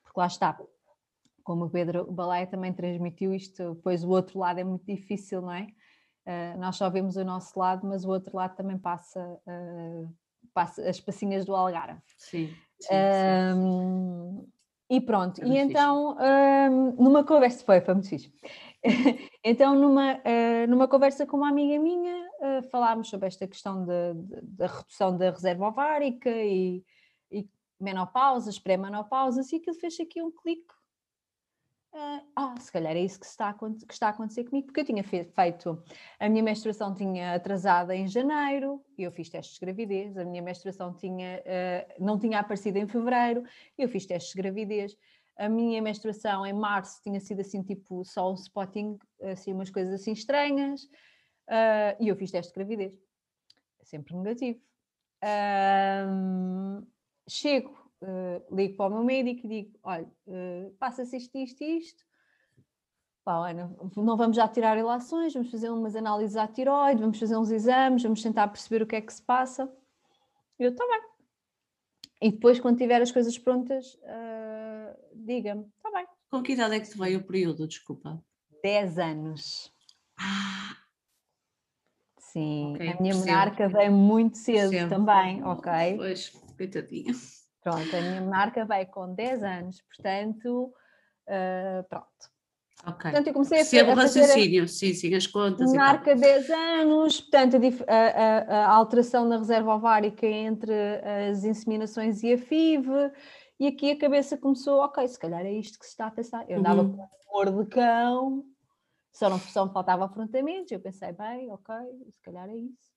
[0.02, 0.58] Porque lá está,
[1.42, 5.52] como o Pedro Balaia também transmitiu isto, pois o outro lado é muito difícil, não
[5.52, 5.66] é?
[6.26, 10.08] Uh, nós só vemos o nosso lado, mas o outro lado também passa, uh,
[10.54, 12.00] passa as passinhas do Algarve.
[12.16, 12.54] Sim.
[12.80, 12.94] sim,
[13.56, 14.52] um, sim.
[14.90, 18.32] E pronto, é e então um, numa conversa, foi, foi muito fixe.
[19.42, 22.30] então, numa, uh, numa conversa com uma amiga minha,
[22.70, 26.84] falámos sobre esta questão da redução da reserva ovárica e,
[27.30, 27.48] e
[27.80, 30.72] menopausas, pré-menopausas, e aquilo fez aqui um clique
[31.94, 34.80] ah, ah, se calhar é isso que está, a, que está a acontecer comigo, porque
[34.80, 35.82] eu tinha feito,
[36.18, 40.94] a minha menstruação tinha atrasada em janeiro, eu fiz testes de gravidez, a minha menstruação
[40.94, 43.44] tinha, uh, não tinha aparecido em fevereiro,
[43.76, 44.96] eu fiz testes de gravidez,
[45.36, 49.92] a minha menstruação em março tinha sido assim, tipo, só um spotting, assim, umas coisas
[49.92, 52.98] assim estranhas, uh, e eu fiz teste de gravidez,
[53.82, 54.58] sempre negativo.
[55.22, 56.86] Uh,
[57.28, 61.78] chego uh, ligo para o meu médico e digo: olha, uh, passa-se isto, isto e
[61.78, 62.04] isto.
[63.24, 67.36] Pá, Ana, não vamos já tirar relações, vamos fazer umas análises à tiroide, vamos fazer
[67.36, 69.72] uns exames, vamos tentar perceber o que é que se passa.
[70.58, 71.02] Eu, está bem.
[72.20, 76.06] E depois, quando tiver as coisas prontas, uh, diga-me, está bem.
[76.30, 78.22] Com que idade é que te veio o período, desculpa?
[78.62, 79.72] 10 anos.
[80.18, 80.76] Ah.
[82.18, 83.26] Sim, okay, a minha percebo.
[83.26, 84.88] monarca veio muito cedo percebo.
[84.88, 85.96] também, ok?
[85.96, 87.12] Pois, coitadinha.
[87.62, 90.72] Pronto, a minha monarca vai com 10 anos, portanto,
[91.28, 92.32] uh, pronto.
[92.84, 93.02] Ok.
[93.02, 95.70] Portanto, eu comecei Percebo a, fazer raciocínio, a, sim, sim, as contas.
[95.70, 97.56] Monarca 10 anos, portanto,
[97.86, 100.74] a, a, a, alteração na reserva ovárica entre
[101.30, 102.88] as inseminações e a FIV,
[103.60, 106.44] e aqui a cabeça começou, ok, se calhar é isto que se está a pensar.
[106.50, 106.96] Eu andava uhum.
[106.96, 108.44] com amor de cão,
[109.12, 111.74] só não, só me faltava afrontamentos, eu pensei, bem, ok,
[112.10, 112.90] se calhar é isso.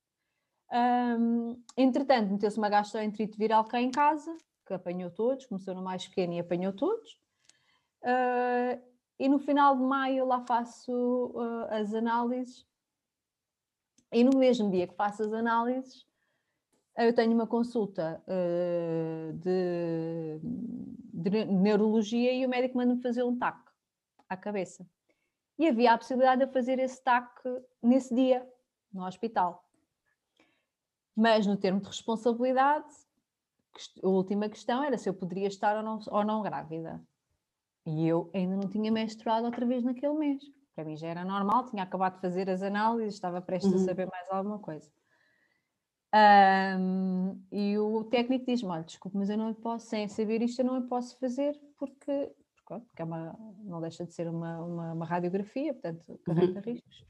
[0.73, 4.35] Um, entretanto, meteu-se uma gastroenterite viral cá em casa,
[4.65, 7.19] que apanhou todos, começou no mais pequeno e apanhou todos.
[8.01, 8.81] Uh,
[9.17, 10.91] e no final de maio lá faço
[11.33, 12.65] uh, as análises.
[14.11, 16.05] E no mesmo dia que faço as análises,
[16.97, 20.39] eu tenho uma consulta uh, de,
[21.13, 23.59] de, neurologia e o médico manda-me fazer um TAC
[24.29, 24.87] à cabeça.
[25.57, 27.29] E havia a possibilidade de fazer esse TAC
[27.81, 28.47] nesse dia,
[28.93, 29.63] no hospital.
[31.15, 32.93] Mas no termo de responsabilidade,
[34.03, 37.01] a última questão era se eu poderia estar ou não, ou não grávida.
[37.85, 40.43] E eu ainda não tinha menstruado outra vez naquele mês.
[40.75, 43.81] Para mim já era normal, tinha acabado de fazer as análises, estava prestes uhum.
[43.81, 44.91] a saber mais alguma coisa.
[46.79, 50.65] Um, e o técnico diz-me: Olha, desculpe, mas eu não posso, sem saber isto, eu
[50.65, 55.73] não posso fazer porque, porque é uma, não deixa de ser uma, uma, uma radiografia,
[55.73, 56.73] portanto, carrega uhum.
[56.73, 57.05] riscos.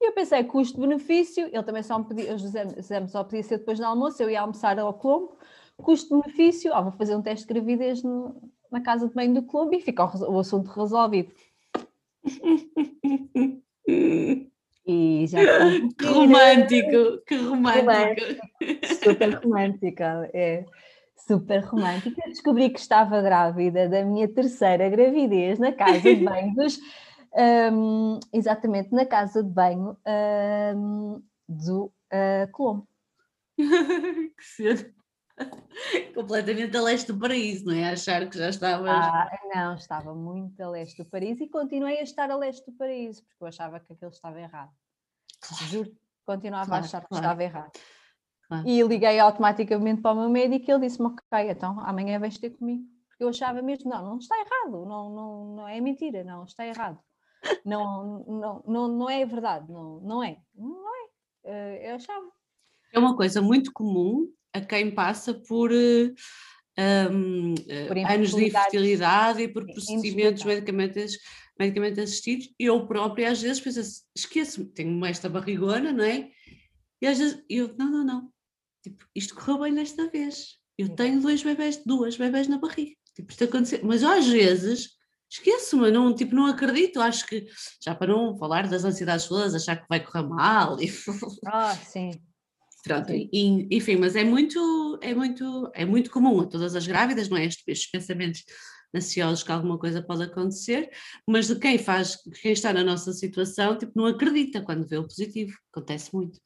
[0.00, 3.78] E eu pensei, custo-benefício, ele também só me pedia, os exames só podia ser depois
[3.78, 5.36] do almoço, eu ia almoçar ao Colombo,
[5.82, 9.76] custo-benefício, oh, vou fazer um teste de gravidez no, na casa de banho do clube
[9.76, 11.32] e fica o, o assunto resolvido.
[14.86, 15.38] E já
[15.98, 18.40] que romântico, que romântico.
[19.02, 20.02] Super romântico,
[20.32, 20.64] é
[21.26, 22.22] super romântica.
[22.26, 26.78] Descobri que estava grávida da minha terceira gravidez na casa de banho dos,
[27.72, 29.96] um, exatamente na casa de banho
[30.74, 32.88] um, do uh, Colombo.
[33.58, 34.97] que cedo.
[36.14, 37.90] Completamente a leste do paraíso, não é?
[37.90, 38.90] Achar que já estavas.
[38.90, 42.76] Ah, não, estava muito a leste do paraíso e continuei a estar a leste do
[42.76, 44.72] paraíso, porque eu achava que aquilo estava errado.
[45.40, 45.64] Claro.
[45.66, 47.24] Juro, continuava claro, a achar que claro.
[47.24, 47.72] estava errado.
[48.64, 52.50] E liguei automaticamente para o meu médico e ele disse-me: Ok, então amanhã vens ter
[52.50, 52.82] comigo.
[53.08, 56.66] Porque eu achava mesmo: não, não está errado, não, não, não é mentira, não, está
[56.66, 56.98] errado.
[57.64, 60.40] Não, não, não, não é verdade, não, não é.
[60.54, 61.08] Não é.
[61.44, 62.32] Eh, eu achava.
[62.92, 67.54] É uma coisa muito comum a quem passa por, um,
[67.86, 71.18] por anos de infertilidade e por procedimentos medicamentos,
[71.58, 72.50] medicamentos assistidos.
[72.58, 76.30] Eu própria às vezes penso assim, esqueço-me, tenho esta barrigona, não é?
[77.00, 78.32] E às vezes eu, não, não, não,
[78.82, 80.58] tipo, isto correu bem desta vez.
[80.76, 82.94] Eu tenho dois bebés, duas bebés na barriga.
[83.14, 83.80] Tipo, isto aconteceu.
[83.82, 84.96] Mas às vezes
[85.30, 87.46] esqueço-me, não, tipo, não acredito, acho que,
[87.82, 90.80] já para não falar das ansiedades todas, achar que vai correr mal.
[90.80, 90.90] E...
[91.46, 92.10] Ah, sim.
[92.84, 97.28] Pronto, e, enfim, mas é muito, é muito, é muito comum a todas as grávidas,
[97.28, 97.44] não é?
[97.44, 98.44] Estes, pensamentos
[98.94, 100.90] ansiosos que alguma coisa pode acontecer,
[101.26, 105.02] mas de quem faz, quem está na nossa situação, tipo, não acredita quando vê o
[105.02, 106.40] positivo, acontece muito.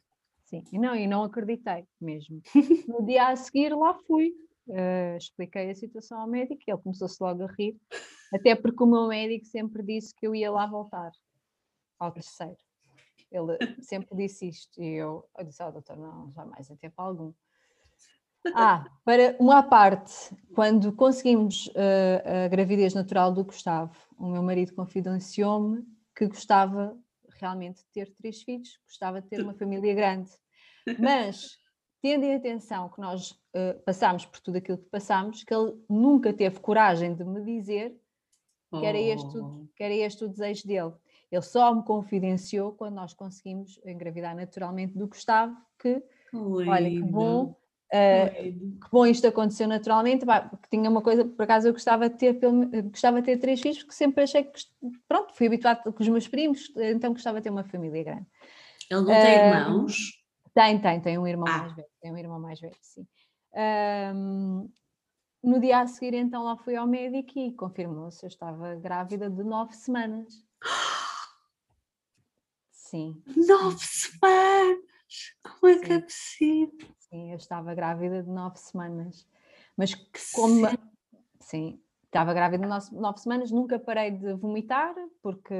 [0.46, 2.42] Sim, e não, e não acreditei mesmo.
[2.88, 4.34] No dia a seguir lá fui,
[4.68, 7.76] uh, expliquei a situação ao médico e ele começou-se logo a rir,
[8.34, 11.12] até porque o meu médico sempre disse que eu ia lá voltar
[11.98, 12.56] ao terceiro.
[13.32, 17.00] Ele sempre disse isto e eu, eu disse ao oh, doutor, não, jamais em tempo
[17.00, 17.32] algum.
[18.54, 20.12] Ah, para uma parte,
[20.54, 25.84] quando conseguimos uh, a gravidez natural do Gustavo, o meu marido confidenciou-me
[26.14, 26.96] que gostava
[27.40, 30.30] realmente de ter três filhos, gostava de ter uma família grande.
[30.98, 31.56] Mas,
[32.00, 36.32] tendo em atenção que nós uh, passámos por tudo aquilo que passámos, que ele nunca
[36.32, 37.96] teve coragem de me dizer
[38.70, 39.68] que era este, oh.
[39.76, 40.92] que era este o desejo dele.
[41.32, 46.02] Ele só me confidenciou quando nós conseguimos engravidar naturalmente do Gustavo, que,
[46.34, 47.56] olha, que bom,
[47.94, 52.16] Uh, que bom isto aconteceu naturalmente, porque tinha uma coisa, por acaso eu gostava de
[52.16, 52.40] ter,
[52.90, 54.62] gostava de ter três filhos, porque sempre achei que,
[55.06, 58.26] pronto, fui habituado com os meus primos, então gostava de ter uma família grande.
[58.90, 60.22] Ele não tem uh, irmãos?
[60.54, 61.58] Tem, tem, tem um irmão ah.
[61.58, 63.06] mais velho, tem um irmão mais velho, sim.
[65.44, 69.44] no dia a seguir, então, lá fui ao médico e confirmou-se, eu estava grávida de
[69.44, 70.42] nove semanas.
[72.92, 73.22] Sim.
[73.26, 74.84] Nove semanas!
[75.42, 76.88] Como é que é possível?
[76.98, 79.26] Sim, eu estava grávida de nove semanas.
[79.78, 79.94] Mas
[80.34, 80.68] como.
[80.68, 80.76] Sim,
[81.40, 85.54] sim estava grávida de nove, nove, semanas, nunca parei de vomitar, porque.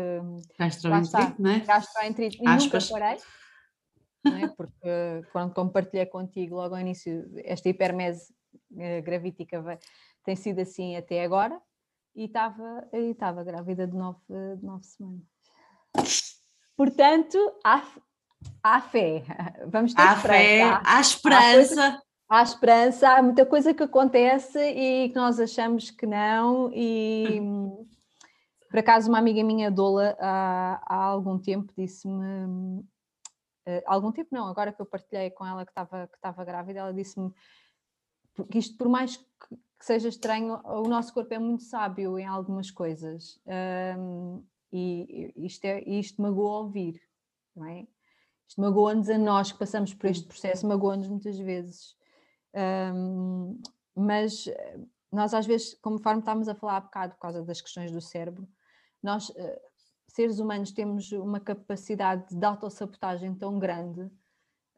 [0.59, 1.61] Gastroenterite, não é?
[1.61, 3.17] Gastroenterite, e nunca parei.
[4.27, 4.49] É?
[4.55, 8.35] Porque quando compartilhei contigo logo ao início, esta hipermese
[8.77, 9.79] eh, gravítica
[10.23, 11.59] tem sido assim até agora,
[12.15, 16.32] e estava, e estava grávida de nove, de nove semanas.
[16.77, 17.82] Portanto, há,
[18.62, 19.24] há fé.
[19.70, 20.28] Vamos ter há esperança.
[20.28, 22.03] fé, há, há esperança.
[22.28, 26.70] Há, há, esperança, há muita coisa que acontece e que nós achamos que não.
[26.73, 27.40] E
[28.70, 32.81] por acaso, uma amiga minha, Dola, há, há algum tempo disse-me.
[33.65, 36.81] Uh, algum tempo não, agora que eu partilhei com ela que estava que estava grávida,
[36.81, 37.32] ela disse-me
[38.51, 39.24] que isto, por mais que,
[39.78, 43.39] que, seja estranho, o nosso corpo é muito sábio em algumas coisas.
[43.99, 44.43] Um,
[44.73, 47.01] e isto, é, isto magoa ouvir,
[47.55, 47.86] não é?
[48.49, 51.97] Isto magoa-nos a nós que passamos por este processo, magoa-nos muitas vezes.
[52.55, 53.61] Um,
[53.94, 54.78] mas eh,
[55.11, 58.49] nós às vezes, conforme estávamos a falar há bocado por causa das questões do cérebro,
[59.03, 59.61] nós, uh,
[60.07, 64.11] seres humanos, temos uma capacidade de autossabotagem tão grande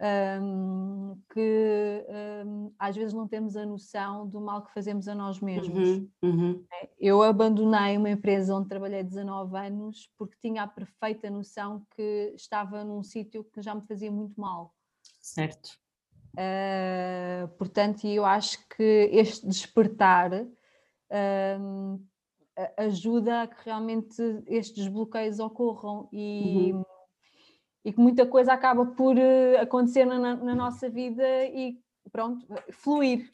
[0.00, 2.06] um, que
[2.44, 5.88] um, às vezes não temos a noção do mal que fazemos a nós mesmos.
[5.88, 6.64] Uhum, uhum.
[6.72, 12.32] É, eu abandonei uma empresa onde trabalhei 19 anos porque tinha a perfeita noção que
[12.34, 14.74] estava num sítio que já me fazia muito mal.
[15.20, 15.78] Certo.
[16.32, 22.06] Uh, portanto, eu acho que este despertar uh,
[22.76, 26.72] ajuda a que realmente estes bloqueios ocorram e.
[26.72, 26.93] Uhum
[27.84, 31.76] e que muita coisa acaba por uh, acontecer na, na, nossa vida e
[32.10, 33.28] pronto, fluir,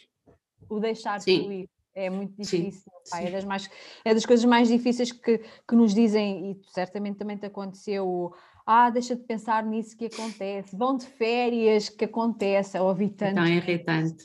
[0.68, 1.42] o deixar Sim.
[1.42, 1.68] fluir.
[1.92, 3.68] É muito difícil, sim, é, das mais,
[4.04, 8.32] é das coisas mais difíceis que, que nos dizem, e certamente também te aconteceu,
[8.64, 13.32] ah, deixa de pensar nisso que acontece, vão de férias que acontece, é ouvi tanto.
[13.32, 14.24] Então é irritante.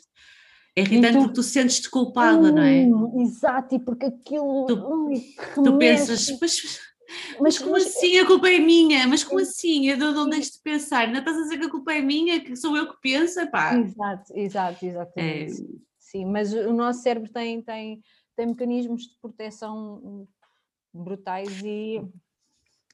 [0.75, 2.81] É irritante tu, porque tu sentes-te culpada, não é?
[2.81, 4.67] Hum, exato, e porque aquilo.
[4.67, 5.21] Tu, ui,
[5.55, 6.79] tu pensas, mas,
[7.39, 9.07] mas como assim a culpa é minha?
[9.07, 9.87] Mas como assim?
[9.87, 11.07] Eu não, deixo de pensar.
[11.07, 13.45] Não estás a dizer que a culpa é minha, que sou eu que penso?
[13.49, 13.77] Pá.
[13.77, 15.61] Exato, exato, exatamente.
[15.61, 15.65] É...
[15.99, 18.01] Sim, mas o nosso cérebro tem, tem,
[18.35, 20.27] tem mecanismos de proteção
[20.93, 22.01] brutais e,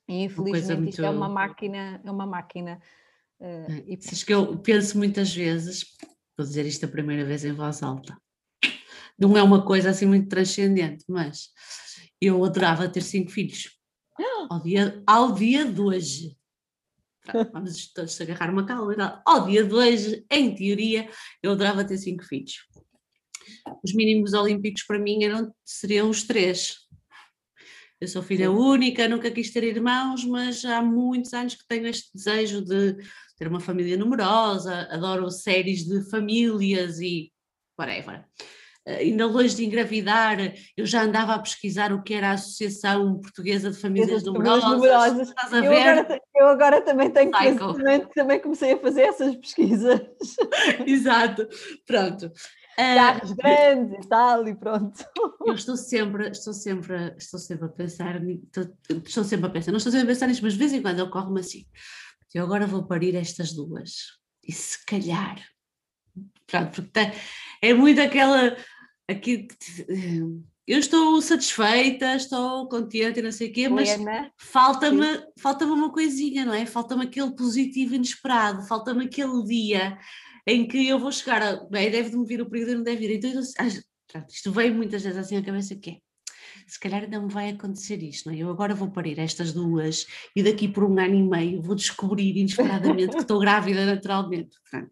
[0.07, 0.89] e infelizmente muito...
[0.89, 2.81] isto é uma máquina, é uma máquina.
[3.39, 3.97] Uh, e...
[3.97, 5.85] que eu penso muitas vezes,
[6.37, 8.17] vou dizer isto a primeira vez em voz alta,
[9.19, 11.49] não é uma coisa assim muito transcendente, mas
[12.19, 13.80] eu adorava ter cinco filhos
[14.49, 16.37] ao dia, ao dia de hoje.
[17.53, 19.21] Vamos todos agarrar uma calma.
[19.25, 21.09] Ao dia de hoje, em teoria,
[21.41, 22.55] eu adorava ter cinco filhos.
[23.83, 26.77] Os mínimos olímpicos para mim eram, seriam os três.
[27.99, 32.09] Eu sou filha única, nunca quis ter irmãos, mas há muitos anos que tenho este
[32.15, 32.97] desejo de
[33.37, 37.31] ter uma família numerosa, adoro séries de famílias e
[37.77, 38.25] whatever.
[38.85, 40.37] Eh, ainda longe de engravidar,
[40.75, 44.71] eu já andava a pesquisar o que era a Associação Portuguesa de Famílias Numerosas.
[44.71, 45.29] numerosas.
[45.29, 45.87] Estás a eu, ver?
[45.87, 50.01] Agora, eu agora também tenho que também comecei a fazer essas pesquisas.
[50.85, 51.47] Exato,
[51.85, 52.31] pronto.
[52.75, 55.05] Carros uh, grandes e tal, e pronto.
[55.45, 58.73] Eu estou sempre, estou sempre, estou sempre a pensar, estou,
[59.05, 61.01] estou sempre a pensar, não estou sempre a pensar nisto, mas de vez em quando
[61.01, 61.65] ocorre-me assim,
[62.33, 64.17] eu agora vou parir estas duas,
[64.47, 65.39] e se calhar,
[66.47, 67.11] pronto, porque tem,
[67.61, 68.57] é muito aquela.
[69.07, 69.47] Aqui,
[70.67, 73.89] eu estou satisfeita, estou contente e não sei o quê, mas
[74.37, 75.05] falta-me
[75.37, 76.65] falta uma coisinha, não é?
[76.65, 79.97] Falta-me aquele positivo inesperado, falta-me aquele dia
[80.47, 81.55] em que eu vou chegar a.
[81.65, 83.15] Bem, deve-me vir o período e não deve vir.
[83.17, 85.97] Então, eu, isto veio muitas vezes assim à cabeça que é.
[86.67, 88.39] Se calhar ainda me vai acontecer isto, não é?
[88.39, 90.05] Eu agora vou parir estas duas
[90.35, 94.55] e daqui por um ano e meio vou descobrir inesperadamente que estou grávida naturalmente.
[94.69, 94.91] Pronto.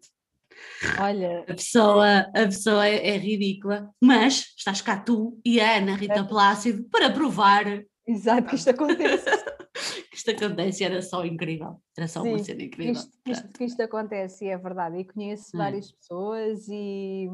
[0.98, 1.40] Olha.
[1.40, 6.20] A pessoa, a pessoa é, é, ridícula, mas estás cá tu e a Ana Rita
[6.20, 6.24] é.
[6.24, 7.64] Plácido para provar.
[8.06, 9.24] Exato, que isto acontece.
[10.10, 11.80] que isto acontece era só incrível.
[11.96, 12.92] Era só Sim, uma cena incrível.
[12.92, 14.98] Isto, isto, que isto acontece, é verdade.
[14.98, 15.58] E conheço hum.
[15.58, 17.28] várias pessoas e.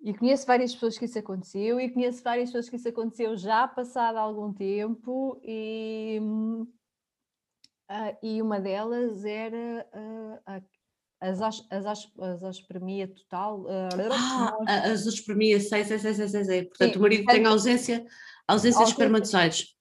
[0.00, 3.66] E conheço várias pessoas que isso aconteceu, e conheço várias pessoas que isso aconteceu já
[3.66, 6.20] passado algum tempo, e,
[7.90, 10.62] uh, e uma delas era uh,
[11.20, 13.62] as, as, as, as aspermia total.
[13.62, 14.12] Uh,
[14.66, 16.64] ah, as aspermia, sei, sei, sei, sei, sei, sei.
[16.64, 18.04] Portanto, Sim, o marido tem ausência,
[18.46, 19.74] ausência de espermatozoides.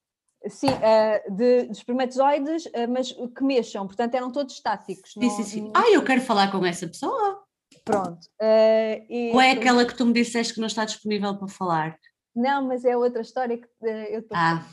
[0.47, 5.13] Sim, uh, de, de, espermatozoides, uh, mas que mexam, portanto eram todos estáticos.
[5.13, 5.61] Sim, não, sim, sim.
[5.61, 5.71] Não...
[5.73, 7.41] Ah, eu quero falar com essa pessoa.
[7.85, 8.19] Pronto.
[8.41, 11.97] Uh, e, Ou é aquela que tu me disseste que não está disponível para falar?
[12.35, 14.35] Não, mas é outra história que eu estou.
[14.37, 14.65] Ah,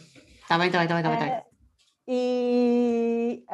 [0.43, 1.31] está bem, está bem, está bem, está bem.
[1.31, 1.50] Tá
[2.13, 3.45] e,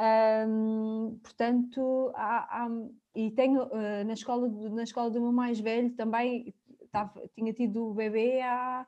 [0.48, 2.68] um, portanto, há, há,
[3.14, 6.54] e tenho uh, na, escola, na escola do meu mais velho também
[6.90, 8.86] tava, tinha tido o bebê há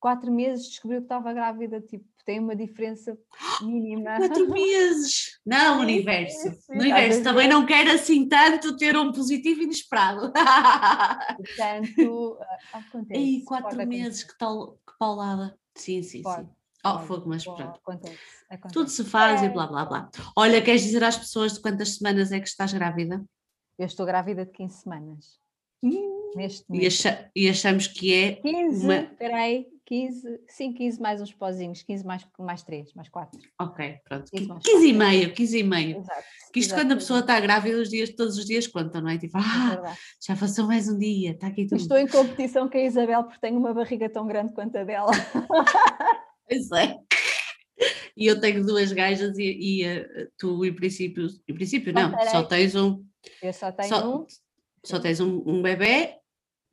[0.00, 3.16] quatro meses, descobriu que estava grávida, tipo, tem uma diferença
[3.62, 4.16] mínima.
[4.18, 5.38] Quatro meses!
[5.46, 6.50] Não, universo.
[6.70, 10.32] no universo também não quer assim tanto ter um positivo inesperado.
[11.36, 12.38] Portanto,
[12.74, 13.20] acontece.
[13.20, 15.56] E quatro meses, que tal, que paulada.
[15.76, 16.48] Sim, sim, pode.
[16.48, 16.63] sim.
[16.84, 17.62] Oh, fogo, mas pronto.
[17.62, 18.18] Acontece,
[18.50, 18.74] acontece.
[18.74, 19.46] Tudo se faz é.
[19.46, 20.10] e blá blá blá.
[20.36, 23.24] Olha, queres dizer às pessoas de quantas semanas é que estás grávida?
[23.78, 25.38] Eu estou grávida de 15 semanas.
[25.82, 26.32] Hum.
[26.36, 28.32] Neste e, acha, e, achamos que é.
[28.36, 29.02] 15, uma...
[29.16, 33.38] peraí, 15, sim, 15 mais uns pozinhos, 15 mais, mais 3, mais 4.
[33.60, 34.30] Ok, pronto.
[34.30, 35.98] 15, 15, 15 e meio, 15 e meio.
[35.98, 36.22] Exato.
[36.52, 39.10] Que isto exato, quando a pessoa está grávida, os dias, todos os dias contam, não
[39.10, 39.18] é?
[39.18, 41.80] Tipo, é ah, é já passou mais um dia, está aqui tudo.
[41.80, 45.12] Estou em competição com a Isabel porque tenho uma barriga tão grande quanto a dela.
[46.48, 46.98] Pois é.
[48.16, 52.44] E eu tenho duas gajas e, e uh, tu, em princípio, em princípio não, só
[52.44, 53.04] tens um.
[53.42, 54.26] Eu só tenho só, um.
[54.84, 56.16] Só tens um, um bebê,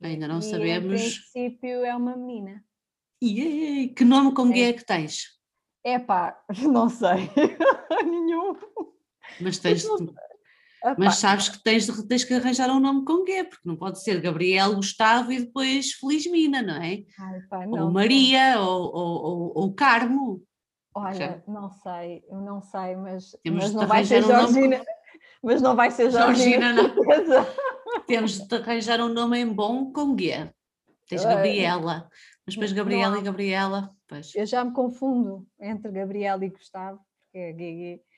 [0.00, 0.92] ainda não e sabemos.
[0.92, 2.64] Em princípio é uma menina.
[3.20, 4.60] E que nome com é.
[4.60, 5.38] é que tens?
[5.84, 7.28] É pá, não sei.
[8.04, 8.56] Nenhum.
[9.40, 9.84] Mas tens.
[9.88, 10.14] Mas
[11.12, 13.44] sabes que tens, tens que arranjar um nome com quê?
[13.44, 17.04] Porque não pode ser Gabriel, Gustavo e depois Felizmina, não é?
[17.18, 18.66] Ai, pá, não, ou Maria, não.
[18.66, 20.42] Ou, ou, ou, ou Carmo.
[20.94, 24.76] Olha, não sei, eu não sei, mas, mas não vai ser Georgina.
[24.76, 25.02] Um
[25.42, 26.74] mas não vai ser Georgina.
[26.74, 27.46] Georgina não.
[28.06, 30.54] Temos de arranjar um nome em bom com guia.
[31.08, 32.08] Tens Gabriela.
[32.46, 33.90] Mas depois Gabriela e Gabriela.
[34.08, 34.34] Pois.
[34.34, 37.00] Eu já me confundo entre Gabriela e Gustavo.
[37.34, 37.52] é,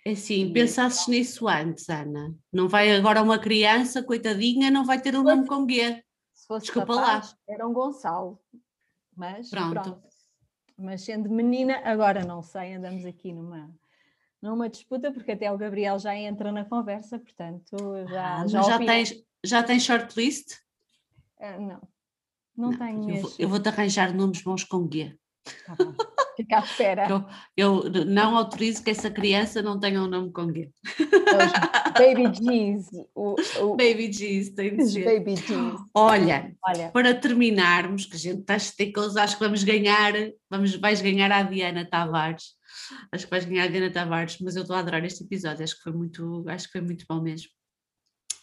[0.04, 2.34] é assim, pensasses nisso antes, Ana.
[2.52, 6.04] Não vai agora uma criança, coitadinha, não vai ter um nome com G.
[6.34, 7.38] Se fosse Desculpa capaz, lá.
[7.48, 8.38] Era um Gonçalo.
[9.16, 9.72] Mas pronto.
[9.72, 10.02] pronto.
[10.76, 13.74] Mas sendo menina, agora não sei, andamos aqui numa,
[14.42, 17.76] numa disputa, porque até o Gabriel já entra na conversa, portanto
[18.08, 18.42] já.
[18.42, 20.52] Ah, já, já tens, já tens shortlist?
[21.38, 21.88] Uh, não,
[22.54, 23.32] não, não tenho mesmo.
[23.38, 25.18] Eu vou-te arranjar nomes bons com guia.
[25.66, 25.76] Tá
[26.36, 27.08] Fica à espera.
[27.08, 27.24] Eu,
[27.56, 30.70] eu, não autorizo que essa criança não tenha um nome com guia.
[31.98, 32.88] Baby G's.
[33.14, 33.76] O, o...
[33.76, 35.04] Baby G's, tem de ser.
[35.04, 35.80] Baby G's.
[35.94, 40.12] Olha, Olha, para terminarmos, que a gente está esticos, acho que vamos ganhar,
[40.50, 42.54] vamos, vais ganhar a Diana Tavares.
[43.12, 45.76] Acho que vais ganhar a Diana Tavares, mas eu estou a adorar este episódio, acho
[45.76, 47.50] que foi muito, acho que foi muito bom mesmo.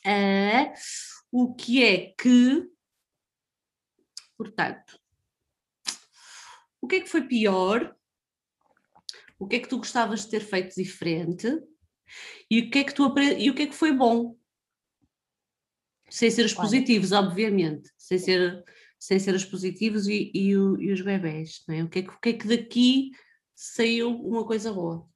[0.06, 0.72] Uh,
[1.32, 2.68] o que é que,
[4.38, 5.01] portanto,
[6.82, 7.96] o que é que foi pior?
[9.40, 11.48] O que é que tu gostavas de ter feito diferente?
[12.50, 13.04] E o que é que, tu
[13.38, 14.36] e o que, é que foi bom?
[16.10, 17.90] Sem ser os positivos, obviamente.
[17.98, 18.64] Sem ser,
[19.00, 21.64] sem ser os positivos e, e, o, e os bebés.
[21.68, 21.84] Não é?
[21.84, 23.12] O, que é que, o que é que daqui
[23.56, 25.08] saiu uma coisa boa?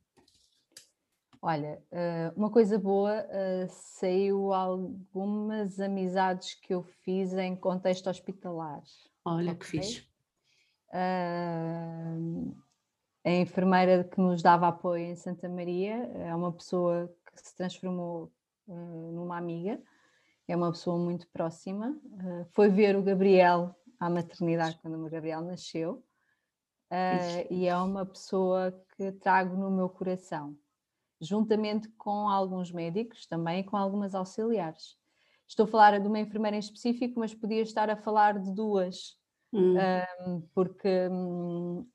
[1.41, 8.81] Olha, eh, uma coisa boa, eh, saiu algumas amizades que eu fiz em contexto hospitalar.
[9.23, 9.59] Olha okay?
[9.59, 10.14] que fixe.
[13.23, 18.31] A enfermeira que nos dava apoio em Santa Maria é uma pessoa que se transformou
[18.67, 19.81] eh, numa amiga,
[20.47, 21.99] é uma pessoa muito próxima.
[22.51, 26.03] foi ver o Gabriel à maternidade quando o Gabriel nasceu
[27.49, 30.55] e é uma pessoa que trago no meu coração
[31.19, 34.97] juntamente com alguns médicos também e com algumas auxiliares.
[35.47, 39.17] Estou a falar de uma enfermeira em específico, mas podia estar a falar de duas,
[39.55, 39.75] hum.
[40.27, 41.85] um, porque um,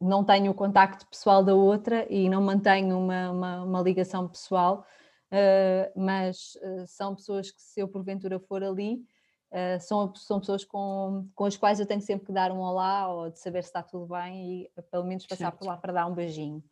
[0.00, 4.84] não tenho o contacto pessoal da outra e não mantenho uma, uma, uma ligação pessoal,
[5.32, 9.02] uh, mas uh, são pessoas que, se eu porventura for ali,
[9.50, 13.08] uh, são, são pessoas com, com as quais eu tenho sempre que dar um olá
[13.08, 15.58] ou de saber se está tudo bem e pelo menos passar certo.
[15.58, 16.62] por lá para dar um beijinho.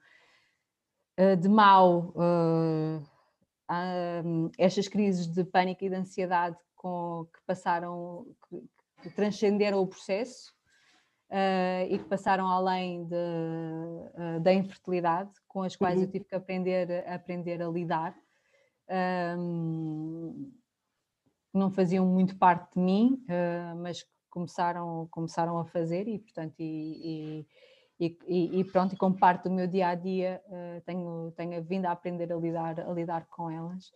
[1.41, 3.01] De mal uh,
[4.59, 8.63] estas crises de pânico e de ansiedade com, que passaram, que,
[9.09, 10.53] que transcenderam o processo
[11.31, 16.05] uh, e que passaram além de, uh, da infertilidade, com as quais uhum.
[16.05, 18.17] eu tive que aprender, aprender a lidar.
[19.39, 20.53] Um,
[21.53, 23.25] não faziam muito parte de mim,
[23.77, 27.47] mas começaram, começaram a fazer e, portanto, e, e
[27.99, 31.87] e, e, pronto, e como parte do meu dia a dia uh, tenho, tenho vindo
[31.87, 33.93] a aprender a lidar, a lidar com elas.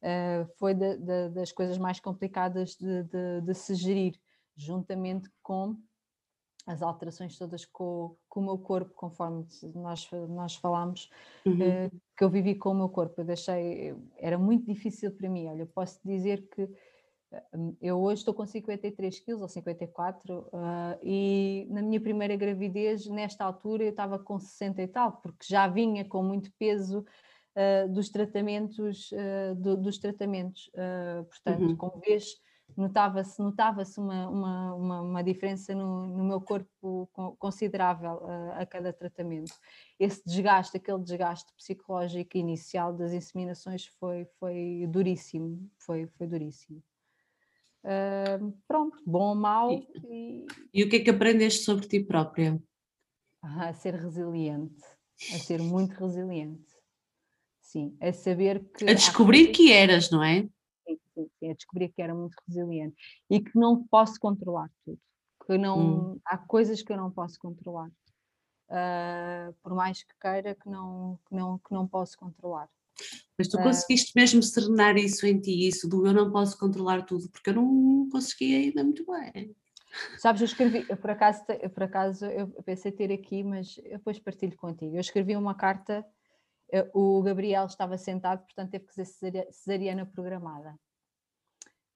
[0.00, 3.02] Uh, foi de, de, das coisas mais complicadas de,
[3.42, 4.14] de, se gerir,
[4.62, 5.76] juntamente com
[6.66, 11.10] as alterações todas com, com o meu corpo, conforme nós, nós falámos,
[11.44, 11.54] uhum.
[11.54, 13.20] uh, que eu vivi com o meu corpo.
[13.20, 15.48] Eu deixei, era muito difícil para mim.
[15.48, 16.68] Olha, posso dizer que
[17.54, 20.48] Hum, eu hoje estou com 53 quilos ou 54 uh,
[21.02, 25.68] e na minha primeira gravidez, nesta altura, eu estava com 60 e tal, porque já
[25.68, 27.00] vinha com muito peso
[27.56, 30.70] uh, dos tratamentos, uh, do, dos tratamentos.
[31.28, 31.76] portanto, uhum.
[31.76, 32.36] como vês,
[32.80, 37.08] notava-se notava uma, uma, uma, uma, diferença no, no, meu corpo
[37.38, 38.20] considerável
[38.54, 39.52] a cada tratamento.
[39.98, 46.82] Esse desgaste, aquele desgaste psicológico inicial das inseminações foi, foi duríssimo, foi, foi duríssimo.
[47.82, 49.72] Uh, pronto, bom ou mau.
[49.72, 50.46] E, e...
[50.74, 52.60] e, o que é que aprendeste sobre ti própria?
[53.42, 54.82] A ser resiliente,
[55.34, 56.70] a ser muito resiliente.
[57.62, 58.84] Sim, a saber que.
[58.84, 60.46] A descobrir que eras, não é?
[61.42, 62.96] A descobrir que era muito resiliente
[63.28, 64.98] e que não posso controlar tudo.
[65.46, 66.20] Que não, hum.
[66.24, 67.90] Há coisas que eu não posso controlar.
[68.68, 72.68] Uh, por mais que queira, que não, que não, que não posso controlar.
[73.36, 77.28] Mas tu conseguiste mesmo serenar isso em ti, isso do eu não posso controlar tudo,
[77.30, 79.56] porque eu não consegui ainda muito bem.
[80.18, 84.18] Sabes, eu escrevi, eu por acaso, eu por acaso eu pensei ter aqui, mas depois
[84.18, 84.94] partilho contigo.
[84.94, 86.06] Eu escrevi uma carta,
[86.72, 90.76] eh, o Gabriel estava sentado, portanto teve que ser cesariana programada.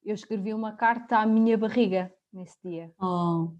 [0.04, 2.92] Eu escrevi uma carta à minha barriga nesse dia.
[3.00, 3.52] Oh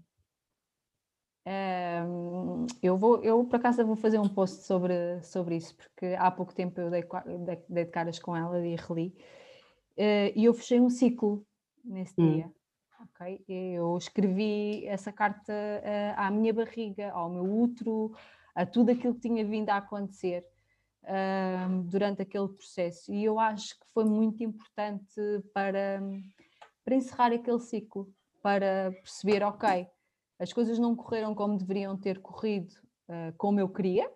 [2.81, 6.55] eu vou, eu por acaso vou fazer um post sobre, sobre isso, porque há pouco
[6.55, 7.03] tempo eu dei,
[7.45, 9.13] dei, dei de caras com ela e reli,
[9.97, 11.45] uh, e eu fechei um ciclo
[11.83, 12.33] nesse hum.
[12.33, 12.51] dia.
[13.13, 13.43] Okay?
[13.47, 18.11] Eu escrevi essa carta uh, à minha barriga, ao meu útero,
[18.55, 20.43] a tudo aquilo que tinha vindo a acontecer
[21.03, 23.13] uh, durante aquele processo.
[23.13, 25.21] E eu acho que foi muito importante
[25.53, 26.01] para,
[26.85, 29.87] para encerrar aquele ciclo, para perceber, ok,
[30.39, 32.71] as coisas não correram como deveriam ter corrido
[33.09, 34.09] uh, como eu queria,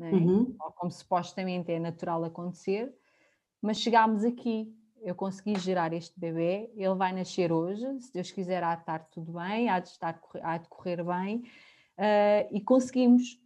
[0.00, 0.10] é?
[0.10, 0.54] uhum.
[0.74, 2.92] como supostamente é natural acontecer,
[3.62, 4.74] mas chegámos aqui.
[5.02, 9.04] Eu consegui gerar este bebê, ele vai nascer hoje, se Deus quiser, há de estar
[9.10, 11.44] tudo bem, há de, estar, há de correr bem,
[11.98, 13.40] uh, e conseguimos.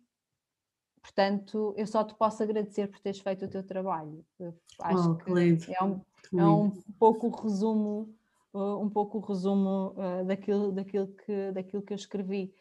[1.02, 4.24] Portanto, eu só te posso agradecer por teres feito o teu trabalho.
[4.39, 6.01] Eu acho oh, que, que é, um,
[6.39, 8.15] é um pouco o resumo,
[8.55, 12.55] um pouco o resumo uh, daquilo, daquilo, que, daquilo que eu escrevi.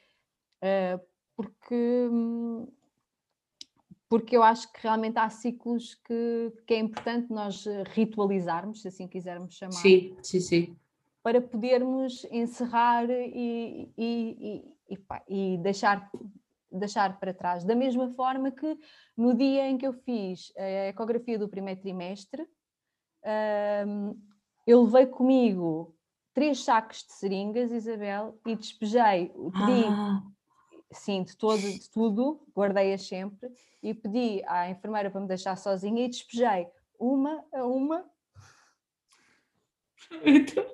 [0.64, 1.00] Uh,
[1.36, 2.20] porque,
[4.10, 9.08] porque eu acho que realmente há ciclos que, que é importante nós ritualizarmos, se assim
[9.08, 9.74] quisermos chamar.
[9.74, 10.78] Sim, sim, sim.
[11.24, 14.98] Para podermos encerrar e, e, e,
[15.28, 16.10] e deixar
[16.72, 17.64] deixar para trás.
[17.64, 18.78] Da mesma forma que
[19.18, 22.46] no dia em que eu fiz a ecografia do primeiro trimestre,
[23.88, 24.16] um,
[24.70, 25.98] eu levei comigo
[26.32, 30.22] três sacos de seringas, Isabel, e despejei, pedi, ah.
[30.92, 33.50] sim, de, todo, de tudo, guardei-as sempre,
[33.82, 36.68] e pedi à enfermeira para me deixar sozinha e despejei
[37.00, 38.08] uma a uma.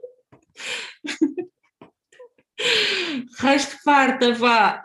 [3.39, 4.81] Resto farta, vá!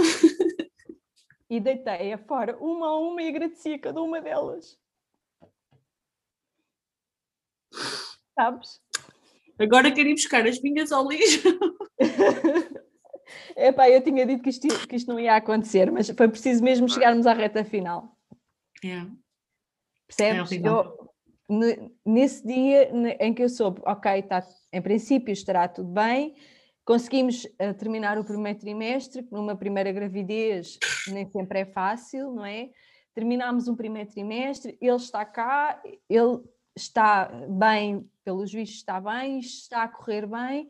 [1.50, 4.78] e deitei-a fora uma a uma e agradeci a cada uma delas.
[8.36, 8.80] Sabes?
[9.60, 11.42] Agora quero ir buscar as minhas ao lixo.
[13.56, 16.88] Epá, eu tinha dito que isto, que isto não ia acontecer, mas foi preciso mesmo
[16.88, 18.16] chegarmos à reta final.
[18.82, 19.10] Yeah.
[20.08, 20.52] Percebes?
[20.52, 21.10] É eu,
[22.04, 24.42] nesse dia em que eu soube, ok, tá,
[24.72, 26.34] em princípio estará tudo bem,
[26.90, 30.76] Conseguimos uh, terminar o primeiro trimestre, numa primeira gravidez
[31.06, 32.70] nem sempre é fácil, não é?
[33.14, 36.40] Terminámos um primeiro trimestre, ele está cá, ele
[36.74, 40.68] está bem, pelos vistos está bem, está a correr bem,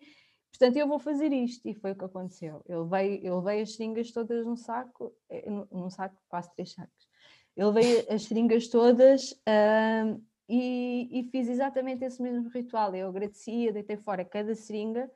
[0.51, 1.69] portanto eu vou fazer isto.
[1.69, 2.63] E foi o que aconteceu.
[2.69, 7.09] Ele veio, ele veio as seringas todas num saco, eh, num saco, quase três sacos.
[7.57, 12.95] Ele veio as seringas todas uh, e, e, fiz exatamente esse mesmo ritual.
[12.95, 15.11] Eu agradecia, deitei fora cada seringa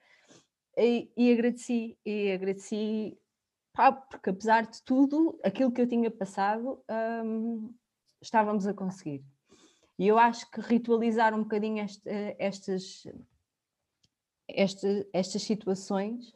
[0.76, 3.18] e, e agradeci, e agradeci,
[3.72, 6.82] pá, porque apesar de tudo, aquilo que eu tinha passado,
[7.24, 7.72] hum,
[8.20, 9.24] estávamos a conseguir.
[9.98, 12.08] E eu acho que ritualizar um bocadinho este,
[12.38, 13.06] estas,
[14.48, 16.32] este, estas situações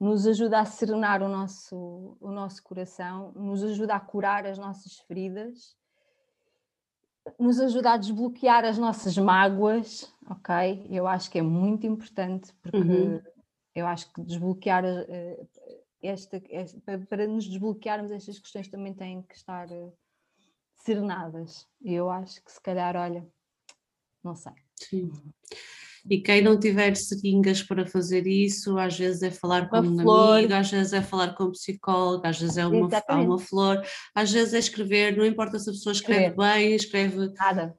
[0.00, 4.98] nos ajuda a serenar o nosso, o nosso coração, nos ajuda a curar as nossas
[5.00, 5.76] feridas,
[7.38, 10.86] nos ajuda a desbloquear as nossas mágoas, ok?
[10.88, 13.20] Eu acho que é muito importante porque uhum.
[13.78, 15.48] Eu acho que desbloquear uh,
[16.02, 19.92] esta, esta para, nos desbloquearmos estas questões também têm que estar uh,
[20.88, 21.66] serenadas.
[21.82, 23.26] E eu acho que se calhar, olha,
[24.24, 24.52] não sei.
[24.76, 25.10] Sim.
[26.08, 30.32] E quem não tiver seringas para fazer isso, às vezes é falar com uma um
[30.32, 33.82] amigo, às vezes é falar com um psicólogo, às vezes é uma, uma flor,
[34.14, 36.54] às vezes é escrever, não importa se a pessoa escreve escrever.
[36.54, 37.34] bem, escreve.
[37.34, 37.76] Nada.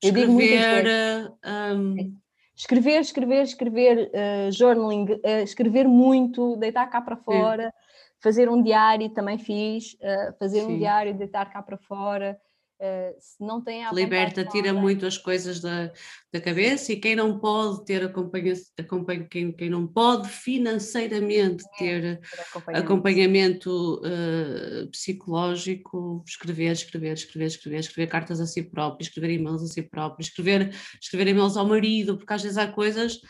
[0.00, 2.20] Eu escrever, digo um,
[2.56, 7.74] Escrever, escrever, escrever, uh, journaling, uh, escrever muito, deitar cá para fora,
[8.20, 10.66] fazer um diário, também fiz, uh, fazer Sim.
[10.66, 12.40] um diário, deitar cá para fora,
[12.80, 15.92] Uh, se não tem a Liberta, tira muito as coisas da,
[16.32, 22.00] da cabeça e quem não pode ter acompanha, acompanha quem, quem não pode financeiramente ter,
[22.00, 22.20] ter
[22.50, 29.62] acompanhamento, acompanhamento uh, psicológico, escrever, escrever, escrever, escrever, escrever cartas a si próprio, escrever e-mails
[29.62, 33.20] a si próprio, escrever, escrever e-mails ao marido, porque às vezes há coisas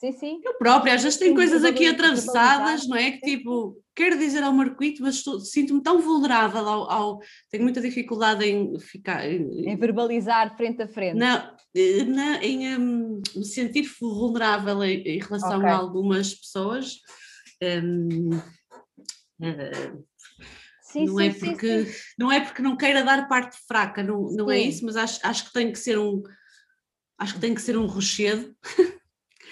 [0.00, 0.40] Sim, sim.
[0.42, 3.10] Eu própria, às vezes tem coisas aqui atravessadas, não é?
[3.10, 7.20] Que tipo, quero dizer ao Marquito, mas sinto-me tão vulnerável ao, ao,
[7.50, 9.30] Tenho muita dificuldade em ficar.
[9.30, 11.18] Em verbalizar frente a frente.
[11.18, 11.54] Não,
[12.06, 15.68] não em um, me sentir vulnerável em, em relação okay.
[15.68, 16.96] a algumas pessoas.
[17.62, 18.30] Um,
[19.42, 20.04] uh,
[20.80, 24.28] Sim, não, sim, é porque, sim, não é porque não queira dar parte fraca, não,
[24.32, 26.20] não é isso, mas acho, acho que tem que ser um
[27.16, 28.52] acho que tem que ser um rochedo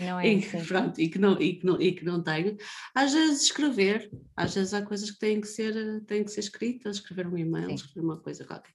[0.01, 0.65] não é e, assim.
[0.65, 2.57] pronto, e, que não, e, que não, e que não tenho.
[2.95, 6.97] Às vezes escrever, às vezes há coisas que têm que ser, têm que ser escritas,
[6.97, 7.75] escrever um e-mail, Sim.
[7.75, 8.73] escrever uma coisa qualquer.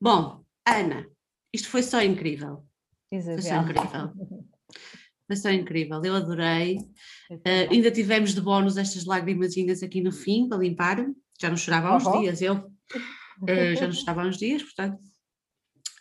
[0.00, 1.06] Bom, Ana,
[1.52, 2.64] isto foi só incrível.
[3.10, 3.40] Isabel.
[3.40, 4.12] Foi só incrível.
[5.26, 6.78] Foi só incrível, eu adorei.
[7.30, 11.04] Uh, ainda tivemos de bónus estas lágrimazinhas aqui no fim para limpar.
[11.40, 12.20] Já não chorava há uns uhum.
[12.20, 12.54] dias, eu.
[12.54, 14.98] Uh, já não chorava há uns dias, portanto,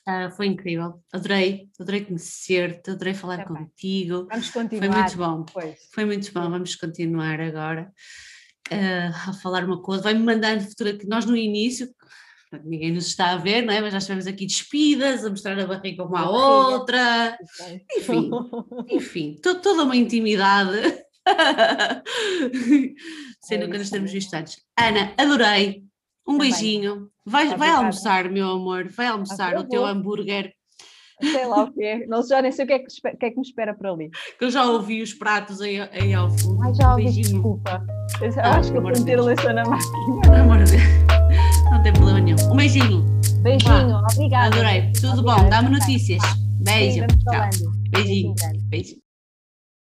[0.07, 4.27] Uh, foi incrível, adorei, adorei conhecer-te, adorei falar tá contigo.
[4.29, 4.91] Vamos continuar.
[4.91, 5.45] Foi muito bom.
[5.93, 7.91] Foi muito bom, vamos continuar agora
[8.71, 10.03] uh, a falar uma coisa.
[10.03, 11.89] Vai-me mandando futura que nós no início,
[12.63, 13.81] ninguém nos está a ver, não é?
[13.81, 17.37] Mas já estivemos aqui despidas, a mostrar a barriga uma à outra.
[17.97, 18.29] Enfim,
[18.89, 21.03] enfim, to toda uma intimidade.
[23.41, 24.57] Sendo é que nos temos visto antes.
[24.77, 25.84] Ana, adorei,
[26.27, 26.51] Um Também.
[26.51, 27.09] beijinho.
[27.25, 28.87] Vai, vai almoçar, meu amor.
[28.89, 29.89] Vai almoçar ah, o teu vou.
[29.89, 30.51] hambúrguer.
[31.21, 32.05] Sei lá o que é.
[32.07, 34.09] Não, já nem sei o que é que, que, é que me espera por ali.
[34.37, 36.61] Que eu já ouvi os pratos aí, aí ao fundo.
[36.61, 37.33] Ai, já ouvi, beijinho.
[37.33, 37.85] desculpa.
[38.21, 40.41] Eu ah, acho que eu vou meter a leição na máquina.
[40.41, 40.83] Amor de Deus.
[41.71, 42.51] Não tem problema nenhum.
[42.51, 43.05] Um beijinho.
[43.41, 44.55] Beijinho, ah, obrigada.
[44.55, 44.91] Adorei.
[44.93, 45.43] Tudo obrigada.
[45.43, 45.49] bom.
[45.49, 46.21] Dá-me notícias.
[46.63, 47.01] Beijo.
[47.01, 47.61] Sim, Tchau.
[47.91, 48.35] Beijinho.
[48.69, 49.04] Beijinho